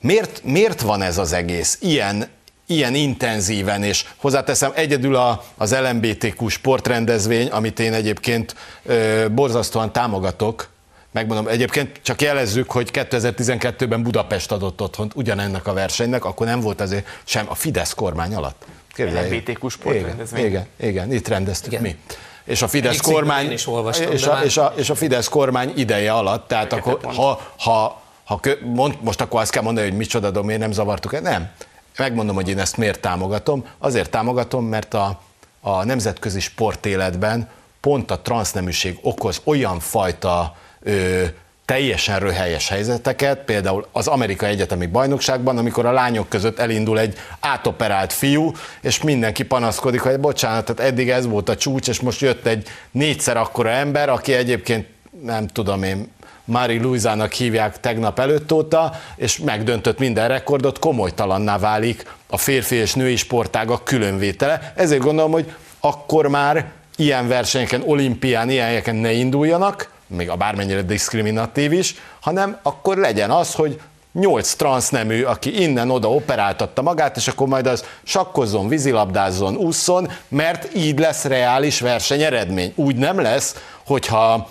miért, 0.00 0.40
miért 0.44 0.80
van 0.80 1.02
ez 1.02 1.18
az 1.18 1.32
egész 1.32 1.78
ilyen, 1.80 2.28
ilyen 2.66 2.94
intenzíven, 2.94 3.82
és 3.82 4.04
hozzáteszem 4.16 4.72
egyedül 4.74 5.16
a, 5.16 5.44
az 5.56 5.76
LMBTQ 5.76 6.48
sportrendezvény, 6.48 7.48
amit 7.48 7.80
én 7.80 7.92
egyébként 7.92 8.54
ö, 8.84 9.26
borzasztóan 9.30 9.92
támogatok, 9.92 10.68
megmondom, 11.10 11.48
egyébként 11.48 12.00
csak 12.02 12.22
jelezzük, 12.22 12.70
hogy 12.70 12.90
2012-ben 12.92 14.02
Budapest 14.02 14.52
adott 14.52 14.80
otthont 14.80 15.12
ugyanennek 15.14 15.66
a 15.66 15.72
versenynek, 15.72 16.24
akkor 16.24 16.46
nem 16.46 16.60
volt 16.60 16.80
azért 16.80 17.06
sem 17.24 17.46
a 17.48 17.54
Fidesz 17.54 17.94
kormány 17.94 18.34
alatt. 18.34 18.64
LMBTQ 18.96 19.68
sportrendezvény. 19.68 20.44
Igen, 20.44 20.66
igen, 20.76 20.90
igen, 20.90 21.12
itt 21.12 21.28
rendeztük 21.28 21.72
igen. 21.72 21.82
mi 21.82 21.96
és 22.44 22.62
a 22.62 22.68
Fidesz 22.68 23.00
kormány 23.00 23.52
is 23.52 23.66
olvastam, 23.66 24.12
és, 24.12 24.26
a, 24.26 24.40
és, 24.44 24.56
a, 24.56 24.72
és 24.76 24.90
a 24.90 24.94
Fidesz 24.94 25.28
kormány 25.28 25.72
ideje 25.76 26.12
alatt, 26.12 26.48
tehát 26.48 26.72
akkor, 26.72 27.00
ha, 27.14 27.40
ha 27.58 28.04
ha 28.26 28.40
kö, 28.40 28.52
mond, 28.64 28.96
most 29.00 29.20
akkor 29.20 29.40
azt 29.40 29.50
kell 29.50 29.62
mondani, 29.62 29.88
hogy 29.88 29.96
micsoda, 29.96 30.30
de 30.30 30.42
miért 30.42 30.60
nem 30.60 30.72
zavartuk 30.72 31.14
el? 31.14 31.20
Nem. 31.20 31.50
Megmondom, 31.98 32.34
hogy 32.34 32.48
én 32.48 32.58
ezt 32.58 32.76
miért 32.76 33.00
támogatom. 33.00 33.64
Azért 33.78 34.10
támogatom, 34.10 34.64
mert 34.64 34.94
a, 34.94 35.20
a 35.60 35.84
nemzetközi 35.84 36.40
sportéletben 36.40 37.48
pont 37.80 38.10
a 38.10 38.20
transzneműség 38.20 38.98
okoz 39.02 39.40
olyan 39.44 39.80
fajta 39.80 40.56
ö, 40.82 41.24
teljesen 41.64 42.18
röhelyes 42.18 42.68
helyzeteket, 42.68 43.38
például 43.38 43.86
az 43.92 44.06
Amerikai 44.06 44.50
Egyetemi 44.50 44.86
Bajnokságban, 44.86 45.58
amikor 45.58 45.86
a 45.86 45.92
lányok 45.92 46.28
között 46.28 46.58
elindul 46.58 46.98
egy 46.98 47.18
átoperált 47.40 48.12
fiú, 48.12 48.52
és 48.80 49.02
mindenki 49.02 49.44
panaszkodik, 49.44 50.00
hogy 50.00 50.20
bocsánat, 50.20 50.64
tehát 50.64 50.92
eddig 50.92 51.10
ez 51.10 51.26
volt 51.26 51.48
a 51.48 51.56
csúcs, 51.56 51.88
és 51.88 52.00
most 52.00 52.20
jött 52.20 52.46
egy 52.46 52.68
négyszer 52.90 53.36
akkora 53.36 53.70
ember, 53.70 54.08
aki 54.08 54.32
egyébként 54.32 54.86
nem 55.22 55.46
tudom 55.46 55.82
én 55.82 56.10
Mári 56.48 56.78
Luizának 56.78 57.32
hívják 57.32 57.80
tegnap 57.80 58.18
előtt 58.18 58.52
óta, 58.52 58.92
és 59.16 59.38
megdöntött 59.38 59.98
minden 59.98 60.28
rekordot, 60.28 60.78
komolytalanná 60.78 61.58
válik 61.58 62.14
a 62.26 62.36
férfi 62.36 62.74
és 62.74 62.94
női 62.94 63.16
sportágak 63.16 63.84
különvétele. 63.84 64.72
Ezért 64.76 65.02
gondolom, 65.02 65.30
hogy 65.30 65.52
akkor 65.80 66.26
már 66.26 66.66
ilyen 66.96 67.28
versenyeken, 67.28 67.82
olimpián, 67.86 68.50
ilyen 68.50 68.66
helyeken 68.66 68.94
ne 68.94 69.12
induljanak, 69.12 69.90
még 70.06 70.30
a 70.30 70.36
bármennyire 70.36 70.82
diszkriminatív 70.82 71.72
is, 71.72 71.94
hanem 72.20 72.58
akkor 72.62 72.96
legyen 72.96 73.30
az, 73.30 73.54
hogy 73.54 73.80
nyolc 74.12 74.54
transznemű, 74.54 75.22
aki 75.22 75.62
innen-oda 75.62 76.10
operáltatta 76.10 76.82
magát, 76.82 77.16
és 77.16 77.28
akkor 77.28 77.46
majd 77.46 77.66
az 77.66 77.84
sakkozzon, 78.02 78.68
vízilabdázzon, 78.68 79.56
ússzon, 79.56 80.10
mert 80.28 80.68
így 80.74 80.98
lesz 80.98 81.24
reális 81.24 81.80
versenyeredmény. 81.80 82.72
Úgy 82.74 82.96
nem 82.96 83.20
lesz, 83.20 83.56
hogyha 83.86 84.48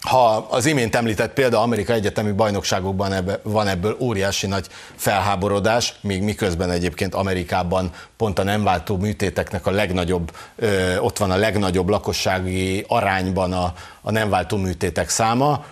ha 0.00 0.46
az 0.50 0.66
imént 0.66 0.94
említett 0.94 1.32
példa 1.32 1.60
Amerika 1.60 1.92
Egyetemi 1.92 2.32
Bajnokságokban 2.32 3.12
ebbe, 3.12 3.40
van 3.42 3.66
ebből 3.66 3.96
óriási 4.00 4.46
nagy 4.46 4.66
felháborodás, 4.96 5.94
még 6.00 6.22
miközben 6.22 6.70
egyébként 6.70 7.14
Amerikában 7.14 7.90
pont 8.16 8.38
a 8.38 8.42
nem 8.42 8.64
váltó 8.64 8.96
műtéteknek 8.96 9.66
a 9.66 9.70
legnagyobb, 9.70 10.36
ö, 10.56 10.96
ott 10.98 11.18
van 11.18 11.30
a 11.30 11.36
legnagyobb 11.36 11.88
lakossági 11.88 12.84
arányban 12.88 13.52
a, 13.52 13.74
a 14.00 14.10
nem 14.10 14.30
váltó 14.30 14.56
műtétek 14.56 15.08
száma. 15.08 15.64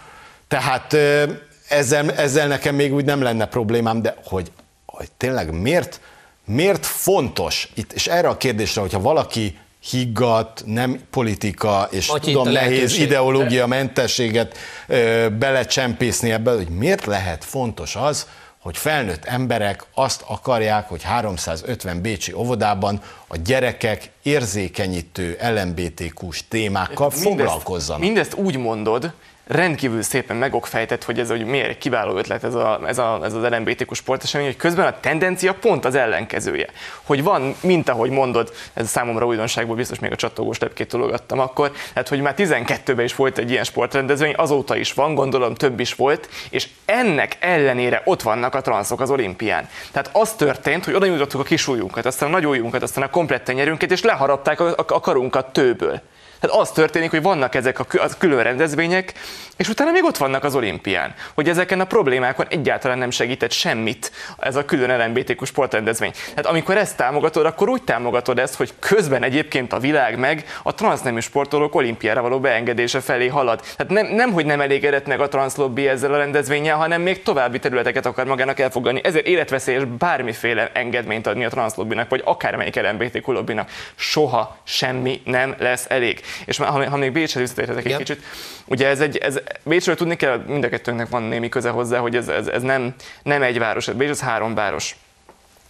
Tehát 0.48 0.92
ö, 0.92 1.24
ezzel, 1.68 2.12
ezzel 2.12 2.46
nekem 2.46 2.74
még 2.74 2.94
úgy 2.94 3.04
nem 3.04 3.22
lenne 3.22 3.46
problémám, 3.46 4.02
de 4.02 4.14
hogy, 4.24 4.52
hogy 4.86 5.08
tényleg 5.16 5.60
miért, 5.60 6.00
miért 6.44 6.86
fontos, 6.86 7.68
itt, 7.74 7.92
és 7.92 8.06
erre 8.06 8.28
a 8.28 8.36
kérdésre, 8.36 8.80
hogyha 8.80 9.00
valaki 9.00 9.58
higgadt, 9.90 10.62
nem 10.66 11.00
politika, 11.10 11.88
és 11.90 12.08
Vagy 12.08 12.20
tudom, 12.20 12.48
nehéz 12.48 12.98
ideológia 12.98 13.66
mentességet 13.66 14.58
ö, 14.86 15.26
belecsempészni 15.38 16.32
ebbe, 16.32 16.50
hogy 16.50 16.68
miért 16.68 17.04
lehet 17.04 17.44
fontos 17.44 17.96
az, 17.96 18.26
hogy 18.66 18.76
felnőtt 18.76 19.24
emberek 19.24 19.84
azt 19.94 20.24
akarják, 20.26 20.88
hogy 20.88 21.02
350 21.02 22.00
bécsi 22.00 22.32
óvodában 22.32 23.00
a 23.26 23.36
gyerekek 23.36 24.10
érzékenyítő 24.22 25.38
LMBTQ-s 25.40 26.42
témákkal 26.48 27.08
mindezt, 27.08 27.22
foglalkozzanak. 27.22 28.02
Mindezt 28.02 28.34
úgy 28.34 28.56
mondod, 28.56 29.12
rendkívül 29.46 30.02
szépen 30.02 30.36
megokfejtett, 30.36 31.04
hogy 31.04 31.18
ez 31.18 31.28
hogy 31.28 31.44
miért 31.44 31.68
egy 31.68 31.78
kiváló 31.78 32.16
ötlet 32.16 32.44
ez, 32.44 32.54
a, 32.54 32.80
ez, 32.86 32.98
a, 32.98 33.20
ez 33.22 33.32
az 33.32 33.42
LMBTQ 33.50 33.94
sportesemény, 33.94 34.46
hogy 34.46 34.56
közben 34.56 34.86
a 34.86 35.00
tendencia 35.00 35.54
pont 35.54 35.84
az 35.84 35.94
ellenkezője. 35.94 36.66
Hogy 37.02 37.22
van, 37.22 37.54
mint 37.60 37.88
ahogy 37.88 38.10
mondod, 38.10 38.52
ez 38.74 38.88
számomra 38.88 39.26
újdonságból 39.26 39.76
biztos 39.76 39.98
még 39.98 40.12
a 40.12 40.16
csattogós 40.16 40.58
lepkét 40.58 40.88
tologattam 40.88 41.38
akkor, 41.38 41.72
tehát 41.92 42.08
hogy 42.08 42.20
már 42.20 42.34
12-ben 42.36 43.04
is 43.04 43.14
volt 43.14 43.38
egy 43.38 43.50
ilyen 43.50 43.64
sportrendezvény, 43.64 44.34
azóta 44.36 44.76
is 44.76 44.92
van, 44.92 45.14
gondolom 45.14 45.54
több 45.54 45.80
is 45.80 45.94
volt, 45.94 46.28
és 46.50 46.68
ennek 46.84 47.36
ellenére 47.40 48.02
ott 48.04 48.22
vannak 48.22 48.54
a 48.54 48.60
transzok 48.60 49.00
az 49.00 49.10
olimpián. 49.10 49.68
Tehát 49.92 50.10
az 50.12 50.32
történt, 50.32 50.84
hogy 50.84 50.94
oda 50.94 51.06
nyújtottuk 51.06 51.40
a 51.40 51.44
kis 51.44 51.68
ujjunkat, 51.68 52.06
aztán 52.06 52.28
a 52.28 52.32
nagy 52.32 52.46
ujjunkat, 52.46 52.82
aztán 52.82 53.04
a 53.04 53.10
komplett 53.10 53.44
tenyerünket, 53.44 53.90
és 53.90 54.02
le 54.02 54.14
beharapták 54.16 54.60
a, 54.60 54.74
a 54.76 55.00
karunkat 55.00 55.52
tőből. 55.52 56.00
Tehát 56.40 56.56
az 56.56 56.70
történik, 56.70 57.10
hogy 57.10 57.22
vannak 57.22 57.54
ezek 57.54 57.78
a 57.78 57.86
külön 58.18 58.42
rendezvények, 58.42 59.12
és 59.56 59.68
utána 59.68 59.90
még 59.90 60.04
ott 60.04 60.16
vannak 60.16 60.44
az 60.44 60.54
olimpián. 60.54 61.14
Hogy 61.34 61.48
ezeken 61.48 61.80
a 61.80 61.84
problémákon 61.84 62.46
egyáltalán 62.48 62.98
nem 62.98 63.10
segített 63.10 63.50
semmit 63.50 64.12
ez 64.38 64.56
a 64.56 64.64
külön 64.64 64.98
LMBTQ 64.98 65.44
sportrendezvény. 65.44 66.12
Tehát 66.28 66.46
amikor 66.46 66.76
ezt 66.76 66.96
támogatod, 66.96 67.46
akkor 67.46 67.68
úgy 67.68 67.82
támogatod 67.82 68.38
ezt, 68.38 68.54
hogy 68.54 68.72
közben 68.78 69.22
egyébként 69.22 69.72
a 69.72 69.78
világ 69.78 70.18
meg 70.18 70.44
a 70.62 70.74
transznemű 70.74 71.20
sportolók 71.20 71.74
olimpiára 71.74 72.22
való 72.22 72.40
beengedése 72.40 73.00
felé 73.00 73.26
halad. 73.26 73.60
Tehát 73.76 73.92
nem, 73.92 74.14
nem 74.14 74.32
hogy 74.32 74.46
nem 74.46 74.60
elégedett 74.60 75.06
meg 75.06 75.20
a 75.20 75.28
transzlobbi 75.28 75.88
ezzel 75.88 76.14
a 76.14 76.16
rendezvényel, 76.16 76.76
hanem 76.76 77.02
még 77.02 77.22
további 77.22 77.58
területeket 77.58 78.06
akar 78.06 78.26
magának 78.26 78.60
elfogadni. 78.60 79.00
Ezért 79.04 79.26
életveszélyes 79.26 79.84
bármiféle 79.84 80.70
engedményt 80.72 81.26
adni 81.26 81.44
a 81.44 81.48
transzlobbinak, 81.48 82.08
vagy 82.08 82.22
akármelyik 82.24 82.80
LMBTQ 82.80 83.32
lobbinak. 83.32 83.70
Soha 83.94 84.56
semmi 84.64 85.20
nem 85.24 85.54
lesz 85.58 85.86
elég. 85.88 86.20
És 86.44 86.56
ha, 86.56 86.88
ha 86.88 86.96
még 86.96 87.12
Bécshez 87.12 87.42
visszatérhetek 87.42 87.84
egy 87.84 87.96
kicsit, 87.96 88.22
ugye 88.64 88.88
ez 88.88 89.00
egy, 89.00 89.16
ez, 89.16 89.40
Bécsről 89.62 89.96
tudni 89.96 90.16
kell, 90.16 90.44
mind 90.46 90.64
a 90.64 90.68
kettőnknek 90.68 91.08
van 91.08 91.22
némi 91.22 91.48
köze 91.48 91.70
hozzá, 91.70 91.98
hogy 91.98 92.16
ez, 92.16 92.28
ez, 92.28 92.46
ez 92.46 92.62
nem, 92.62 92.94
nem 93.22 93.42
egy 93.42 93.58
város, 93.58 93.86
Bécs 93.86 94.10
az 94.10 94.20
három 94.20 94.54
város. 94.54 94.96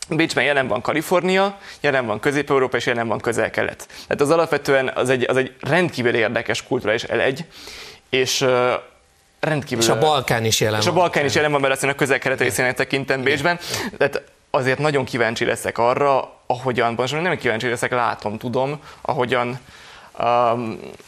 Bécsben 0.09 0.45
jelen 0.45 0.69
van 0.69 0.81
Kalifornia, 0.81 1.59
jelen 1.81 2.07
van 2.07 2.21
Közép-Európa 2.21 2.77
és 2.77 2.87
jelen 2.87 3.09
van 3.09 3.21
Közel-Kelet. 3.21 3.87
Tehát 3.87 4.21
az 4.21 4.31
alapvetően 4.31 4.91
az 4.95 5.09
egy, 5.09 5.25
az 5.29 5.37
egy 5.37 5.55
rendkívül 5.61 6.15
érdekes 6.15 6.63
kulturális 6.63 7.03
elegy, 7.03 7.45
és 8.11 8.41
uh, 8.41 8.73
rendkívül... 9.41 9.85
És 9.85 9.91
a 9.91 9.99
Balkán 9.99 10.45
is 10.45 10.61
jelen 10.61 10.79
és 10.79 10.85
van. 10.85 10.95
És 10.95 10.99
a 10.99 11.03
Balkán 11.03 11.25
is 11.25 11.35
jelen 11.35 11.51
van, 11.51 11.61
mert 11.61 11.73
azt 11.73 11.83
a 11.83 11.95
közel-kelet 11.95 12.41
részének 12.41 12.75
tekintem 12.75 13.23
Bécsben. 13.23 13.59
Tehát 13.99 14.23
azért 14.51 14.79
nagyon 14.79 15.05
kíváncsi 15.05 15.45
leszek 15.45 15.79
arra, 15.79 16.33
ahogyan, 16.47 16.95
most 16.97 17.23
nem 17.23 17.37
kíváncsi 17.37 17.69
leszek, 17.69 17.91
látom, 17.91 18.39
tudom, 18.39 18.81
ahogyan 19.01 19.59
a 20.19 20.59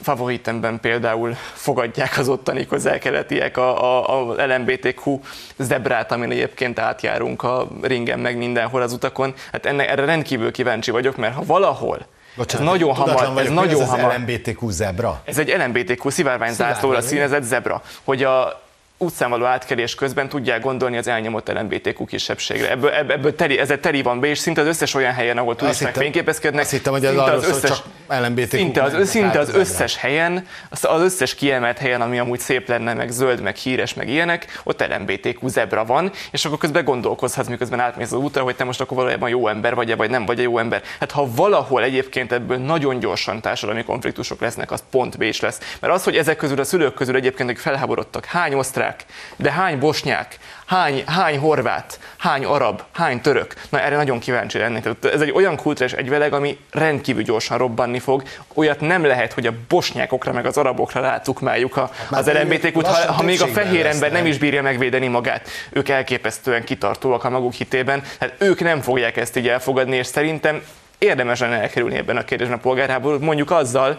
favoritemben 0.02 0.80
például 0.80 1.36
fogadják 1.54 2.18
az 2.18 2.28
ottani 2.28 2.66
közel-keletiek 2.66 3.56
a, 3.56 3.82
a, 3.82 4.30
a 4.30 4.46
LMBTQ 4.46 5.20
zebrát, 5.58 6.12
amin 6.12 6.30
egyébként 6.30 6.78
átjárunk 6.78 7.42
a 7.42 7.68
ringen 7.82 8.18
meg 8.18 8.36
mindenhol 8.36 8.82
az 8.82 8.92
utakon. 8.92 9.34
Hát 9.52 9.66
ennek, 9.66 9.88
erre 9.88 10.04
rendkívül 10.04 10.50
kíváncsi 10.50 10.90
vagyok, 10.90 11.16
mert 11.16 11.34
ha 11.34 11.42
valahol 11.44 12.06
Bocsánat, 12.36 12.66
ez 12.66 12.72
nagyon 12.72 12.94
hamar, 12.94 13.14
vagyok, 13.14 13.38
ez 13.38 13.50
nagyon 13.50 13.82
ez 13.82 13.88
hamar. 13.88 14.14
LMBTQ 14.18 14.70
zebra? 14.70 15.20
Ez 15.24 15.38
egy 15.38 15.54
LMBTQ 15.58 16.10
szivárványzászlóra 16.10 17.00
színezett 17.00 17.42
zebra, 17.42 17.82
hogy 18.04 18.22
a 18.22 18.62
utcán 18.98 19.30
való 19.30 19.44
átkelés 19.44 19.94
közben 19.94 20.28
tudják 20.28 20.60
gondolni 20.60 20.96
az 20.96 21.08
elnyomott 21.08 21.52
LMBTQ 21.52 22.04
kisebbségre. 22.04 22.70
Ebből, 22.70 22.90
ebből 22.90 23.34
teri, 23.34 23.58
ez 23.58 23.72
teri 23.80 24.02
van 24.02 24.20
be, 24.20 24.26
és 24.26 24.38
szinte 24.38 24.60
az 24.60 24.66
összes 24.66 24.94
olyan 24.94 25.12
helyen, 25.12 25.38
ahol 25.38 25.56
turisták 25.56 25.94
fényképezkednek, 25.94 26.62
azt 26.62 26.70
hittem, 26.70 26.92
hogy 26.92 27.04
az, 27.04 27.16
az 27.16 27.48
összes, 27.48 27.70
csak 27.70 27.84
LMBTQ 28.22 28.56
szinte 28.56 28.82
az, 28.82 29.08
szinte 29.08 29.38
az 29.38 29.54
összes 29.54 29.96
helyen, 29.96 30.46
az 30.70 31.02
összes 31.02 31.34
kiemelt 31.34 31.78
helyen, 31.78 32.00
ami 32.00 32.18
amúgy 32.18 32.38
szép 32.38 32.68
lenne, 32.68 32.94
meg 32.94 33.10
zöld, 33.10 33.40
meg 33.40 33.56
híres, 33.56 33.94
meg 33.94 34.08
ilyenek, 34.08 34.60
ott 34.64 34.86
LMBTQ 34.86 35.48
zebra 35.48 35.84
van, 35.84 36.10
és 36.30 36.44
akkor 36.44 36.58
közben 36.58 36.84
gondolkozhatsz, 36.84 37.48
miközben 37.48 37.80
átmész 37.80 38.12
az 38.12 38.18
útra, 38.18 38.42
hogy 38.42 38.56
te 38.56 38.64
most 38.64 38.80
akkor 38.80 38.96
valójában 38.96 39.28
jó 39.28 39.48
ember 39.48 39.74
vagy-e, 39.74 39.96
vagy 39.96 40.10
nem 40.10 40.26
vagy-e 40.26 40.42
jó 40.42 40.58
ember. 40.58 40.82
Hát 41.00 41.10
ha 41.10 41.28
valahol 41.34 41.82
egyébként 41.82 42.32
ebből 42.32 42.56
nagyon 42.56 42.98
gyorsan 42.98 43.40
társadalmi 43.40 43.84
konfliktusok 43.84 44.40
lesznek, 44.40 44.70
az 44.70 44.82
pont 44.90 45.18
Bécs 45.18 45.42
lesz. 45.42 45.60
Mert 45.80 45.92
az, 45.92 46.04
hogy 46.04 46.16
ezek 46.16 46.36
közül 46.36 46.60
a 46.60 46.64
szülők 46.64 46.94
közül 46.94 47.16
egyébként 47.16 47.58
felháborodtak, 47.58 48.24
hány 48.24 48.54
osztrák 48.54 48.87
osztrák, 48.88 49.04
de 49.36 49.52
hány 49.52 49.78
bosnyák, 49.78 50.38
hány, 50.66 51.02
hány 51.06 51.38
horvát, 51.38 51.98
hány 52.16 52.44
arab, 52.44 52.82
hány 52.92 53.20
török. 53.20 53.54
Na 53.68 53.80
erre 53.80 53.96
nagyon 53.96 54.18
kíváncsi 54.18 54.58
lennék. 54.58 54.84
Ez 55.12 55.20
egy 55.20 55.30
olyan 55.30 55.56
kultúrás 55.56 55.92
egyveleg, 55.92 56.32
ami 56.32 56.58
rendkívül 56.70 57.22
gyorsan 57.22 57.58
robbanni 57.58 57.98
fog. 57.98 58.22
Olyat 58.54 58.80
nem 58.80 59.04
lehet, 59.04 59.32
hogy 59.32 59.46
a 59.46 59.52
bosnyákokra 59.68 60.32
meg 60.32 60.46
az 60.46 60.56
arabokra 60.56 61.00
rátukmáljuk 61.00 61.76
a, 61.76 61.90
az 62.10 62.30
LMBTQ-t, 62.30 62.86
ha, 62.86 63.12
ha 63.12 63.22
még 63.22 63.42
a 63.42 63.46
fehér 63.46 63.86
ember 63.86 64.12
nem 64.12 64.26
is 64.26 64.38
bírja 64.38 64.62
megvédeni 64.62 65.06
magát. 65.06 65.48
Ők 65.70 65.88
elképesztően 65.88 66.64
kitartóak 66.64 67.24
a 67.24 67.30
maguk 67.30 67.52
hitében. 67.52 68.02
Hát 68.20 68.34
ők 68.38 68.60
nem 68.60 68.80
fogják 68.80 69.16
ezt 69.16 69.36
így 69.36 69.48
elfogadni, 69.48 69.96
és 69.96 70.06
szerintem 70.06 70.62
érdemes 70.98 71.40
lenne 71.40 71.60
elkerülni 71.60 71.96
ebben 71.96 72.16
a 72.16 72.24
kérdésben 72.24 72.56
a 72.56 72.60
polgárháborút, 72.60 73.20
mondjuk 73.20 73.50
azzal, 73.50 73.98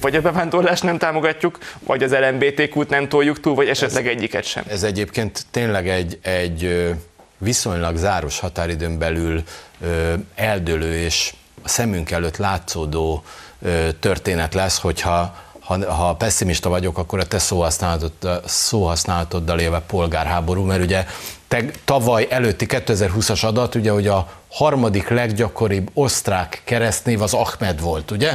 vagy 0.00 0.16
a 0.16 0.20
bevándorlást 0.20 0.82
nem 0.82 0.98
támogatjuk, 0.98 1.58
vagy 1.78 2.02
az 2.02 2.12
LMBTQ-t 2.12 2.88
nem 2.88 3.08
toljuk 3.08 3.40
túl, 3.40 3.54
vagy 3.54 3.68
esetleg 3.68 4.06
ez, 4.06 4.12
egyiket 4.12 4.44
sem. 4.44 4.64
Ez 4.68 4.82
egyébként 4.82 5.46
tényleg 5.50 5.88
egy, 5.88 6.18
egy 6.22 6.88
viszonylag 7.38 7.96
záros 7.96 8.38
határidőn 8.38 8.98
belül 8.98 9.42
eldőlő 10.34 10.94
és 10.94 11.34
a 11.62 11.68
szemünk 11.68 12.10
előtt 12.10 12.36
látszódó 12.36 13.22
történet 14.00 14.54
lesz, 14.54 14.78
hogyha 14.78 15.46
ha, 15.60 15.92
ha 15.92 16.14
pessimista 16.14 16.68
vagyok, 16.68 16.98
akkor 16.98 17.18
a 17.18 17.26
te 17.26 17.38
szóhasználatod, 17.38 18.42
szóhasználatoddal 18.44 19.58
élve 19.58 19.80
polgárháború, 19.80 20.62
mert 20.64 20.82
ugye 20.82 21.06
te, 21.48 21.64
tavaly 21.84 22.26
előtti 22.30 22.66
2020-as 22.68 23.44
adat, 23.44 23.74
ugye, 23.74 23.90
hogy 23.90 24.06
a 24.06 24.28
harmadik 24.50 25.08
leggyakoribb 25.08 25.90
osztrák 25.94 26.62
keresztnév 26.64 27.22
az 27.22 27.34
Ahmed 27.34 27.80
volt, 27.80 28.10
ugye? 28.10 28.32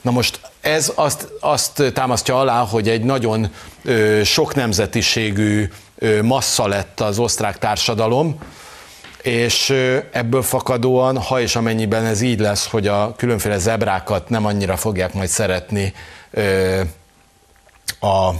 Na 0.00 0.10
most 0.10 0.40
ez 0.60 0.92
azt, 0.94 1.28
azt 1.40 1.82
támasztja 1.94 2.38
alá, 2.40 2.64
hogy 2.64 2.88
egy 2.88 3.04
nagyon 3.04 3.50
ö, 3.84 4.20
sok 4.24 4.54
nemzetiségű 4.54 5.70
ö, 5.98 6.22
massza 6.22 6.66
lett 6.66 7.00
az 7.00 7.18
osztrák 7.18 7.58
társadalom, 7.58 8.38
és 9.22 9.70
ebből 10.12 10.42
fakadóan, 10.42 11.18
ha 11.18 11.40
és 11.40 11.56
amennyiben 11.56 12.04
ez 12.04 12.20
így 12.20 12.40
lesz, 12.40 12.66
hogy 12.66 12.86
a 12.86 13.14
különféle 13.16 13.58
zebrákat 13.58 14.28
nem 14.28 14.46
annyira 14.46 14.76
fogják 14.76 15.14
majd 15.14 15.28
szeretni 15.28 15.94
a, 18.00 18.30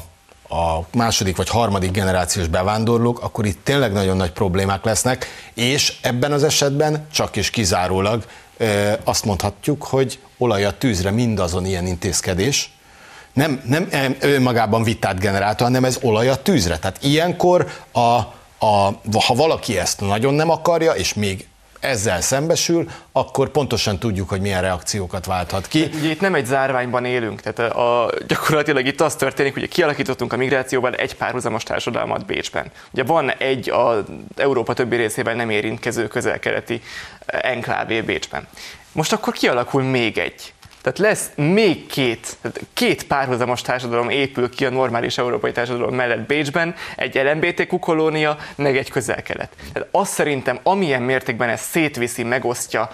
a 0.48 0.80
második 0.92 1.36
vagy 1.36 1.48
harmadik 1.48 1.90
generációs 1.90 2.46
bevándorlók, 2.46 3.22
akkor 3.22 3.46
itt 3.46 3.64
tényleg 3.64 3.92
nagyon 3.92 4.16
nagy 4.16 4.30
problémák 4.30 4.84
lesznek, 4.84 5.26
és 5.54 5.96
ebben 6.00 6.32
az 6.32 6.44
esetben 6.44 7.06
csak 7.12 7.36
és 7.36 7.50
kizárólag 7.50 8.24
azt 9.04 9.24
mondhatjuk, 9.24 9.82
hogy 9.82 10.18
olaj 10.38 10.64
a 10.64 10.78
tűzre 10.78 11.10
mindazon 11.10 11.66
ilyen 11.66 11.86
intézkedés, 11.86 12.70
nem, 13.32 13.62
nem 13.64 13.88
önmagában 14.20 14.82
vitát 14.82 15.20
generálta, 15.20 15.64
hanem 15.64 15.84
ez 15.84 15.98
olaj 16.02 16.28
a 16.28 16.42
tűzre. 16.42 16.78
Tehát 16.78 16.98
ilyenkor, 17.02 17.66
a, 17.92 18.00
a, 18.58 19.00
ha 19.26 19.34
valaki 19.34 19.78
ezt 19.78 20.00
nagyon 20.00 20.34
nem 20.34 20.50
akarja, 20.50 20.92
és 20.92 21.14
még 21.14 21.46
ezzel 21.86 22.20
szembesül, 22.20 22.90
akkor 23.12 23.48
pontosan 23.48 23.98
tudjuk, 23.98 24.28
hogy 24.28 24.40
milyen 24.40 24.60
reakciókat 24.60 25.26
válthat 25.26 25.68
ki. 25.68 25.82
Ugye 25.82 26.10
itt 26.10 26.20
nem 26.20 26.34
egy 26.34 26.46
zárványban 26.46 27.04
élünk, 27.04 27.40
tehát 27.40 27.72
a, 27.72 28.10
gyakorlatilag 28.26 28.86
itt 28.86 29.00
az 29.00 29.14
történik, 29.14 29.54
hogy 29.54 29.68
kialakítottunk 29.68 30.32
a 30.32 30.36
migrációval 30.36 30.94
egy 30.94 31.14
párhuzamos 31.14 31.62
társadalmat 31.62 32.26
Bécsben. 32.26 32.70
Ugye 32.92 33.04
van 33.04 33.30
egy 33.30 33.70
az 33.70 34.02
Európa 34.36 34.74
többi 34.74 34.96
részében 34.96 35.36
nem 35.36 35.50
érintkező 35.50 36.06
közel-keleti 36.06 36.82
enklávé 37.26 38.00
Bécsben. 38.00 38.48
Most 38.92 39.12
akkor 39.12 39.32
kialakul 39.32 39.82
még 39.82 40.18
egy. 40.18 40.52
Tehát 40.86 40.98
lesz 40.98 41.30
még 41.34 41.86
két, 41.86 42.36
tehát 42.42 42.60
két 42.74 43.06
párhuzamos 43.06 43.62
társadalom 43.62 44.10
épül 44.10 44.50
ki 44.50 44.64
a 44.64 44.70
normális 44.70 45.18
európai 45.18 45.52
társadalom 45.52 45.94
mellett 45.94 46.26
Bécsben, 46.26 46.74
egy 46.96 47.14
LMBTQ 47.14 47.78
kolónia, 47.78 48.36
meg 48.56 48.76
egy 48.76 48.90
közel-kelet. 48.90 49.50
Tehát 49.72 49.88
azt 49.90 50.12
szerintem, 50.12 50.58
amilyen 50.62 51.02
mértékben 51.02 51.48
ez 51.48 51.60
szétviszi, 51.60 52.22
megosztja, 52.22 52.90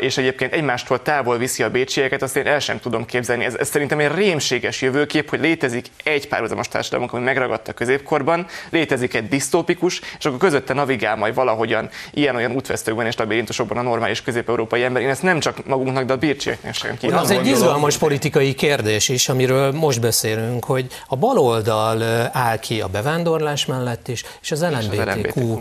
és 0.00 0.18
egyébként 0.18 0.52
egymástól 0.52 1.02
távol 1.02 1.38
viszi 1.38 1.62
a 1.62 1.70
bécsieket, 1.70 2.22
azt 2.22 2.36
én 2.36 2.46
el 2.46 2.58
sem 2.58 2.80
tudom 2.80 3.04
képzelni. 3.04 3.44
Ez, 3.44 3.54
ez 3.54 3.68
szerintem 3.68 3.98
egy 3.98 4.14
rémséges 4.14 4.82
jövőkép, 4.82 5.28
hogy 5.28 5.40
létezik 5.40 5.86
egy 6.04 6.28
párhuzamos 6.28 6.68
társadalom, 6.68 7.08
ami 7.12 7.24
megragadta 7.24 7.70
a 7.70 7.74
középkorban, 7.74 8.46
létezik 8.70 9.14
egy 9.14 9.28
disztópikus, 9.28 10.00
és 10.18 10.24
akkor 10.24 10.38
közötte 10.38 10.74
navigál 10.74 11.16
majd 11.16 11.34
valahogyan 11.34 11.88
ilyen-olyan 12.10 12.52
útvesztőkben 12.52 13.06
és 13.06 13.16
labirintusokban 13.16 13.78
a 13.78 13.82
normális 13.82 14.22
közép-európai 14.22 14.84
ember. 14.84 15.02
Én 15.02 15.08
ezt 15.08 15.22
nem 15.22 15.40
csak 15.40 15.66
magunknak, 15.66 16.04
de 16.04 16.12
a 16.12 16.16
bécsieknek 16.16 16.74
sem 16.74 16.96
kívánom. 16.96 17.07
Az 17.12 17.30
egy 17.30 17.46
izgalmas 17.46 17.96
politikai 17.96 18.54
kérdés 18.54 19.08
is, 19.08 19.28
amiről 19.28 19.72
most 19.72 20.00
beszélünk, 20.00 20.64
hogy 20.64 20.86
a 21.08 21.16
baloldal 21.16 22.02
áll 22.32 22.58
ki 22.58 22.80
a 22.80 22.86
bevándorlás 22.86 23.66
mellett 23.66 24.08
is, 24.08 24.24
és 24.40 24.50
az 24.50 24.62
LMBTQ 24.70 25.58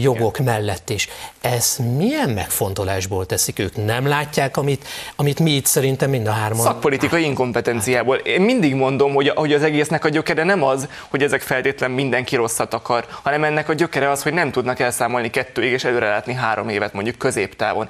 jogok 0.00 0.38
mellett 0.38 0.90
is. 0.90 1.08
Ez 1.40 1.76
milyen 1.96 2.30
megfontolásból 2.30 3.26
teszik 3.26 3.58
ők? 3.58 3.84
Nem 3.84 4.06
látják, 4.06 4.56
amit, 4.56 4.86
amit 5.16 5.40
mi 5.40 5.50
itt 5.50 5.66
szerintem 5.66 6.10
mind 6.10 6.26
a 6.26 6.30
hárman... 6.30 6.64
Szakpolitikai 6.64 7.24
inkompetenciából. 7.24 8.16
Én 8.16 8.40
mindig 8.40 8.74
mondom, 8.74 9.14
hogy, 9.14 9.28
hogy 9.28 9.52
az 9.52 9.62
egésznek 9.62 10.04
a 10.04 10.08
gyökere 10.08 10.44
nem 10.44 10.62
az, 10.62 10.88
hogy 11.08 11.22
ezek 11.22 11.40
feltétlen 11.40 11.90
mindenki 11.90 12.36
rosszat 12.36 12.74
akar, 12.74 13.06
hanem 13.22 13.44
ennek 13.44 13.68
a 13.68 13.72
gyökere 13.72 14.10
az, 14.10 14.22
hogy 14.22 14.32
nem 14.32 14.50
tudnak 14.50 14.80
elszámolni 14.80 15.30
kettőig 15.30 15.72
és 15.72 15.84
előrelátni 15.84 16.34
három 16.34 16.68
évet 16.68 16.92
mondjuk 16.92 17.18
középtávon 17.18 17.88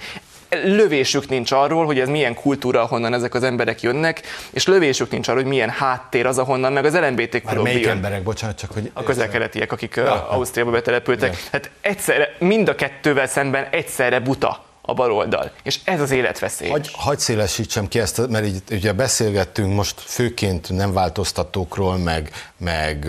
lövésük 0.51 1.29
nincs 1.29 1.51
arról, 1.53 1.87
hogy 1.87 1.99
ez 1.99 2.09
milyen 2.09 2.35
kultúra, 2.35 2.83
ahonnan 2.83 3.15
ezek 3.15 3.35
az 3.35 3.43
emberek 3.43 3.83
jönnek, 3.83 4.23
és 4.51 4.67
lövésük 4.67 5.11
nincs 5.11 5.29
arról, 5.29 5.41
hogy 5.41 5.51
milyen 5.51 5.71
háttér 5.71 6.27
az, 6.27 6.39
ahonnan 6.39 6.73
meg 6.73 6.85
az 6.85 6.95
LMBT 6.95 7.45
Már 7.45 7.57
melyik 7.57 7.83
jön. 7.83 7.91
emberek, 7.91 8.23
bocsánat, 8.23 8.59
csak 8.59 8.73
hogy... 8.73 8.91
A 8.93 9.03
közel-keletiek, 9.03 9.73
akik 9.73 9.95
ja, 9.97 10.29
Ausztriába 10.29 10.71
betelepültek. 10.71 11.33
Ja. 11.33 11.39
Hát 11.53 11.71
egyszerre, 11.81 12.35
mind 12.39 12.69
a 12.69 12.75
kettővel 12.75 13.27
szemben 13.27 13.67
egyszerre 13.71 14.21
buta 14.21 14.67
a 14.89 14.95
baloldal. 14.95 15.51
És 15.63 15.79
ez 15.85 16.01
az 16.01 16.11
életveszély. 16.11 16.69
Hagy, 16.69 16.91
hagy 16.93 17.19
szélesítsem 17.19 17.89
ki 17.89 17.99
ezt, 17.99 18.29
mert 18.29 18.47
így 18.47 18.63
ugye 18.71 18.93
beszélgettünk 18.93 19.75
most 19.75 20.01
főként 20.01 20.71
nem 20.71 20.93
változtatókról, 20.93 21.97
meg, 21.97 22.31
meg 22.57 23.07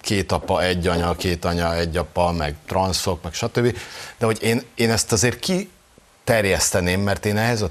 két 0.00 0.32
apa, 0.32 0.62
egy 0.62 0.86
anya, 0.86 1.14
két 1.14 1.44
anya, 1.44 1.76
egy 1.76 1.96
apa, 1.96 2.32
meg 2.32 2.54
transzok, 2.66 3.22
meg 3.22 3.32
stb. 3.32 3.76
De 4.18 4.26
hogy 4.26 4.42
én, 4.42 4.62
én 4.74 4.90
ezt 4.90 5.12
azért 5.12 5.38
kiterjeszteném, 6.30 7.00
mert 7.00 7.26
én 7.26 7.36
ehhez 7.36 7.62
a 7.62 7.70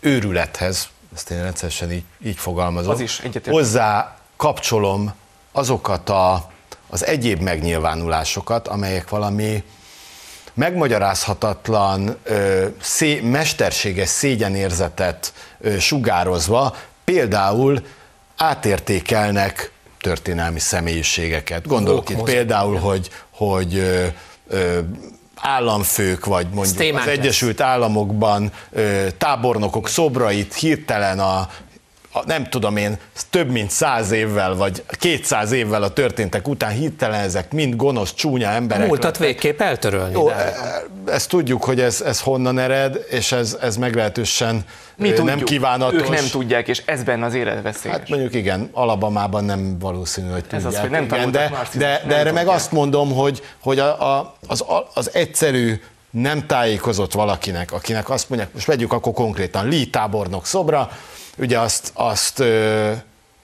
őrülethez, 0.00 0.88
ezt 1.14 1.30
én 1.30 1.42
rendszeresen 1.42 1.92
így, 1.92 2.02
így 2.24 2.36
fogalmazom, 2.36 2.92
az 2.92 3.00
is 3.00 3.22
hozzá 3.46 4.16
kapcsolom 4.36 5.12
azokat 5.52 6.08
a, 6.08 6.50
az 6.88 7.06
egyéb 7.06 7.40
megnyilvánulásokat, 7.40 8.68
amelyek 8.68 9.08
valami 9.08 9.62
megmagyarázhatatlan, 10.54 12.16
szé, 12.80 13.20
mesterséges 13.20 14.08
szégyenérzetet 14.08 15.32
sugározva, 15.78 16.76
például 17.04 17.86
átértékelnek 18.36 19.72
történelmi 20.00 20.58
személyiségeket. 20.58 21.66
Gondolok 21.66 22.08
itt 22.08 22.22
például, 22.22 22.78
hogy, 22.78 23.10
hogy 23.30 23.76
ö, 23.76 24.06
ö, 24.48 24.80
államfők, 25.40 26.24
vagy 26.24 26.46
mondjuk 26.52 26.98
az 26.98 27.06
Egyesült 27.06 27.60
Államokban 27.60 28.52
tábornokok 29.18 29.88
szobrait 29.88 30.54
hirtelen 30.54 31.18
a 31.18 31.48
nem 32.26 32.48
tudom 32.48 32.76
én, 32.76 32.98
több 33.30 33.50
mint 33.50 33.70
száz 33.70 34.10
évvel, 34.10 34.54
vagy 34.54 34.82
kétszáz 34.90 35.52
évvel 35.52 35.82
a 35.82 35.92
történtek 35.92 36.48
után 36.48 36.70
hirtelen 36.70 37.20
ezek 37.20 37.52
mind 37.52 37.76
gonosz, 37.76 38.14
csúnya 38.14 38.48
emberek. 38.48 38.84
A 38.84 38.86
múltat 38.86 39.18
végképp 39.18 39.60
eltörölni. 39.60 40.12
Jó, 40.12 40.28
de... 40.28 40.34
E, 40.34 40.84
ezt 41.12 41.28
tudjuk, 41.28 41.64
hogy 41.64 41.80
ez, 41.80 42.00
ez 42.00 42.20
honnan 42.20 42.58
ered, 42.58 43.04
és 43.10 43.32
ez, 43.32 43.58
ez 43.60 43.76
meglehetősen 43.76 44.64
Mi 44.96 45.08
tudjuk, 45.08 45.26
nem 45.26 45.40
kívánatos. 45.40 46.00
Ők 46.00 46.08
nem 46.08 46.26
tudják, 46.30 46.68
és 46.68 46.82
ez 46.84 47.02
benne 47.02 47.26
az 47.26 47.34
életveszélyes. 47.34 47.98
Hát 47.98 48.08
mondjuk 48.08 48.34
igen, 48.34 48.68
Alabamában 48.72 49.44
nem 49.44 49.78
valószínű, 49.78 50.30
hogy 50.30 50.42
tudják. 50.42 50.60
Ez 50.60 50.66
az, 50.66 50.78
hogy 50.78 50.90
nem 50.90 51.04
igen, 51.04 51.30
de, 51.30 51.50
de, 51.72 51.78
de 51.78 51.86
erre 51.86 52.02
tudják. 52.02 52.32
meg 52.32 52.46
azt 52.46 52.72
mondom, 52.72 53.12
hogy, 53.12 53.42
hogy 53.58 53.78
a, 53.78 54.16
a, 54.16 54.34
az, 54.46 54.64
az 54.94 55.10
egyszerű 55.14 55.80
nem 56.10 56.46
tájékozott 56.46 57.12
valakinek, 57.12 57.72
akinek 57.72 58.10
azt 58.10 58.28
mondják, 58.28 58.52
most 58.52 58.66
vegyük 58.66 58.92
akkor 58.92 59.12
konkrétan 59.12 59.68
Lee 59.68 59.84
tábornok 59.90 60.46
szobra, 60.46 60.90
ugye 61.38 61.58
azt, 61.58 61.90
azt 61.94 62.38
ö, 62.38 62.92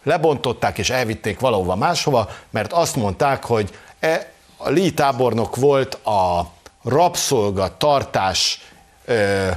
lebontották 0.03 0.79
és 0.79 0.91
elvitték 0.91 1.41
valahova 1.41 1.75
máshova, 1.77 2.31
mert 2.51 2.73
azt 2.73 2.97
mondták, 2.97 3.45
hogy 3.45 3.79
e, 4.01 4.33
a 4.57 4.71
Lee 4.71 4.91
tábornok 4.91 5.57
volt 5.57 5.95
a 5.95 6.53
rabszolga 6.85 7.77
tartás 7.77 8.61
ö, 9.05 9.49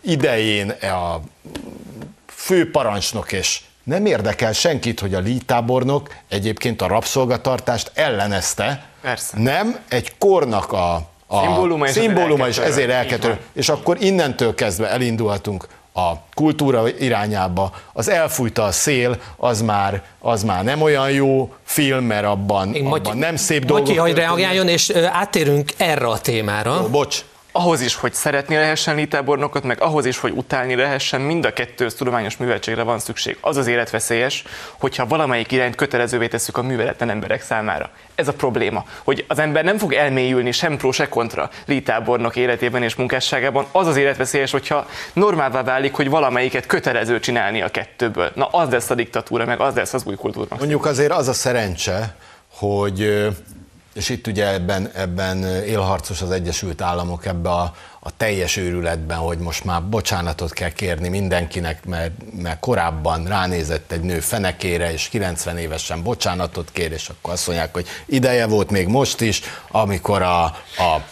idején 0.00 0.70
a 0.70 1.20
főparancsnok, 2.26 3.32
és 3.32 3.60
nem 3.82 4.06
érdekel 4.06 4.52
senkit, 4.52 5.00
hogy 5.00 5.14
a 5.14 5.20
Lee 5.20 5.38
tábornok 5.46 6.14
egyébként 6.28 6.82
a 6.82 6.86
rabszolgatartást 6.86 7.90
ellenezte. 7.94 8.84
Persze. 9.00 9.38
Nem, 9.40 9.78
egy 9.88 10.18
kornak 10.18 10.72
a, 10.72 10.94
a 11.26 11.40
szimbóluma, 11.40 11.86
szimbóluma 11.86 12.48
és 12.48 12.58
ezért 12.58 12.90
elkető. 12.90 13.40
És 13.52 13.68
akkor 13.68 13.96
innentől 14.00 14.54
kezdve 14.54 14.88
elindulhatunk 14.88 15.68
a 15.94 16.12
kultúra 16.34 16.88
irányába, 16.98 17.72
az 17.92 18.08
elfújta 18.08 18.62
a 18.62 18.72
szél, 18.72 19.18
az 19.36 19.62
már, 19.62 20.02
az 20.18 20.42
már 20.42 20.64
nem 20.64 20.82
olyan 20.82 21.10
jó 21.10 21.52
film, 21.62 22.04
mert 22.04 22.24
abban, 22.24 22.74
Én 22.74 22.86
abban 22.86 23.18
nem 23.18 23.36
szép 23.36 23.64
dolgok. 23.64 23.86
Matyi, 23.86 23.98
hogy 23.98 24.14
reagáljon, 24.14 24.68
és 24.68 24.90
áttérünk 24.90 25.72
erre 25.76 26.06
a 26.06 26.18
témára. 26.18 26.78
Jó, 26.80 26.88
bocs 26.88 27.24
ahhoz 27.52 27.80
is, 27.80 27.94
hogy 27.94 28.14
szeretni 28.14 28.54
lehessen 28.54 28.94
lítábornokot, 28.94 29.62
meg 29.62 29.80
ahhoz 29.80 30.04
is, 30.04 30.18
hogy 30.18 30.32
utálni 30.36 30.74
lehessen, 30.74 31.20
mind 31.20 31.44
a 31.44 31.52
kettős 31.52 31.94
tudományos 31.94 32.36
műveltségre 32.36 32.82
van 32.82 32.98
szükség. 32.98 33.36
Az 33.40 33.56
az 33.56 33.66
életveszélyes, 33.66 34.44
hogyha 34.78 35.06
valamelyik 35.06 35.52
irányt 35.52 35.74
kötelezővé 35.74 36.28
tesszük 36.28 36.56
a 36.56 36.62
műveletlen 36.62 37.10
emberek 37.10 37.42
számára. 37.42 37.90
Ez 38.14 38.28
a 38.28 38.32
probléma, 38.32 38.84
hogy 39.02 39.24
az 39.28 39.38
ember 39.38 39.64
nem 39.64 39.78
fog 39.78 39.92
elmélyülni 39.92 40.52
sem 40.52 40.76
pro, 40.76 40.92
se 40.92 41.08
kontra 41.08 41.50
lítábornok 41.66 42.36
életében 42.36 42.82
és 42.82 42.94
munkásságában. 42.94 43.66
Az 43.72 43.86
az 43.86 43.96
életveszélyes, 43.96 44.50
hogyha 44.50 44.86
normálvá 45.12 45.62
válik, 45.62 45.94
hogy 45.94 46.08
valamelyiket 46.08 46.66
kötelező 46.66 47.20
csinálni 47.20 47.62
a 47.62 47.68
kettőből. 47.68 48.30
Na 48.34 48.46
az 48.46 48.70
lesz 48.70 48.90
a 48.90 48.94
diktatúra, 48.94 49.44
meg 49.44 49.60
az 49.60 49.74
lesz 49.74 49.94
az 49.94 50.04
új 50.04 50.14
kultúra. 50.14 50.56
Mondjuk 50.58 50.86
azért 50.86 51.12
az 51.12 51.28
a 51.28 51.32
szerencse, 51.32 52.14
hogy 52.48 53.28
és 53.94 54.08
itt 54.08 54.26
ugye 54.26 54.52
ebben, 54.52 54.90
ebben 54.94 55.44
élharcos 55.44 56.22
az 56.22 56.30
Egyesült 56.30 56.80
Államok 56.80 57.26
ebbe 57.26 57.50
a, 57.50 57.74
a 58.00 58.16
teljes 58.16 58.56
őrületben, 58.56 59.18
hogy 59.18 59.38
most 59.38 59.64
már 59.64 59.82
bocsánatot 59.82 60.52
kell 60.52 60.70
kérni 60.70 61.08
mindenkinek, 61.08 61.84
mert, 61.84 62.12
mert 62.42 62.60
korábban 62.60 63.26
ránézett 63.26 63.92
egy 63.92 64.00
nő 64.00 64.20
fenekére, 64.20 64.92
és 64.92 65.08
90 65.08 65.58
évesen 65.58 66.02
bocsánatot 66.02 66.70
kér, 66.72 66.92
és 66.92 67.08
akkor 67.08 67.32
azt 67.32 67.46
mondják, 67.46 67.74
hogy 67.74 67.86
ideje 68.04 68.46
volt 68.46 68.70
még 68.70 68.86
most 68.86 69.20
is, 69.20 69.40
amikor 69.70 70.22
a, 70.22 70.44
a 70.44 71.02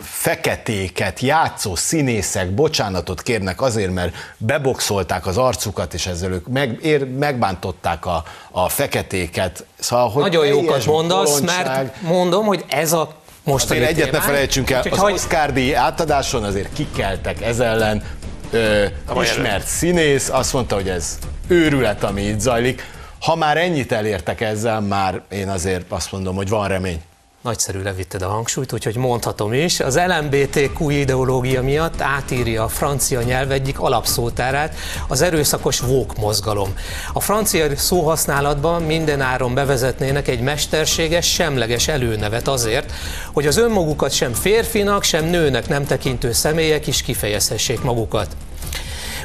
feketéket 0.00 1.20
játszó 1.20 1.74
színészek 1.74 2.50
bocsánatot 2.50 3.22
kérnek 3.22 3.60
azért, 3.60 3.92
mert 3.92 4.14
beboxolták 4.38 5.26
az 5.26 5.36
arcukat, 5.36 5.94
és 5.94 6.06
ezzel 6.06 6.32
ők 6.32 6.48
meg, 6.48 6.78
ér, 6.82 7.08
megbántották 7.08 8.06
a, 8.06 8.24
a 8.50 8.68
feketéket. 8.68 9.64
Szóval, 9.78 10.10
hogy 10.10 10.22
Nagyon 10.22 10.46
jókat 10.46 10.86
mondasz, 10.86 11.40
mert 11.40 12.02
mondom, 12.02 12.46
hogy 12.46 12.64
ez 12.68 12.92
a 12.92 13.14
most 13.44 13.70
Azért 13.70 13.88
egyet 13.88 14.10
ne 14.10 14.20
felejtsünk 14.20 14.70
el, 14.70 14.82
az 14.90 15.02
Oscar 15.02 15.52
díj 15.52 15.74
átadáson 15.74 16.44
azért 16.44 16.72
kikeltek 16.72 17.42
ez 17.42 17.60
ellen, 17.60 18.02
ö, 18.50 18.84
ismert 19.22 19.66
színész, 19.66 20.28
azt 20.28 20.52
mondta, 20.52 20.74
hogy 20.74 20.88
ez 20.88 21.18
őrület, 21.46 22.04
ami 22.04 22.22
itt 22.22 22.40
zajlik. 22.40 22.82
Ha 23.20 23.34
már 23.34 23.56
ennyit 23.56 23.92
elértek 23.92 24.40
ezzel, 24.40 24.80
már 24.80 25.22
én 25.30 25.48
azért 25.48 25.84
azt 25.88 26.12
mondom, 26.12 26.36
hogy 26.36 26.48
van 26.48 26.68
remény 26.68 27.02
nagyszerű 27.46 27.82
levitted 27.82 28.22
a 28.22 28.28
hangsúlyt, 28.28 28.72
úgyhogy 28.72 28.96
mondhatom 28.96 29.52
is. 29.52 29.80
Az 29.80 30.00
LMBTQ 30.06 30.90
ideológia 30.90 31.62
miatt 31.62 32.00
átírja 32.00 32.62
a 32.62 32.68
francia 32.68 33.22
nyelv 33.22 33.50
egyik 33.50 33.80
alapszótárát, 33.80 34.74
az 35.08 35.22
erőszakos 35.22 35.80
vók 35.80 36.16
mozgalom. 36.16 36.74
A 37.12 37.20
francia 37.20 37.76
szóhasználatban 37.76 38.82
minden 38.82 39.20
áron 39.20 39.54
bevezetnének 39.54 40.28
egy 40.28 40.40
mesterséges, 40.40 41.32
semleges 41.32 41.88
előnevet 41.88 42.48
azért, 42.48 42.92
hogy 43.32 43.46
az 43.46 43.56
önmagukat 43.56 44.12
sem 44.12 44.32
férfinak, 44.32 45.02
sem 45.02 45.24
nőnek 45.24 45.68
nem 45.68 45.84
tekintő 45.84 46.32
személyek 46.32 46.86
is 46.86 47.02
kifejezhessék 47.02 47.82
magukat. 47.82 48.36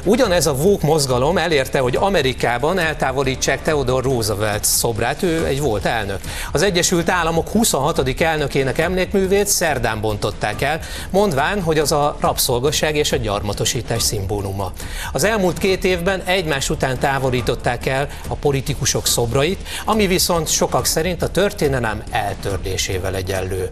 Ugyanez 0.04 0.46
a 0.46 0.52
Woke 0.52 0.86
mozgalom 0.86 1.38
elérte, 1.38 1.78
hogy 1.78 1.96
Amerikában 1.96 2.78
eltávolítsák 2.78 3.62
Theodore 3.62 4.08
Roosevelt 4.08 4.64
szobrát, 4.64 5.22
ő 5.22 5.46
egy 5.46 5.60
volt 5.60 5.84
elnök. 5.84 6.20
Az 6.52 6.62
Egyesült 6.62 7.08
Államok 7.08 7.48
26. 7.48 8.20
elnökének 8.20 8.78
emlékművét 8.78 9.46
szerdán 9.46 10.00
bontották 10.00 10.62
el, 10.62 10.80
mondván, 11.10 11.62
hogy 11.62 11.78
az 11.78 11.92
a 11.92 12.16
rabszolgaság 12.20 12.96
és 12.96 13.12
a 13.12 13.16
gyarmatosítás 13.16 14.02
szimbóluma. 14.02 14.72
Az 15.12 15.24
elmúlt 15.24 15.58
két 15.58 15.84
évben 15.84 16.22
egymás 16.24 16.70
után 16.70 16.98
távolították 16.98 17.86
el 17.86 18.08
a 18.28 18.34
politikusok 18.34 19.06
szobrait, 19.06 19.68
ami 19.84 20.06
viszont 20.06 20.48
sokak 20.48 20.84
szerint 20.84 21.22
a 21.22 21.30
történelem 21.30 22.02
eltörlésével 22.10 23.14
egyenlő 23.14 23.70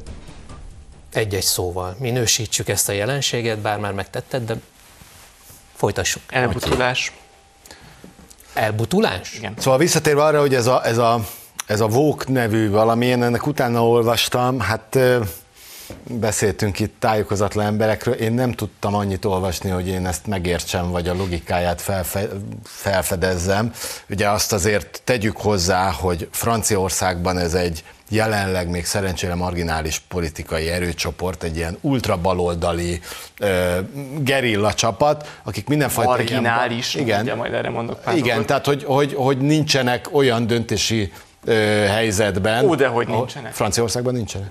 egy-egy 1.12 1.42
szóval 1.42 1.96
minősítsük 1.98 2.68
ezt 2.68 2.88
a 2.88 2.92
jelenséget, 2.92 3.58
bár 3.58 3.78
már 3.78 3.92
megtetted, 3.92 4.44
de 4.44 4.54
Folytassuk. 5.80 6.22
Elbutulás. 6.28 7.12
Elbutulás? 8.54 9.34
Igen. 9.34 9.54
Szóval 9.58 9.78
visszatérve 9.78 10.24
arra, 10.24 10.40
hogy 10.40 10.54
ez 10.54 10.66
a, 10.66 10.86
ez 10.86 10.98
a, 10.98 11.20
ez 11.66 11.80
a 11.80 11.86
Vók 11.86 12.28
nevű 12.28 12.70
valami, 12.70 13.06
én 13.06 13.22
ennek 13.22 13.46
utána 13.46 13.86
olvastam, 13.86 14.60
hát 14.60 14.98
beszéltünk 16.04 16.78
itt 16.78 16.94
tájékozatlan 16.98 17.66
emberekről, 17.66 18.14
én 18.14 18.32
nem 18.32 18.52
tudtam 18.52 18.94
annyit 18.94 19.24
olvasni, 19.24 19.70
hogy 19.70 19.88
én 19.88 20.06
ezt 20.06 20.26
megértsem, 20.26 20.90
vagy 20.90 21.08
a 21.08 21.14
logikáját 21.14 21.80
felfe, 21.80 22.28
felfedezzem. 22.64 23.72
Ugye 24.08 24.28
azt 24.28 24.52
azért 24.52 25.00
tegyük 25.04 25.36
hozzá, 25.36 25.90
hogy 25.90 26.28
Franciaországban 26.32 27.38
ez 27.38 27.54
egy 27.54 27.84
jelenleg 28.10 28.68
még 28.68 28.84
szerencsére 28.84 29.34
marginális 29.34 30.02
politikai 30.08 30.68
erőcsoport, 30.68 31.42
egy 31.42 31.56
ilyen 31.56 31.78
ultrabaloldali 31.80 33.00
uh, 33.40 33.48
gerilla 34.18 34.74
csapat, 34.74 35.38
akik 35.42 35.68
mindenfajta... 35.68 36.10
Marginális, 36.10 36.94
ilyen, 36.94 37.06
igen, 37.06 37.22
ugye, 37.22 37.34
majd 37.34 37.52
erre 37.52 37.70
mondok 37.70 38.00
pár 38.00 38.16
Igen, 38.16 38.46
tehát 38.46 38.66
hogy, 38.66 38.84
hogy, 38.84 39.14
hogy 39.14 39.38
nincsenek 39.38 40.08
olyan 40.12 40.46
döntési 40.46 41.12
uh, 41.46 41.54
helyzetben. 41.86 42.64
Ó, 42.64 42.74
de 42.74 42.86
hogy 42.86 43.08
nincsenek. 43.08 43.52
Franciaországban 43.52 44.14
nincsenek. 44.14 44.50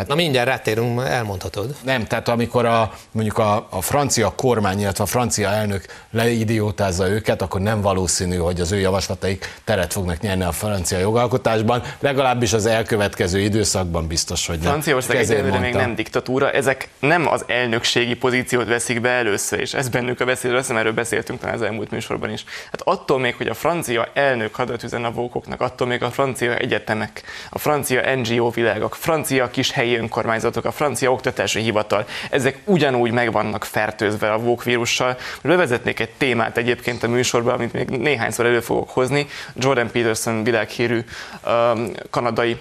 Hát, 0.00 0.08
Na 0.08 0.14
mindjárt 0.14 0.48
rátérünk, 0.48 1.02
elmondhatod. 1.04 1.74
Nem, 1.82 2.06
tehát 2.06 2.28
amikor 2.28 2.64
a, 2.64 2.92
mondjuk 3.12 3.38
a, 3.38 3.66
a 3.70 3.80
francia 3.80 4.32
kormány, 4.36 4.80
illetve 4.80 5.04
a 5.04 5.06
francia 5.06 5.48
elnök 5.48 5.84
leidiótázza 6.10 7.08
őket, 7.08 7.42
akkor 7.42 7.60
nem 7.60 7.80
valószínű, 7.80 8.36
hogy 8.36 8.60
az 8.60 8.72
ő 8.72 8.78
javaslataik 8.78 9.60
teret 9.64 9.92
fognak 9.92 10.20
nyerni 10.20 10.42
a 10.42 10.52
francia 10.52 10.98
jogalkotásban, 10.98 11.82
legalábbis 11.98 12.52
az 12.52 12.66
elkövetkező 12.66 13.40
időszakban 13.40 14.06
biztos, 14.06 14.46
hogy 14.46 14.58
nem. 14.58 14.68
Franciaország 14.68 15.16
egyelőre 15.16 15.58
még 15.58 15.74
nem 15.74 15.94
diktatúra, 15.94 16.50
ezek 16.50 16.88
nem 16.98 17.28
az 17.28 17.44
elnökségi 17.46 18.14
pozíciót 18.14 18.66
veszik 18.66 19.00
be 19.00 19.08
először, 19.08 19.60
és 19.60 19.74
ez 19.74 19.88
bennük 19.88 20.20
a 20.20 20.24
beszélő, 20.24 20.56
azt 20.56 20.70
erről 20.70 20.92
beszéltünk 20.92 21.40
talán 21.40 21.54
az 21.54 21.62
elmúlt 21.62 21.90
műsorban 21.90 22.30
is. 22.30 22.44
Hát 22.70 22.80
attól 22.84 23.18
még, 23.18 23.34
hogy 23.36 23.48
a 23.48 23.54
francia 23.54 24.08
elnök 24.14 24.54
hadat 24.54 24.82
üzen 24.82 25.04
a 25.04 25.10
vókoknak, 25.10 25.60
attól 25.60 25.86
még 25.86 26.02
a 26.02 26.10
francia 26.10 26.56
egyetemek, 26.56 27.22
a 27.50 27.58
francia 27.58 28.14
NGO 28.14 28.50
világ, 28.50 28.82
a 28.82 28.88
francia 28.88 29.50
kis 29.50 29.70
helyi 29.70 29.89
önkormányzatok, 29.96 30.64
a 30.64 30.70
francia 30.70 31.12
oktatási 31.12 31.60
hivatal, 31.60 32.06
ezek 32.30 32.58
ugyanúgy 32.64 33.10
meg 33.10 33.32
vannak 33.32 33.64
fertőzve 33.64 34.32
a 34.32 34.38
vók 34.38 34.64
vírussal. 34.64 35.16
Bevezetnék 35.42 36.00
egy 36.00 36.10
témát 36.18 36.56
egyébként 36.56 37.02
a 37.02 37.08
műsorban, 37.08 37.54
amit 37.54 37.72
még 37.72 37.88
néhányszor 37.88 38.46
elő 38.46 38.60
fogok 38.60 38.90
hozni. 38.90 39.26
Jordan 39.54 39.90
Peterson 39.90 40.44
világhírű 40.44 41.04
kanadai 42.10 42.56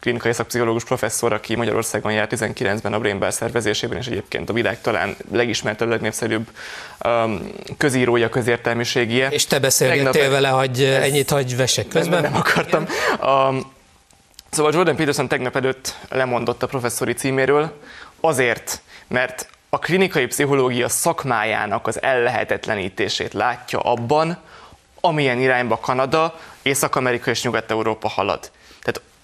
klinikai 0.00 0.32
szakpszichológus 0.32 0.84
professzor, 0.84 1.32
aki 1.32 1.56
Magyarországon 1.56 2.12
járt 2.12 2.32
19-ben 2.34 2.92
a 2.92 2.98
Brain 2.98 3.18
Bar 3.18 3.32
szervezésében, 3.32 3.98
és 3.98 4.06
egyébként 4.06 4.50
a 4.50 4.52
világ 4.52 4.80
talán 4.80 5.16
legismertebb, 5.32 5.88
legnépszerűbb 5.88 6.46
um, 7.04 7.52
közírója, 7.78 8.28
közértelmiségie. 8.28 9.28
És 9.28 9.46
te 9.46 9.58
beszélgettél 9.58 10.12
Tegnap, 10.12 10.30
vele, 10.30 10.48
hogy 10.48 10.82
ennyit 10.82 11.30
hagy 11.30 11.56
vesek 11.56 11.88
közben? 11.88 12.22
Nem, 12.22 12.32
nem 12.32 12.40
akartam. 12.40 12.86
Um, 13.22 13.76
Szóval 14.50 14.72
Jordan 14.74 14.96
Peterson 14.96 15.28
tegnap 15.28 15.56
előtt 15.56 15.96
lemondott 16.08 16.62
a 16.62 16.66
professzori 16.66 17.12
címéről 17.12 17.80
azért, 18.20 18.80
mert 19.06 19.48
a 19.68 19.78
klinikai 19.78 20.26
pszichológia 20.26 20.88
szakmájának 20.88 21.86
az 21.86 22.02
ellehetetlenítését 22.02 23.32
látja 23.32 23.78
abban, 23.78 24.38
amilyen 25.00 25.38
irányba 25.38 25.78
Kanada, 25.78 26.38
Észak-Amerika 26.62 27.30
és 27.30 27.42
Nyugat-Európa 27.42 28.08
halad 28.08 28.50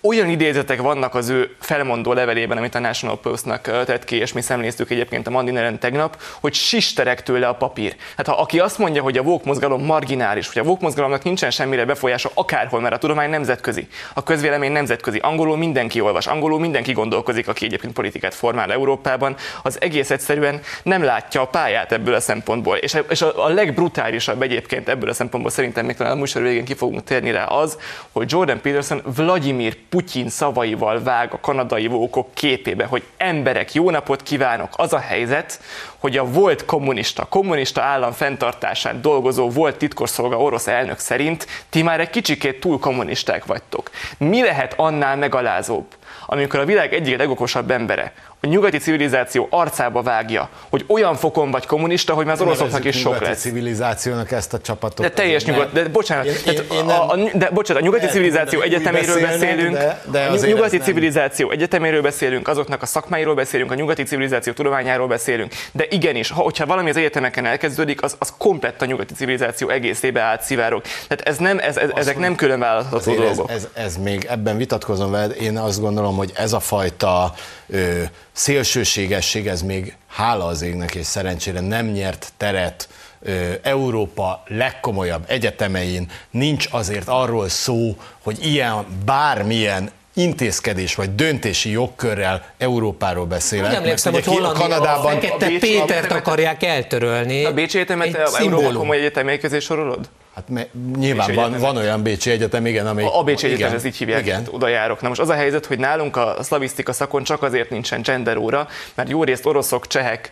olyan 0.06 0.28
idézetek 0.28 0.80
vannak 0.80 1.14
az 1.14 1.28
ő 1.28 1.54
felmondó 1.60 2.12
levelében, 2.12 2.56
amit 2.56 2.74
a 2.74 2.78
National 2.78 3.20
Postnak 3.20 3.84
tett 3.84 4.04
ki, 4.04 4.16
és 4.16 4.32
mi 4.32 4.40
szemléztük 4.40 4.90
egyébként 4.90 5.26
a 5.26 5.30
Mandineren 5.30 5.78
tegnap, 5.78 6.22
hogy 6.40 6.54
sisterek 6.54 7.22
tőle 7.22 7.46
a 7.46 7.54
papír. 7.54 7.96
Hát 8.16 8.26
ha 8.26 8.32
aki 8.32 8.58
azt 8.58 8.78
mondja, 8.78 9.02
hogy 9.02 9.18
a 9.18 9.22
vók 9.22 9.44
mozgalom 9.44 9.84
marginális, 9.84 10.52
hogy 10.52 10.62
a 10.62 10.64
vók 10.64 10.80
mozgalomnak 10.80 11.22
nincsen 11.22 11.50
semmire 11.50 11.84
befolyása 11.84 12.30
akárhol, 12.34 12.80
mert 12.80 12.94
a 12.94 12.98
tudomány 12.98 13.30
nemzetközi, 13.30 13.88
a 14.14 14.22
közvélemény 14.22 14.72
nemzetközi, 14.72 15.18
angolul 15.18 15.56
mindenki 15.56 16.00
olvas, 16.00 16.26
angolul 16.26 16.60
mindenki 16.60 16.92
gondolkozik, 16.92 17.48
aki 17.48 17.64
egyébként 17.64 17.92
politikát 17.92 18.34
formál 18.34 18.72
Európában, 18.72 19.36
az 19.62 19.80
egész 19.80 20.10
egyszerűen 20.10 20.60
nem 20.82 21.02
látja 21.02 21.40
a 21.40 21.46
pályát 21.46 21.92
ebből 21.92 22.14
a 22.14 22.20
szempontból. 22.20 22.76
És, 22.76 22.96
és 23.08 23.22
a, 23.22 23.44
a 23.44 23.48
legbrutálisabb 23.48 24.42
egyébként 24.42 24.88
ebből 24.88 25.08
a 25.08 25.14
szempontból 25.14 25.52
szerintem 25.52 25.86
még 25.86 25.96
talán 25.96 26.22
a 26.22 26.38
végén 26.38 26.64
ki 26.64 26.74
fogunk 26.74 27.04
térni 27.04 27.30
rá 27.30 27.44
az, 27.44 27.78
hogy 28.12 28.30
Jordan 28.30 28.60
Peterson 28.60 29.02
Vladimir 29.16 29.76
Putyin 29.94 30.28
szavaival 30.28 31.02
vág 31.02 31.32
a 31.32 31.40
kanadai 31.40 31.86
vókok 31.86 32.34
képébe, 32.34 32.84
hogy 32.84 33.02
emberek, 33.16 33.72
jó 33.72 33.90
napot 33.90 34.22
kívánok! 34.22 34.68
Az 34.76 34.92
a 34.92 34.98
helyzet, 34.98 35.60
hogy 35.98 36.18
a 36.18 36.24
volt 36.24 36.64
kommunista, 36.64 37.24
kommunista 37.24 37.82
állam 37.82 38.12
fenntartásán 38.12 39.00
dolgozó 39.00 39.50
volt 39.50 39.76
titkosszolga 39.76 40.36
orosz 40.36 40.66
elnök 40.66 40.98
szerint 40.98 41.46
ti 41.68 41.82
már 41.82 42.00
egy 42.00 42.10
kicsikét 42.10 42.60
túl 42.60 42.78
kommunisták 42.78 43.44
vagytok. 43.44 43.90
Mi 44.18 44.42
lehet 44.42 44.74
annál 44.76 45.16
megalázóbb, 45.16 45.86
amikor 46.26 46.60
a 46.60 46.64
világ 46.64 46.94
egyik 46.94 47.18
legokosabb 47.18 47.70
embere 47.70 48.12
a 48.44 48.46
nyugati 48.46 48.78
civilizáció 48.78 49.46
arcába 49.50 50.02
vágja, 50.02 50.48
hogy 50.70 50.84
olyan 50.88 51.14
fokon 51.14 51.50
vagy 51.50 51.66
kommunista, 51.66 52.14
hogy 52.14 52.24
már 52.24 52.34
az 52.34 52.40
oroszoknak 52.40 52.84
is 52.84 52.96
sok 52.96 53.20
lesz. 53.20 53.40
civilizációnak 53.40 54.30
ezt 54.32 54.52
a 54.52 54.58
csapatot. 54.58 55.06
De 55.06 55.10
teljes 55.10 55.44
nyugat, 55.44 55.72
de 55.72 55.88
bocsánat, 55.88 56.26
én, 56.26 56.34
én, 56.46 56.60
én 56.72 56.84
nem, 56.84 57.00
a, 57.00 57.10
a, 57.10 57.16
de, 57.34 57.50
bocsánat, 57.50 57.82
a 57.82 57.84
nyugati 57.84 58.06
civilizáció 58.06 58.60
egyeteméről 58.60 59.20
beszélünk, 59.20 59.76
de, 59.76 60.02
de 60.10 60.24
a 60.24 60.46
nyugati 60.46 60.78
civilizáció 60.78 61.50
egyeteméről 61.50 62.02
beszélünk, 62.02 62.48
azoknak 62.48 62.82
a 62.82 62.86
szakmáiról 62.86 63.34
beszélünk, 63.34 63.70
a 63.70 63.74
nyugati 63.74 64.02
civilizáció 64.02 64.52
tudományáról 64.52 65.06
beszélünk, 65.06 65.52
de 65.72 65.86
igenis, 65.90 66.30
ha, 66.30 66.42
hogyha 66.42 66.66
valami 66.66 66.90
az 66.90 66.96
egyetemeken 66.96 67.46
elkezdődik, 67.46 68.02
az, 68.02 68.16
az 68.18 68.32
komplett 68.38 68.82
a 68.82 68.84
nyugati 68.84 69.14
civilizáció 69.14 69.68
egészébe 69.68 70.20
átszivárog. 70.20 70.82
Tehát 71.08 71.28
ez 71.28 71.36
nem, 71.36 71.58
ez, 71.58 71.76
ez, 71.76 71.90
ezek 71.94 72.18
nem 72.18 72.34
külön 72.34 72.58
választható 72.58 73.14
dolgok. 73.14 73.50
Ez, 73.50 73.56
ez, 73.56 73.84
ez 73.84 73.96
még 73.96 74.26
ebben 74.30 74.56
vitatkozom 74.56 75.10
veled, 75.10 75.36
én 75.40 75.58
azt 75.58 75.80
gondolom, 75.80 76.16
hogy 76.16 76.32
ez 76.34 76.52
a 76.52 76.60
fajta 76.60 77.34
ö, 77.66 78.02
szélsőségesség, 78.32 79.46
ez 79.46 79.62
még 79.62 79.96
hála 80.08 80.46
az 80.46 80.62
égnek 80.62 80.94
és 80.94 81.06
szerencsére 81.06 81.60
nem 81.60 81.86
nyert 81.86 82.32
teret 82.36 82.88
ö, 83.22 83.52
Európa 83.62 84.42
legkomolyabb 84.46 85.24
egyetemein, 85.26 86.10
nincs 86.30 86.66
azért 86.70 87.08
arról 87.08 87.48
szó, 87.48 87.96
hogy 88.22 88.46
ilyen 88.46 88.86
bármilyen 89.04 89.90
intézkedés 90.14 90.94
vagy 90.94 91.14
döntési 91.14 91.70
jogkörrel 91.70 92.52
Európáról 92.58 93.26
beszélek. 93.26 93.70
Nem 93.70 93.82
emlékszem, 93.82 94.12
hogy 94.12 94.24
Hollandi, 94.24 94.60
Kanadában... 94.60 95.16
A 95.16 95.44
Pétert 95.60 96.12
akarják 96.12 96.62
eltörölni. 96.62 97.44
A 97.44 97.52
Bécsi 97.52 97.76
Egyetemet 97.78 98.14
Európa 98.38 98.72
komoly 98.78 98.96
egyetemei 98.96 99.38
közé 99.38 99.58
sorolod? 99.58 100.08
Hát 100.34 100.48
me, 100.48 100.66
nyilván 100.96 101.34
van, 101.34 101.58
van 101.58 101.76
olyan 101.76 102.02
Bécsi 102.02 102.30
Egyetem, 102.30 102.66
igen, 102.66 102.86
amely... 102.86 103.04
A, 103.12 103.22
Bécsi 103.22 103.46
igen, 103.46 103.56
Egyetem, 103.56 103.76
ez 103.76 103.84
így 103.84 103.96
hívják, 103.96 104.20
igen. 104.20 104.46
oda 104.50 104.68
járok. 104.68 105.00
Na 105.00 105.08
most 105.08 105.20
az 105.20 105.28
a 105.28 105.34
helyzet, 105.34 105.66
hogy 105.66 105.78
nálunk 105.78 106.16
a 106.16 106.36
szlavisztika 106.40 106.92
szakon 106.92 107.22
csak 107.22 107.42
azért 107.42 107.70
nincsen 107.70 108.02
gender 108.02 108.36
óra, 108.36 108.68
mert 108.94 109.08
jó 109.08 109.24
részt 109.24 109.46
oroszok, 109.46 109.86
csehek, 109.86 110.30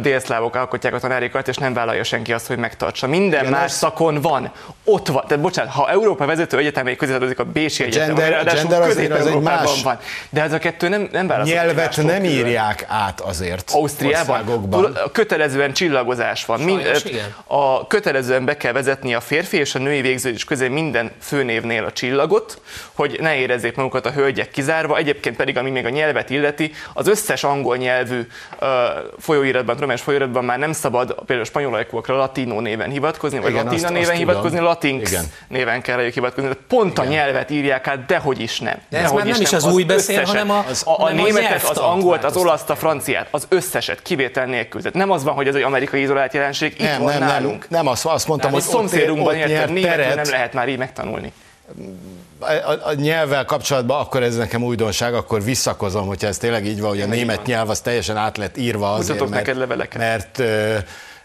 délszlávok 0.00 0.54
alkotják 0.54 0.94
a 0.94 0.98
tanárikat, 0.98 1.48
és 1.48 1.56
nem 1.56 1.74
vállalja 1.74 2.04
senki 2.04 2.32
azt, 2.32 2.46
hogy 2.46 2.58
megtartsa. 2.58 3.06
Minden 3.06 3.40
igen, 3.40 3.52
más 3.52 3.64
az... 3.64 3.76
szakon 3.76 4.20
van. 4.20 4.50
Ott 4.84 5.06
van. 5.06 5.24
Tehát 5.26 5.42
bocsánat, 5.42 5.72
ha 5.72 5.90
Európa 5.90 6.26
vezető 6.26 6.58
egyetemei 6.58 6.96
közé 6.96 7.10
tartozik 7.10 7.38
a 7.38 7.44
Bécsi 7.44 7.82
a 7.82 7.86
Egyetem, 7.86 8.14
gender, 8.14 8.46
a 8.46 8.52
gender 8.52 8.80
azért 8.80 9.12
az 9.12 9.26
egy 9.26 9.40
más... 9.40 9.82
van. 9.82 9.98
De 10.30 10.42
ez 10.42 10.52
a 10.52 10.58
kettő 10.58 10.88
nem, 10.88 11.08
nem 11.12 11.26
választ. 11.26 11.52
Nyelvet 11.52 12.02
nem 12.02 12.24
írják 12.24 12.84
át 12.88 13.20
azért. 13.20 13.70
Ausztriában 13.74 14.68
kötelezően 15.12 15.72
csillagozás 15.72 16.44
van. 16.44 16.58
Sajnos, 16.58 17.02
Mind, 17.02 17.34
a 17.46 17.86
kötelezően 17.86 18.44
be 18.44 18.56
kell 18.56 18.72
vezetni 18.72 19.14
a 19.14 19.20
férfi 19.36 19.56
és 19.56 19.74
a 19.74 19.78
női 19.78 20.00
végződés 20.00 20.44
közé 20.44 20.68
minden 20.68 21.10
főnévnél 21.20 21.84
a 21.84 21.92
csillagot, 21.92 22.60
hogy 22.92 23.16
ne 23.20 23.36
érezzék 23.36 23.76
magukat 23.76 24.06
a 24.06 24.10
hölgyek 24.10 24.50
kizárva, 24.50 24.96
egyébként 24.96 25.36
pedig, 25.36 25.58
ami 25.58 25.70
még 25.70 25.84
a 25.84 25.88
nyelvet 25.88 26.30
illeti, 26.30 26.72
az 26.92 27.08
összes 27.08 27.44
angol 27.44 27.76
nyelvű 27.76 28.20
uh, 28.60 28.68
folyóiratban, 29.18 29.74
tudományos 29.74 30.02
folyóiratban 30.02 30.44
már 30.44 30.58
nem 30.58 30.72
szabad 30.72 31.14
például 31.14 31.44
spanyolajkúakra 31.44 32.16
latino 32.16 32.60
néven 32.60 32.90
hivatkozni, 32.90 33.38
vagy 33.38 33.50
Igen, 33.50 33.64
latina 33.64 33.82
azt, 33.82 33.92
néven 33.92 34.08
azt 34.08 34.18
hivatkozni, 34.18 34.56
tudom. 34.56 34.64
latinx 34.64 35.10
Igen. 35.10 35.24
néven 35.48 35.82
kell 35.82 35.96
rájuk 35.96 36.12
hivatkozni. 36.12 36.48
De 36.48 36.56
pont 36.68 36.92
Igen. 36.92 37.06
a 37.06 37.10
nyelvet 37.10 37.50
írják 37.50 37.86
át, 37.86 38.06
dehogy 38.06 38.40
is 38.40 38.60
nem. 38.60 38.78
De 38.88 38.98
ez 38.98 39.10
már 39.10 39.24
nem 39.24 39.40
is, 39.40 39.50
nem. 39.50 39.60
az, 39.60 39.64
az 39.64 39.72
új 39.72 39.84
beszél, 39.84 40.16
összeset, 40.16 40.38
hanem 40.38 40.50
a, 40.50 40.64
az, 40.68 40.82
a, 40.86 41.02
a 41.02 41.10
németet, 41.10 41.68
az 41.68 41.78
angolt, 41.78 42.24
az 42.24 42.36
olaszt, 42.36 42.70
a 42.70 42.76
franciát, 42.76 43.28
az 43.30 43.46
összeset, 43.48 44.02
kivétel 44.02 44.46
nélkül. 44.46 44.80
Tehát 44.80 44.96
nem 44.96 45.10
az 45.10 45.24
van, 45.24 45.34
hogy 45.34 45.48
ez 45.48 45.54
egy 45.54 45.62
amerikai 45.62 46.00
izolált 46.00 46.32
jelenség, 46.32 46.72
itt 46.72 46.78
nem, 46.78 47.02
van 47.02 47.18
nem, 47.18 47.28
nálunk. 47.28 47.68
Nem, 47.68 47.82
nem 47.82 47.86
azt, 47.86 48.06
azt 48.06 48.28
mondtam, 48.28 48.52
hogy 48.52 48.62
szomszédunkban 48.62 49.25
nyert 49.34 49.80
teret. 49.80 50.14
nem 50.14 50.30
lehet 50.30 50.52
már 50.52 50.68
így 50.68 50.78
megtanulni. 50.78 51.32
A, 52.38 52.52
a, 52.52 52.78
a 52.82 52.92
nyelvvel 52.92 53.44
kapcsolatban 53.44 54.00
akkor 54.00 54.22
ez 54.22 54.36
nekem 54.36 54.62
újdonság, 54.62 55.14
akkor 55.14 55.42
visszakozom, 55.42 56.06
hogyha 56.06 56.26
ez 56.26 56.38
tényleg 56.38 56.66
így 56.66 56.80
van, 56.80 56.90
hogy 56.90 57.00
a 57.00 57.06
német 57.06 57.46
nyelv 57.46 57.70
az 57.70 57.80
teljesen 57.80 58.16
át 58.16 58.36
lett 58.36 58.56
írva 58.56 58.92
azért, 58.92 59.08
Mutatok 59.08 59.28
mert, 59.28 59.46
neked 59.46 59.60
leveleket. 59.60 59.98
mert 59.98 60.42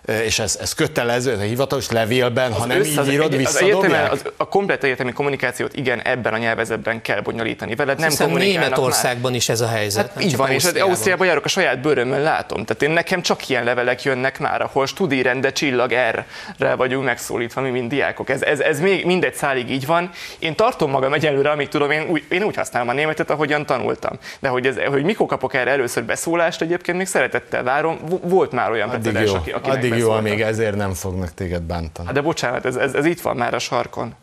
és 0.06 0.39
ez, 0.39 0.58
ez 0.62 0.74
kötelező, 0.74 1.32
ez 1.32 1.39
a 1.39 1.41
hivatalos 1.41 1.89
levélben, 1.89 2.52
az 2.52 2.58
ha 2.58 2.66
nem 2.66 2.84
így 2.84 3.08
írod, 3.10 3.34
az, 3.34 3.62
az, 3.62 3.95
az 4.12 4.24
A 4.38 4.47
komplet 4.47 4.84
egyetemi 4.84 5.12
kommunikációt 5.12 5.76
igen, 5.76 6.02
ebben 6.02 6.34
a 6.34 6.38
nyelvezetben 6.38 7.02
kell 7.02 7.22
bonyolítani 7.22 7.76
veled, 7.76 7.99
nem 7.99 8.10
Hiszen 8.10 8.30
Németországban 8.30 9.32
már. 9.32 9.39
is 9.39 9.49
ez 9.49 9.62
a 9.62 9.68
helyzet. 9.68 10.12
Hát 10.14 10.24
így 10.24 10.36
van, 10.36 10.49
és 10.52 10.66
Ausztriában 10.66 11.28
járok, 11.28 11.45
a 11.45 11.47
saját 11.47 11.82
bőrömmel 11.82 12.22
látom. 12.22 12.66
Tehát 12.66 12.84
én 12.84 12.89
nekem 12.89 13.22
csak 13.22 13.49
ilyen 13.49 13.64
levelek 13.64 14.04
jönnek 14.04 14.39
már, 14.39 14.62
ahol 14.62 14.86
studi 14.86 15.22
rende 15.22 15.52
csillag 15.52 15.93
R-re 15.93 16.76
vagyunk 16.76 17.06
megszólítva, 17.06 17.62
mi 17.62 17.70
mind 17.70 17.89
diákok. 17.89 18.30
Ez, 18.30 18.41
ez, 18.41 18.60
ez 18.60 18.80
még 18.80 19.06
mindegy 19.06 19.34
szálig 19.34 19.72
így 19.72 19.86
van. 19.86 20.10
Én 20.39 20.56
tartom 20.56 20.91
magam 20.91 21.14
egyelőre, 21.14 21.49
amíg 21.49 21.68
tudom, 21.68 21.91
én 21.91 22.08
úgy, 22.10 22.24
én 22.30 22.43
úgy 22.43 22.56
használom 22.56 22.89
a 22.89 22.93
németet, 22.93 23.30
ahogyan 23.30 23.66
tanultam. 23.66 24.18
De 24.39 24.49
hogy, 24.49 24.66
ez, 24.66 24.76
hogy 24.88 25.04
mikor 25.04 25.28
kapok 25.28 25.54
erre 25.54 25.72
először 25.72 26.04
beszólást, 26.04 26.62
egyébként 26.62 26.97
még 26.97 27.08
szeretettel 27.08 27.64
várom. 27.64 27.99
Volt 28.22 28.52
már 28.52 28.72
olyan 28.72 28.89
precedens, 28.89 29.32
aki, 29.32 29.52
aki 29.52 29.70
addig 29.92 30.04
jó, 30.04 30.12
amíg 30.12 30.42
ezért 30.42 30.76
nem 30.76 30.94
fognak 30.94 31.34
téged 31.34 31.62
bántani. 31.62 32.06
Hát 32.06 32.16
de 32.16 32.22
bocsánat, 32.22 32.66
ez, 32.66 32.76
ez, 32.76 32.94
ez 32.94 33.06
itt 33.06 33.22
van 33.22 33.36
már 33.36 33.54
a 33.54 33.60
sarkon. 33.60 34.16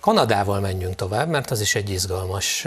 Kanadával 0.00 0.60
menjünk 0.60 0.94
tovább, 0.94 1.28
mert 1.28 1.50
az 1.50 1.60
is 1.60 1.74
egy 1.74 1.90
izgalmas 1.90 2.66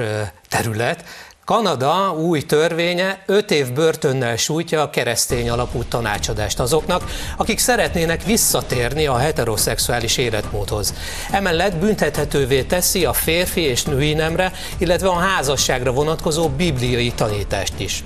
terület. 0.49 1.04
Kanada 1.45 2.14
új 2.14 2.41
törvénye 2.41 3.24
5 3.26 3.52
év 3.52 3.74
börtönnel 3.74 4.36
sújtja 4.36 4.82
a 4.82 4.89
keresztény 4.89 5.49
alapú 5.49 5.84
tanácsadást 5.84 6.60
azoknak, 6.60 7.04
akik 7.38 7.60
szeretnének 7.60 8.24
visszatérni 8.24 9.06
a 9.06 9.18
heteroszexuális 9.18 10.18
életmódhoz. 10.18 10.93
Emellett 11.32 11.76
büntethetővé 11.76 12.64
teszi 12.64 13.06
a 13.06 13.14
férfi 13.14 13.62
és 13.62 13.84
női 13.84 14.14
nemre, 14.14 14.52
illetve 14.78 15.08
a 15.08 15.20
házasságra 15.20 15.91
vonatkozó 15.91 16.49
bibliai 16.49 17.12
tanítást 17.12 17.80
is. 17.80 18.04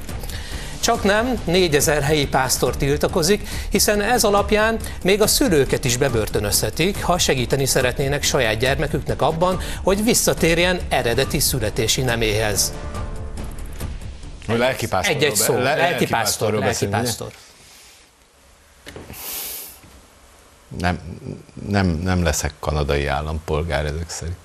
Csak 0.85 1.03
nem 1.03 1.41
4000 1.45 2.01
helyi 2.01 2.27
pásztor 2.27 2.77
tiltakozik, 2.77 3.47
hiszen 3.69 4.01
ez 4.01 4.23
alapján 4.23 4.79
még 5.03 5.21
a 5.21 5.27
szülőket 5.27 5.85
is 5.85 5.97
bebörtönözhetik, 5.97 7.03
ha 7.03 7.17
segíteni 7.17 7.65
szeretnének 7.65 8.23
saját 8.23 8.57
gyermeküknek 8.57 9.21
abban, 9.21 9.59
hogy 9.83 10.03
visszatérjen 10.03 10.79
eredeti 10.89 11.39
születési 11.39 12.01
neméhez. 12.01 12.73
Lelkipásztorról 14.47 15.21
Egy-egy 15.21 15.35
szó, 15.35 15.53
le- 15.53 15.75
lelkipásztor, 15.75 16.53
lelkipásztor. 16.53 17.31
Nem, 20.79 20.99
nem, 21.69 21.87
nem 21.87 22.23
leszek 22.23 22.53
kanadai 22.59 23.05
állampolgár 23.05 23.85
ezek 23.85 24.09
szerint. 24.09 24.37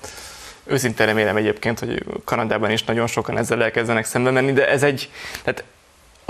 Őszintén 0.63 1.05
remélem 1.05 1.37
egyébként, 1.37 1.79
hogy 1.79 2.05
Kanadában 2.25 2.71
is 2.71 2.83
nagyon 2.83 3.07
sokan 3.07 3.37
ezzel 3.37 3.63
elkezdenek 3.63 4.05
szembe 4.05 4.31
menni, 4.31 4.53
de 4.53 4.69
ez 4.69 4.83
egy, 4.83 5.09
tehát 5.43 5.63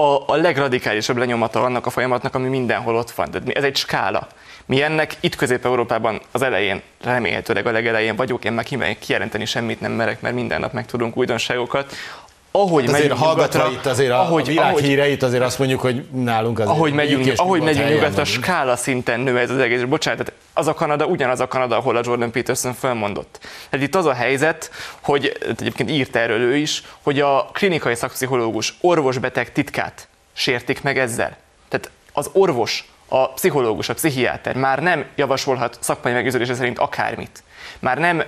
a, 0.02 0.24
a 0.28 0.36
legradikálisabb 0.36 1.18
lenyomata 1.18 1.64
annak 1.64 1.86
a 1.86 1.89
folyamatnak, 1.89 2.36
ami 2.36 2.47
mindenhol 2.47 2.95
ott 2.95 3.12
van. 3.12 3.32
Tehát 3.32 3.49
ez 3.49 3.64
egy 3.64 3.76
skála. 3.76 4.28
Mi 4.66 4.82
ennek 4.82 5.16
itt 5.20 5.36
Közép-Európában 5.36 6.22
az 6.32 6.41
elején, 6.41 6.82
remélhetőleg 7.02 7.66
a 7.66 7.72
legelején 7.72 8.16
vagyok, 8.16 8.45
én 8.45 8.52
már 8.52 8.64
ki- 8.64 8.97
kijelenteni 8.99 9.45
semmit 9.45 9.82
nem 9.82 9.91
merek, 9.91 10.22
mert 10.22 10.36
minden 10.36 10.60
nap 10.60 10.74
megtudunk 10.74 11.18
újdonságokat. 11.18 11.93
Ahogy 12.52 12.86
Hát 12.86 12.93
azért 12.93 13.02
megyünk 13.02 13.20
hallgatva 13.20 13.60
nyugatra, 13.60 13.80
itt 13.80 13.86
azért 13.86 14.12
a, 14.12 14.20
ahogy, 14.20 14.41
a 14.41 14.45
világ 14.45 14.70
ahogy, 14.70 14.84
híreit, 14.84 15.24
azért 15.24 15.43
azt 15.43 15.60
mondjuk, 15.60 15.80
hogy 15.80 16.06
nálunk 16.12 16.60
azért 16.60 16.76
ahogy 16.76 16.93
megyünk, 16.93 17.34
ahogy 17.36 17.62
megyünk 17.62 17.89
nyugatra, 17.89 18.24
skála 18.24 18.76
szinten 18.76 19.20
nő 19.20 19.39
ez 19.39 19.49
az 19.49 19.58
egész. 19.58 19.82
Bocsánat, 19.82 20.20
tehát 20.20 20.41
az 20.54 20.68
a 20.68 20.74
Kanada 20.74 21.06
ugyanaz 21.06 21.39
a 21.39 21.47
Kanada, 21.47 21.78
ahol 21.78 21.95
a 21.95 22.02
Jordan 22.04 22.32
Peterson 22.32 22.74
felmondott. 22.74 23.39
Tehát 23.70 23.86
itt 23.86 23.95
az 23.95 24.06
a 24.06 24.14
helyzet, 24.14 24.72
hogy 25.02 25.38
egyébként 25.60 25.89
írt 25.91 26.16
erről 26.16 26.41
ő 26.41 26.56
is, 26.56 26.84
hogy 27.02 27.20
a 27.20 27.49
klinikai 27.54 27.95
szakpszichológus 27.95 28.78
orvos-beteg 28.82 29.52
titkát 29.52 30.08
sértik 30.34 30.82
meg 30.82 30.97
ezzel. 30.97 31.38
Tehát 31.70 31.89
az 32.14 32.30
orvos, 32.34 32.89
a 33.08 33.30
pszichológus, 33.30 33.89
a 33.89 33.93
pszichiáter 33.93 34.56
már 34.56 34.80
nem 34.80 35.06
javasolhat 35.16 35.78
szakmai 35.80 36.14
meggyőződése 36.14 36.54
szerint 36.54 36.80
akármit. 36.80 37.43
Már 37.80 37.97
nem 37.97 38.24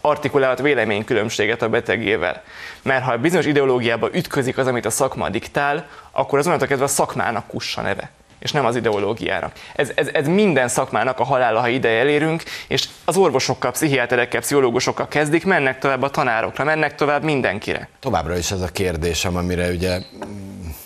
artikulálhat 0.00 0.60
véleménykülönbséget 0.60 1.62
a 1.62 1.68
betegével. 1.68 2.42
Mert 2.82 3.04
ha 3.04 3.16
bizonyos 3.16 3.46
ideológiába 3.46 4.08
ütközik 4.12 4.58
az, 4.58 4.66
amit 4.66 4.86
a 4.86 4.90
szakma 4.90 5.28
diktál, 5.28 5.86
akkor 6.12 6.38
az 6.38 6.46
onnantól 6.46 6.68
kezdve 6.68 6.86
a 6.86 6.88
szakmának 6.88 7.46
kussa 7.46 7.82
neve 7.82 8.10
és 8.44 8.52
nem 8.52 8.64
az 8.64 8.76
ideológiának. 8.76 9.52
Ez, 9.74 9.90
ez, 9.94 10.08
ez 10.12 10.26
minden 10.26 10.68
szakmának 10.68 11.20
a 11.20 11.24
halála, 11.24 11.60
ha 11.60 11.68
ide 11.68 11.88
elérünk, 11.88 12.42
és 12.68 12.88
az 13.04 13.16
orvosokkal, 13.16 13.70
pszichiáterekkel, 13.70 14.40
pszichológusokkal 14.40 15.08
kezdik, 15.08 15.44
mennek 15.44 15.78
tovább 15.78 16.02
a 16.02 16.10
tanárokra, 16.10 16.64
mennek 16.64 16.94
tovább 16.94 17.22
mindenkire. 17.22 17.88
Továbbra 18.00 18.36
is 18.36 18.50
ez 18.50 18.60
a 18.60 18.68
kérdésem, 18.68 19.36
amire 19.36 19.68
ugye 19.68 19.98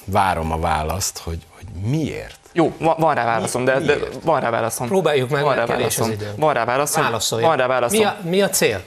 várom 0.05 0.53
a 0.53 0.59
választ, 0.59 1.19
hogy, 1.19 1.39
hogy 1.57 1.91
miért? 1.91 2.39
Jó, 2.53 2.75
van, 2.79 2.95
van 2.99 3.15
rá 3.15 3.25
válaszom, 3.25 3.65
de, 3.65 3.79
de 3.79 3.97
van 4.23 4.41
rá 4.41 4.51
válaszom. 4.51 4.89
Próbáljuk 4.89 5.31
meg, 5.31 5.43
van 5.43 5.55
rá 5.55 5.67
válaszom. 5.67 6.11
idő. 6.11 6.33
Van 6.37 6.55
rá 6.55 6.65
válaszom. 6.65 7.03
Válaszolja. 7.03 7.47
Van 7.47 7.57
rá 7.57 7.67
válaszom. 7.67 7.99
Mi 7.99 8.05
a, 8.05 8.17
mi 8.23 8.43
a 8.43 8.49
cél? 8.49 8.83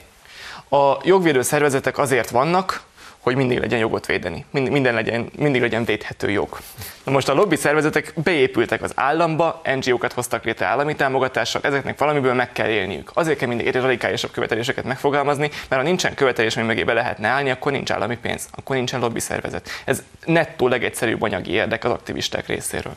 A 0.74 1.00
jogvédő 1.02 1.42
szervezetek 1.42 1.98
azért 1.98 2.30
vannak, 2.30 2.82
hogy 3.18 3.36
mindig 3.36 3.58
legyen 3.58 3.78
jogot 3.78 4.06
védeni, 4.06 4.44
Mind- 4.50 4.70
minden 4.70 4.94
legyen, 4.94 5.30
mindig 5.36 5.60
legyen 5.60 5.84
védhető 5.84 6.30
jog. 6.30 6.58
Na 7.04 7.12
most 7.12 7.28
a 7.28 7.34
lobby 7.34 7.56
szervezetek 7.56 8.12
beépültek 8.22 8.82
az 8.82 8.92
államba, 8.94 9.60
NGO-kat 9.80 10.12
hoztak 10.12 10.44
létre 10.44 10.66
állami 10.66 10.96
támogatással, 10.96 11.60
ezeknek 11.64 11.98
valamiből 11.98 12.34
meg 12.34 12.52
kell 12.52 12.68
élniük. 12.68 13.10
Azért 13.14 13.38
kell 13.38 13.48
mindig 13.48 13.74
radikálisabb 13.74 14.30
követeléseket 14.30 14.84
megfogalmazni, 14.84 15.50
mert 15.68 15.82
ha 15.82 15.88
nincsen 15.88 16.14
követelés, 16.14 16.56
ami 16.56 16.66
mögé 16.66 16.84
be 16.84 16.92
lehetne 16.92 17.28
állni, 17.28 17.50
akkor 17.50 17.72
nincs 17.72 17.90
állami 17.90 18.16
pénz, 18.16 18.48
akkor 18.50 18.76
nincsen 18.76 19.00
lobby 19.00 19.20
szervezet. 19.20 19.68
Ez 19.84 20.02
nettó 20.24 20.68
legegyszerűbb 20.68 21.22
anyagi 21.22 21.50
érdek 21.50 21.84
az 21.84 21.90
aktivisták 21.90 22.46
részéről. 22.46 22.94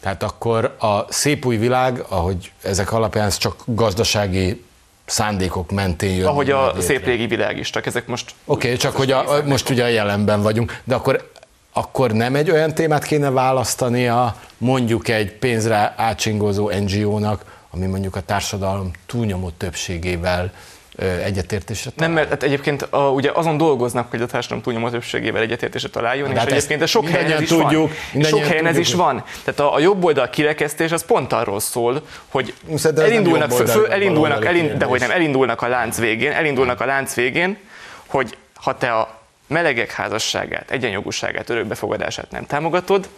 Tehát 0.00 0.22
akkor 0.22 0.76
a 0.78 1.12
szép 1.12 1.46
új 1.46 1.56
világ, 1.56 2.04
ahogy 2.08 2.52
ezek 2.62 2.92
alapján 2.92 3.26
ez 3.26 3.36
csak 3.36 3.62
gazdasági 3.64 4.66
szándékok 5.08 5.70
mentén 5.70 6.14
jön. 6.14 6.26
Ahogy 6.26 6.50
a 6.50 6.66
létre. 6.66 6.80
szép 6.80 7.04
régi 7.04 7.26
világ 7.26 7.58
is, 7.58 7.70
csak 7.70 7.86
ezek 7.86 8.06
most 8.06 8.34
Oké, 8.44 8.66
okay, 8.66 8.78
csak 8.78 8.96
hogy 8.96 9.10
a, 9.10 9.24
most 9.44 9.70
ugye 9.70 9.84
a 9.84 9.88
jelenben 9.88 10.42
vagyunk, 10.42 10.80
de 10.84 10.94
akkor, 10.94 11.30
akkor 11.72 12.12
nem 12.12 12.34
egy 12.34 12.50
olyan 12.50 12.74
témát 12.74 13.04
kéne 13.04 13.30
választania 13.30 14.36
mondjuk 14.58 15.08
egy 15.08 15.32
pénzre 15.32 15.94
átsingózó 15.96 16.70
NGO-nak, 16.70 17.44
ami 17.70 17.86
mondjuk 17.86 18.16
a 18.16 18.20
társadalom 18.20 18.90
túlnyomó 19.06 19.50
többségével 19.50 20.52
egyetértésre 20.98 21.90
Nem, 21.96 22.12
mert 22.12 22.28
hát 22.28 22.42
egyébként 22.42 22.82
a, 22.82 23.10
ugye 23.10 23.30
azon 23.34 23.56
dolgoznak, 23.56 24.10
hogy 24.10 24.22
a 24.22 24.26
társadalom 24.26 24.62
túlnyomó 24.62 24.88
többségével 24.88 25.42
egyetértésre 25.42 25.88
találjon, 25.88 26.30
és 26.30 26.36
hát 26.38 26.46
ezt 26.46 26.56
egyébként 26.56 26.82
ez 26.82 26.88
sok 26.88 27.08
helyen 27.08 27.32
ez 27.32 27.40
is 27.40 27.48
tudjuk, 27.48 27.90
van. 28.12 28.22
Sok 28.22 28.40
helyen 28.40 28.66
ez 28.66 28.74
tudjuk, 28.74 28.86
is 28.86 28.90
hogy- 28.92 29.00
van. 29.00 29.24
Tehát 29.44 29.60
a, 29.60 29.74
a 29.74 29.78
jobb 29.78 30.04
oldal 30.04 30.30
kirekesztés 30.30 30.92
az 30.92 31.04
pont 31.04 31.32
arról 31.32 31.60
szól, 31.60 32.02
hogy 32.28 32.54
Szerintem 32.74 33.04
ez 33.04 33.10
elindulnak, 33.10 33.50
fö, 33.50 33.56
jobboldali, 33.56 33.86
fö, 33.86 33.92
elindulnak, 33.92 34.44
elind, 34.44 34.72
de 34.72 34.84
hogy 34.84 35.00
nem, 35.00 35.10
elindulnak 35.10 35.62
a 35.62 35.68
lánc 35.68 35.98
végén, 35.98 36.32
elindulnak 36.32 36.80
a 36.80 36.84
lánc 36.84 37.14
végén, 37.14 37.58
hogy 38.06 38.36
ha 38.54 38.76
te 38.76 38.92
a 38.92 39.20
melegek 39.46 39.92
házasságát, 39.92 40.70
egyenjogúságát, 40.70 41.50
örökbefogadását 41.50 42.30
nem 42.30 42.46
támogatod, 42.46 43.08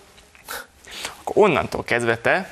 akkor 1.21 1.45
onnantól 1.45 1.85
kezdve 1.85 2.17
te 2.17 2.51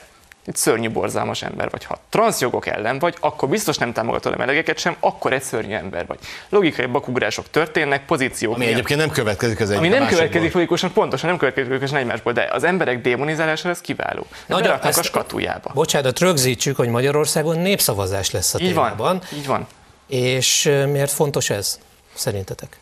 egy 0.49 0.57
szörnyű, 0.57 0.91
borzalmas 0.91 1.43
ember 1.43 1.71
vagy. 1.71 1.85
Ha 1.85 1.99
transzjogok 2.09 2.67
ellen 2.67 2.99
vagy, 2.99 3.15
akkor 3.21 3.49
biztos 3.49 3.77
nem 3.79 3.93
támogatod 3.93 4.33
a 4.33 4.37
melegeket 4.37 4.79
sem, 4.79 4.97
akkor 5.01 5.33
egy 5.33 5.43
szörnyű 5.43 5.75
ember 5.75 6.07
vagy. 6.07 6.19
Logikai 6.49 6.87
bakugrások 6.87 7.51
történnek, 7.51 8.05
pozíciók 8.07 8.55
Ami 8.55 8.59
miatt. 8.65 8.75
egyébként 8.77 9.01
nem 9.01 9.11
következik 9.11 9.61
az 9.61 9.67
egyik 9.69 9.79
Ami 9.79 9.89
nem 9.89 9.99
másikból. 9.99 10.25
következik 10.27 10.55
logikusan, 10.55 10.93
pontosan 10.93 11.29
nem 11.29 11.39
következik 11.39 11.69
logikusan 11.71 11.99
egymásból, 11.99 12.33
de 12.33 12.49
az 12.53 12.65
emberek 12.65 13.01
démonizálása 13.01 13.69
ez 13.69 13.81
kiváló. 13.81 14.27
Nagyon- 14.47 14.63
Beraknak 14.67 14.97
a 14.97 15.03
skatujába. 15.03 15.71
Bocsánat, 15.75 16.19
rögzítsük, 16.19 16.77
hogy 16.77 16.89
Magyarországon 16.89 17.59
népszavazás 17.59 18.31
lesz 18.31 18.55
a 18.55 18.59
Így 18.61 18.69
témában. 18.69 18.97
van, 18.97 19.21
így 19.39 19.47
van. 19.47 19.67
És 20.07 20.63
miért 20.91 21.11
fontos 21.11 21.51
ez, 21.51 21.79
szerintetek? 22.15 22.79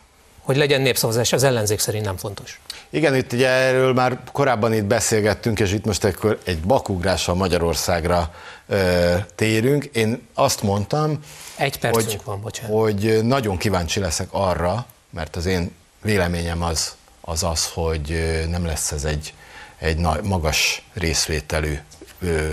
Hogy 0.47 0.57
legyen 0.57 0.81
népszavazás, 0.81 1.33
az 1.33 1.43
ellenzék 1.43 1.79
szerint 1.79 2.05
nem 2.05 2.17
fontos. 2.17 2.59
Igen, 2.89 3.15
itt 3.15 3.33
ugye 3.33 3.47
erről 3.47 3.93
már 3.93 4.19
korábban 4.31 4.73
itt 4.73 4.83
beszélgettünk, 4.83 5.59
és 5.59 5.73
itt 5.73 5.85
most 5.85 6.03
akkor 6.03 6.39
egy 6.43 6.59
bakugrással 6.59 7.35
Magyarországra 7.35 8.33
ö, 8.67 9.15
térünk. 9.35 9.83
Én 9.85 10.27
azt 10.33 10.61
mondtam, 10.61 11.19
Egy 11.55 11.79
percünk 11.79 12.09
hogy, 12.09 12.21
van, 12.23 12.41
bocsánat. 12.41 12.71
hogy 12.71 13.19
nagyon 13.23 13.57
kíváncsi 13.57 13.99
leszek 13.99 14.27
arra, 14.31 14.85
mert 15.09 15.35
az 15.35 15.45
én 15.45 15.75
véleményem 16.01 16.63
az 16.63 16.95
az, 17.21 17.43
az 17.43 17.69
hogy 17.73 18.35
nem 18.49 18.65
lesz 18.65 18.91
ez 18.91 19.03
egy, 19.03 19.33
egy 19.77 19.97
nagy, 19.97 20.21
magas 20.21 20.85
részvételű 20.93 21.77
ö, 22.21 22.47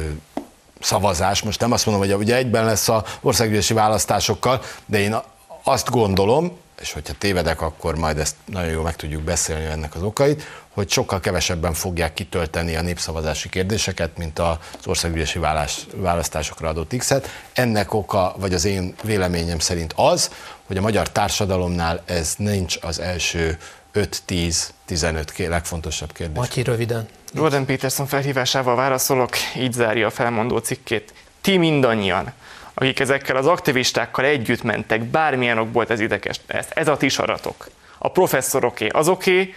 szavazás. 0.81 1.43
Most 1.43 1.61
nem 1.61 1.73
azt 1.73 1.87
mondom, 1.87 2.05
hogy 2.09 2.15
ugye 2.15 2.37
egyben 2.37 2.65
lesz 2.65 2.89
a 2.89 3.05
országgyűlési 3.21 3.75
választásokkal, 3.75 4.63
de 4.87 4.99
én 4.99 5.17
azt 5.63 5.91
gondolom, 5.91 6.63
és 6.81 6.93
hogyha 6.93 7.15
tévedek, 7.19 7.61
akkor 7.61 7.97
majd 7.97 8.19
ezt 8.19 8.37
nagyon 8.45 8.71
jól 8.71 8.83
meg 8.83 8.97
tudjuk 8.97 9.23
beszélni 9.23 9.65
ennek 9.65 9.95
az 9.95 10.03
okait, 10.03 10.43
hogy 10.69 10.91
sokkal 10.91 11.21
kevesebben 11.21 11.73
fogják 11.73 12.15
kitölteni 12.15 12.77
a 12.77 12.83
népszavazási 12.83 13.49
kérdéseket, 13.49 14.17
mint 14.17 14.39
az 14.39 14.57
országgyűlési 14.87 15.39
válasz, 15.39 15.87
választásokra 15.97 16.69
adott 16.69 16.97
X-et. 16.97 17.29
Ennek 17.53 17.95
oka, 17.95 18.35
vagy 18.39 18.55
az 18.55 18.65
én 18.65 18.95
véleményem 19.03 19.59
szerint 19.59 19.93
az, 19.97 20.31
hogy 20.67 20.77
a 20.77 20.81
magyar 20.81 21.11
társadalomnál 21.11 22.03
ez 22.05 22.35
nincs 22.37 22.77
az 22.81 22.99
első 23.01 23.59
5-10-15 23.95 25.27
ké- 25.35 25.49
legfontosabb 25.49 26.13
kérdés. 26.13 26.37
Matyi, 26.37 26.63
röviden. 26.63 27.09
Jordan 27.33 27.67
Peterson 27.67 28.07
felhívásával 28.07 28.77
válaszolok, 28.77 29.37
így 29.57 29.73
zárja 29.73 30.07
a 30.07 30.11
felmondó 30.11 30.59
cikkét. 30.59 31.13
Ti 31.41 31.57
mindannyian, 31.57 32.33
akik 32.75 33.01
ezekkel 33.01 33.37
az 33.37 33.47
aktivistákkal 33.47 34.25
együtt 34.25 34.63
mentek, 34.63 35.03
bármilyen 35.03 35.59
ok 35.59 35.73
volt 35.73 35.91
ez 35.91 36.01
idekes, 36.01 36.41
ez, 36.47 36.67
ez 36.71 36.89
a 36.89 36.97
ti 36.97 37.09
saratok. 37.09 37.69
A 37.99 38.11
professzoroké, 38.11 38.89
azoké, 38.89 39.55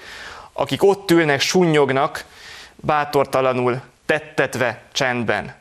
akik 0.54 0.84
ott 0.84 1.12
ülnek, 1.12 1.40
sunnyognak, 1.40 2.24
bátortalanul, 2.76 3.82
tettetve, 4.06 4.82
csendben. 4.92 5.56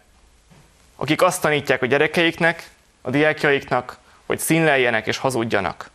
Akik 0.97 1.23
azt 1.23 1.41
tanítják 1.41 1.83
a 1.83 1.87
gyerekeiknek, 1.87 2.71
a 3.03 3.11
diákjaiknak, 3.11 3.99
hogy 4.27 4.39
színleljenek 4.39 5.07
és 5.07 5.17
hazudjanak. 5.17 5.91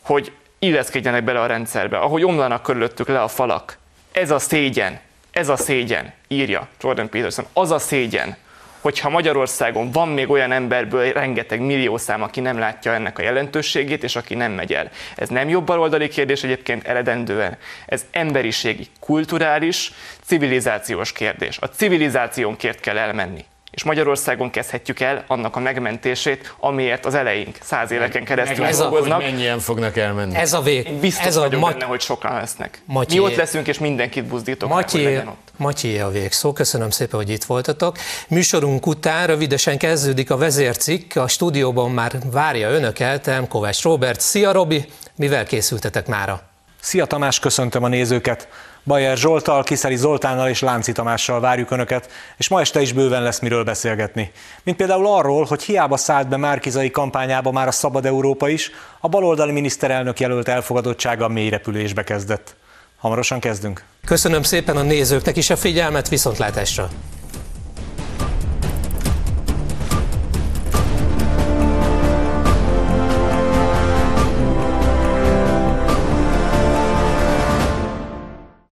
Hogy 0.00 0.32
illeszkedjenek 0.58 1.24
bele 1.24 1.40
a 1.40 1.46
rendszerbe, 1.46 1.98
ahogy 1.98 2.24
omlanak 2.24 2.62
körülöttük 2.62 3.08
le 3.08 3.22
a 3.22 3.28
falak. 3.28 3.78
Ez 4.12 4.30
a 4.30 4.38
szégyen, 4.38 5.00
ez 5.30 5.48
a 5.48 5.56
szégyen, 5.56 6.12
írja 6.28 6.68
Jordan 6.80 7.08
Peterson, 7.08 7.46
az 7.52 7.70
a 7.70 7.78
szégyen, 7.78 8.36
hogyha 8.80 9.08
Magyarországon 9.08 9.90
van 9.90 10.08
még 10.08 10.30
olyan 10.30 10.52
emberből 10.52 11.12
rengeteg 11.12 11.60
millió 11.60 11.96
szám, 11.96 12.22
aki 12.22 12.40
nem 12.40 12.58
látja 12.58 12.94
ennek 12.94 13.18
a 13.18 13.22
jelentőségét, 13.22 14.02
és 14.04 14.16
aki 14.16 14.34
nem 14.34 14.52
megy 14.52 14.72
el. 14.72 14.90
Ez 15.16 15.28
nem 15.28 15.48
jobb 15.48 15.64
baloldali 15.64 16.08
kérdés 16.08 16.44
egyébként 16.44 16.86
eredendően. 16.86 17.56
Ez 17.86 18.06
emberiségi, 18.10 18.86
kulturális, 19.00 19.92
civilizációs 20.24 21.12
kérdés. 21.12 21.58
A 21.58 21.66
civilizációnkért 21.66 22.80
kell 22.80 22.98
elmenni 22.98 23.44
és 23.70 23.82
Magyarországon 23.84 24.50
kezdhetjük 24.50 25.00
el 25.00 25.24
annak 25.26 25.56
a 25.56 25.60
megmentését, 25.60 26.54
amiért 26.60 27.06
az 27.06 27.14
eleink 27.14 27.56
száz 27.62 27.90
éveken 27.90 28.24
keresztül 28.24 28.64
ez 28.64 28.78
dolgoznak. 28.78 29.20
A, 29.20 29.22
mennyien 29.22 29.58
fognak 29.58 29.96
elmenni. 29.96 30.34
Ez 30.34 30.52
a 30.52 30.60
vég. 30.60 30.86
Én 30.86 31.00
biztos 31.00 31.26
ez 31.26 31.36
a 31.36 31.40
vagyok 31.40 31.60
mat- 31.60 31.72
benne, 31.72 31.84
hogy 31.84 32.00
sokan 32.00 32.34
lesznek. 32.34 32.82
Matyi- 32.84 33.14
Mi 33.18 33.24
ott 33.24 33.34
leszünk, 33.34 33.66
és 33.68 33.78
mindenkit 33.78 34.24
buzdítok 34.24 34.68
Matyi, 34.68 34.96
meg, 34.96 35.04
hogy 35.06 35.14
legyen 35.14 35.28
ott. 35.28 35.48
Matyi 35.56 35.98
a 35.98 36.08
végszó, 36.10 36.52
köszönöm 36.52 36.90
szépen, 36.90 37.18
hogy 37.18 37.30
itt 37.30 37.44
voltatok. 37.44 37.96
Műsorunk 38.28 38.86
után 38.86 39.26
rövidesen 39.26 39.78
kezdődik 39.78 40.30
a 40.30 40.36
vezércikk, 40.36 41.16
a 41.16 41.28
stúdióban 41.28 41.90
már 41.90 42.12
várja 42.32 42.68
önöket, 42.70 43.26
M. 43.40 43.48
Kovács 43.48 43.82
Robert. 43.82 44.20
Szia 44.20 44.52
Robi, 44.52 44.84
mivel 45.16 45.44
készültetek 45.46 46.06
mára? 46.06 46.42
Szia 46.80 47.04
Tamás, 47.04 47.38
köszöntöm 47.38 47.82
a 47.84 47.88
nézőket! 47.88 48.48
Bajer 48.84 49.16
Zsoltal, 49.16 49.62
Kiszeli 49.62 49.96
Zoltánnal 49.96 50.48
és 50.48 50.60
Lánci 50.60 50.92
Tamással 50.92 51.40
várjuk 51.40 51.70
Önöket, 51.70 52.10
és 52.36 52.48
ma 52.48 52.60
este 52.60 52.80
is 52.80 52.92
bőven 52.92 53.22
lesz 53.22 53.38
miről 53.38 53.64
beszélgetni. 53.64 54.32
Mint 54.62 54.76
például 54.76 55.06
arról, 55.06 55.44
hogy 55.44 55.62
hiába 55.62 55.96
szállt 55.96 56.28
be 56.28 56.36
Márkizai 56.36 56.90
kampányába 56.90 57.50
már 57.50 57.66
a 57.66 57.70
Szabad 57.70 58.06
Európa 58.06 58.48
is, 58.48 58.70
a 59.00 59.08
baloldali 59.08 59.52
miniszterelnök 59.52 60.20
jelölt 60.20 60.48
elfogadottsága 60.48 61.28
mély 61.28 61.48
repülésbe 61.48 62.04
kezdett. 62.04 62.54
Hamarosan 62.96 63.40
kezdünk. 63.40 63.84
Köszönöm 64.04 64.42
szépen 64.42 64.76
a 64.76 64.82
nézőknek 64.82 65.36
is 65.36 65.50
a 65.50 65.56
figyelmet, 65.56 66.08
viszontlátásra! 66.08 66.88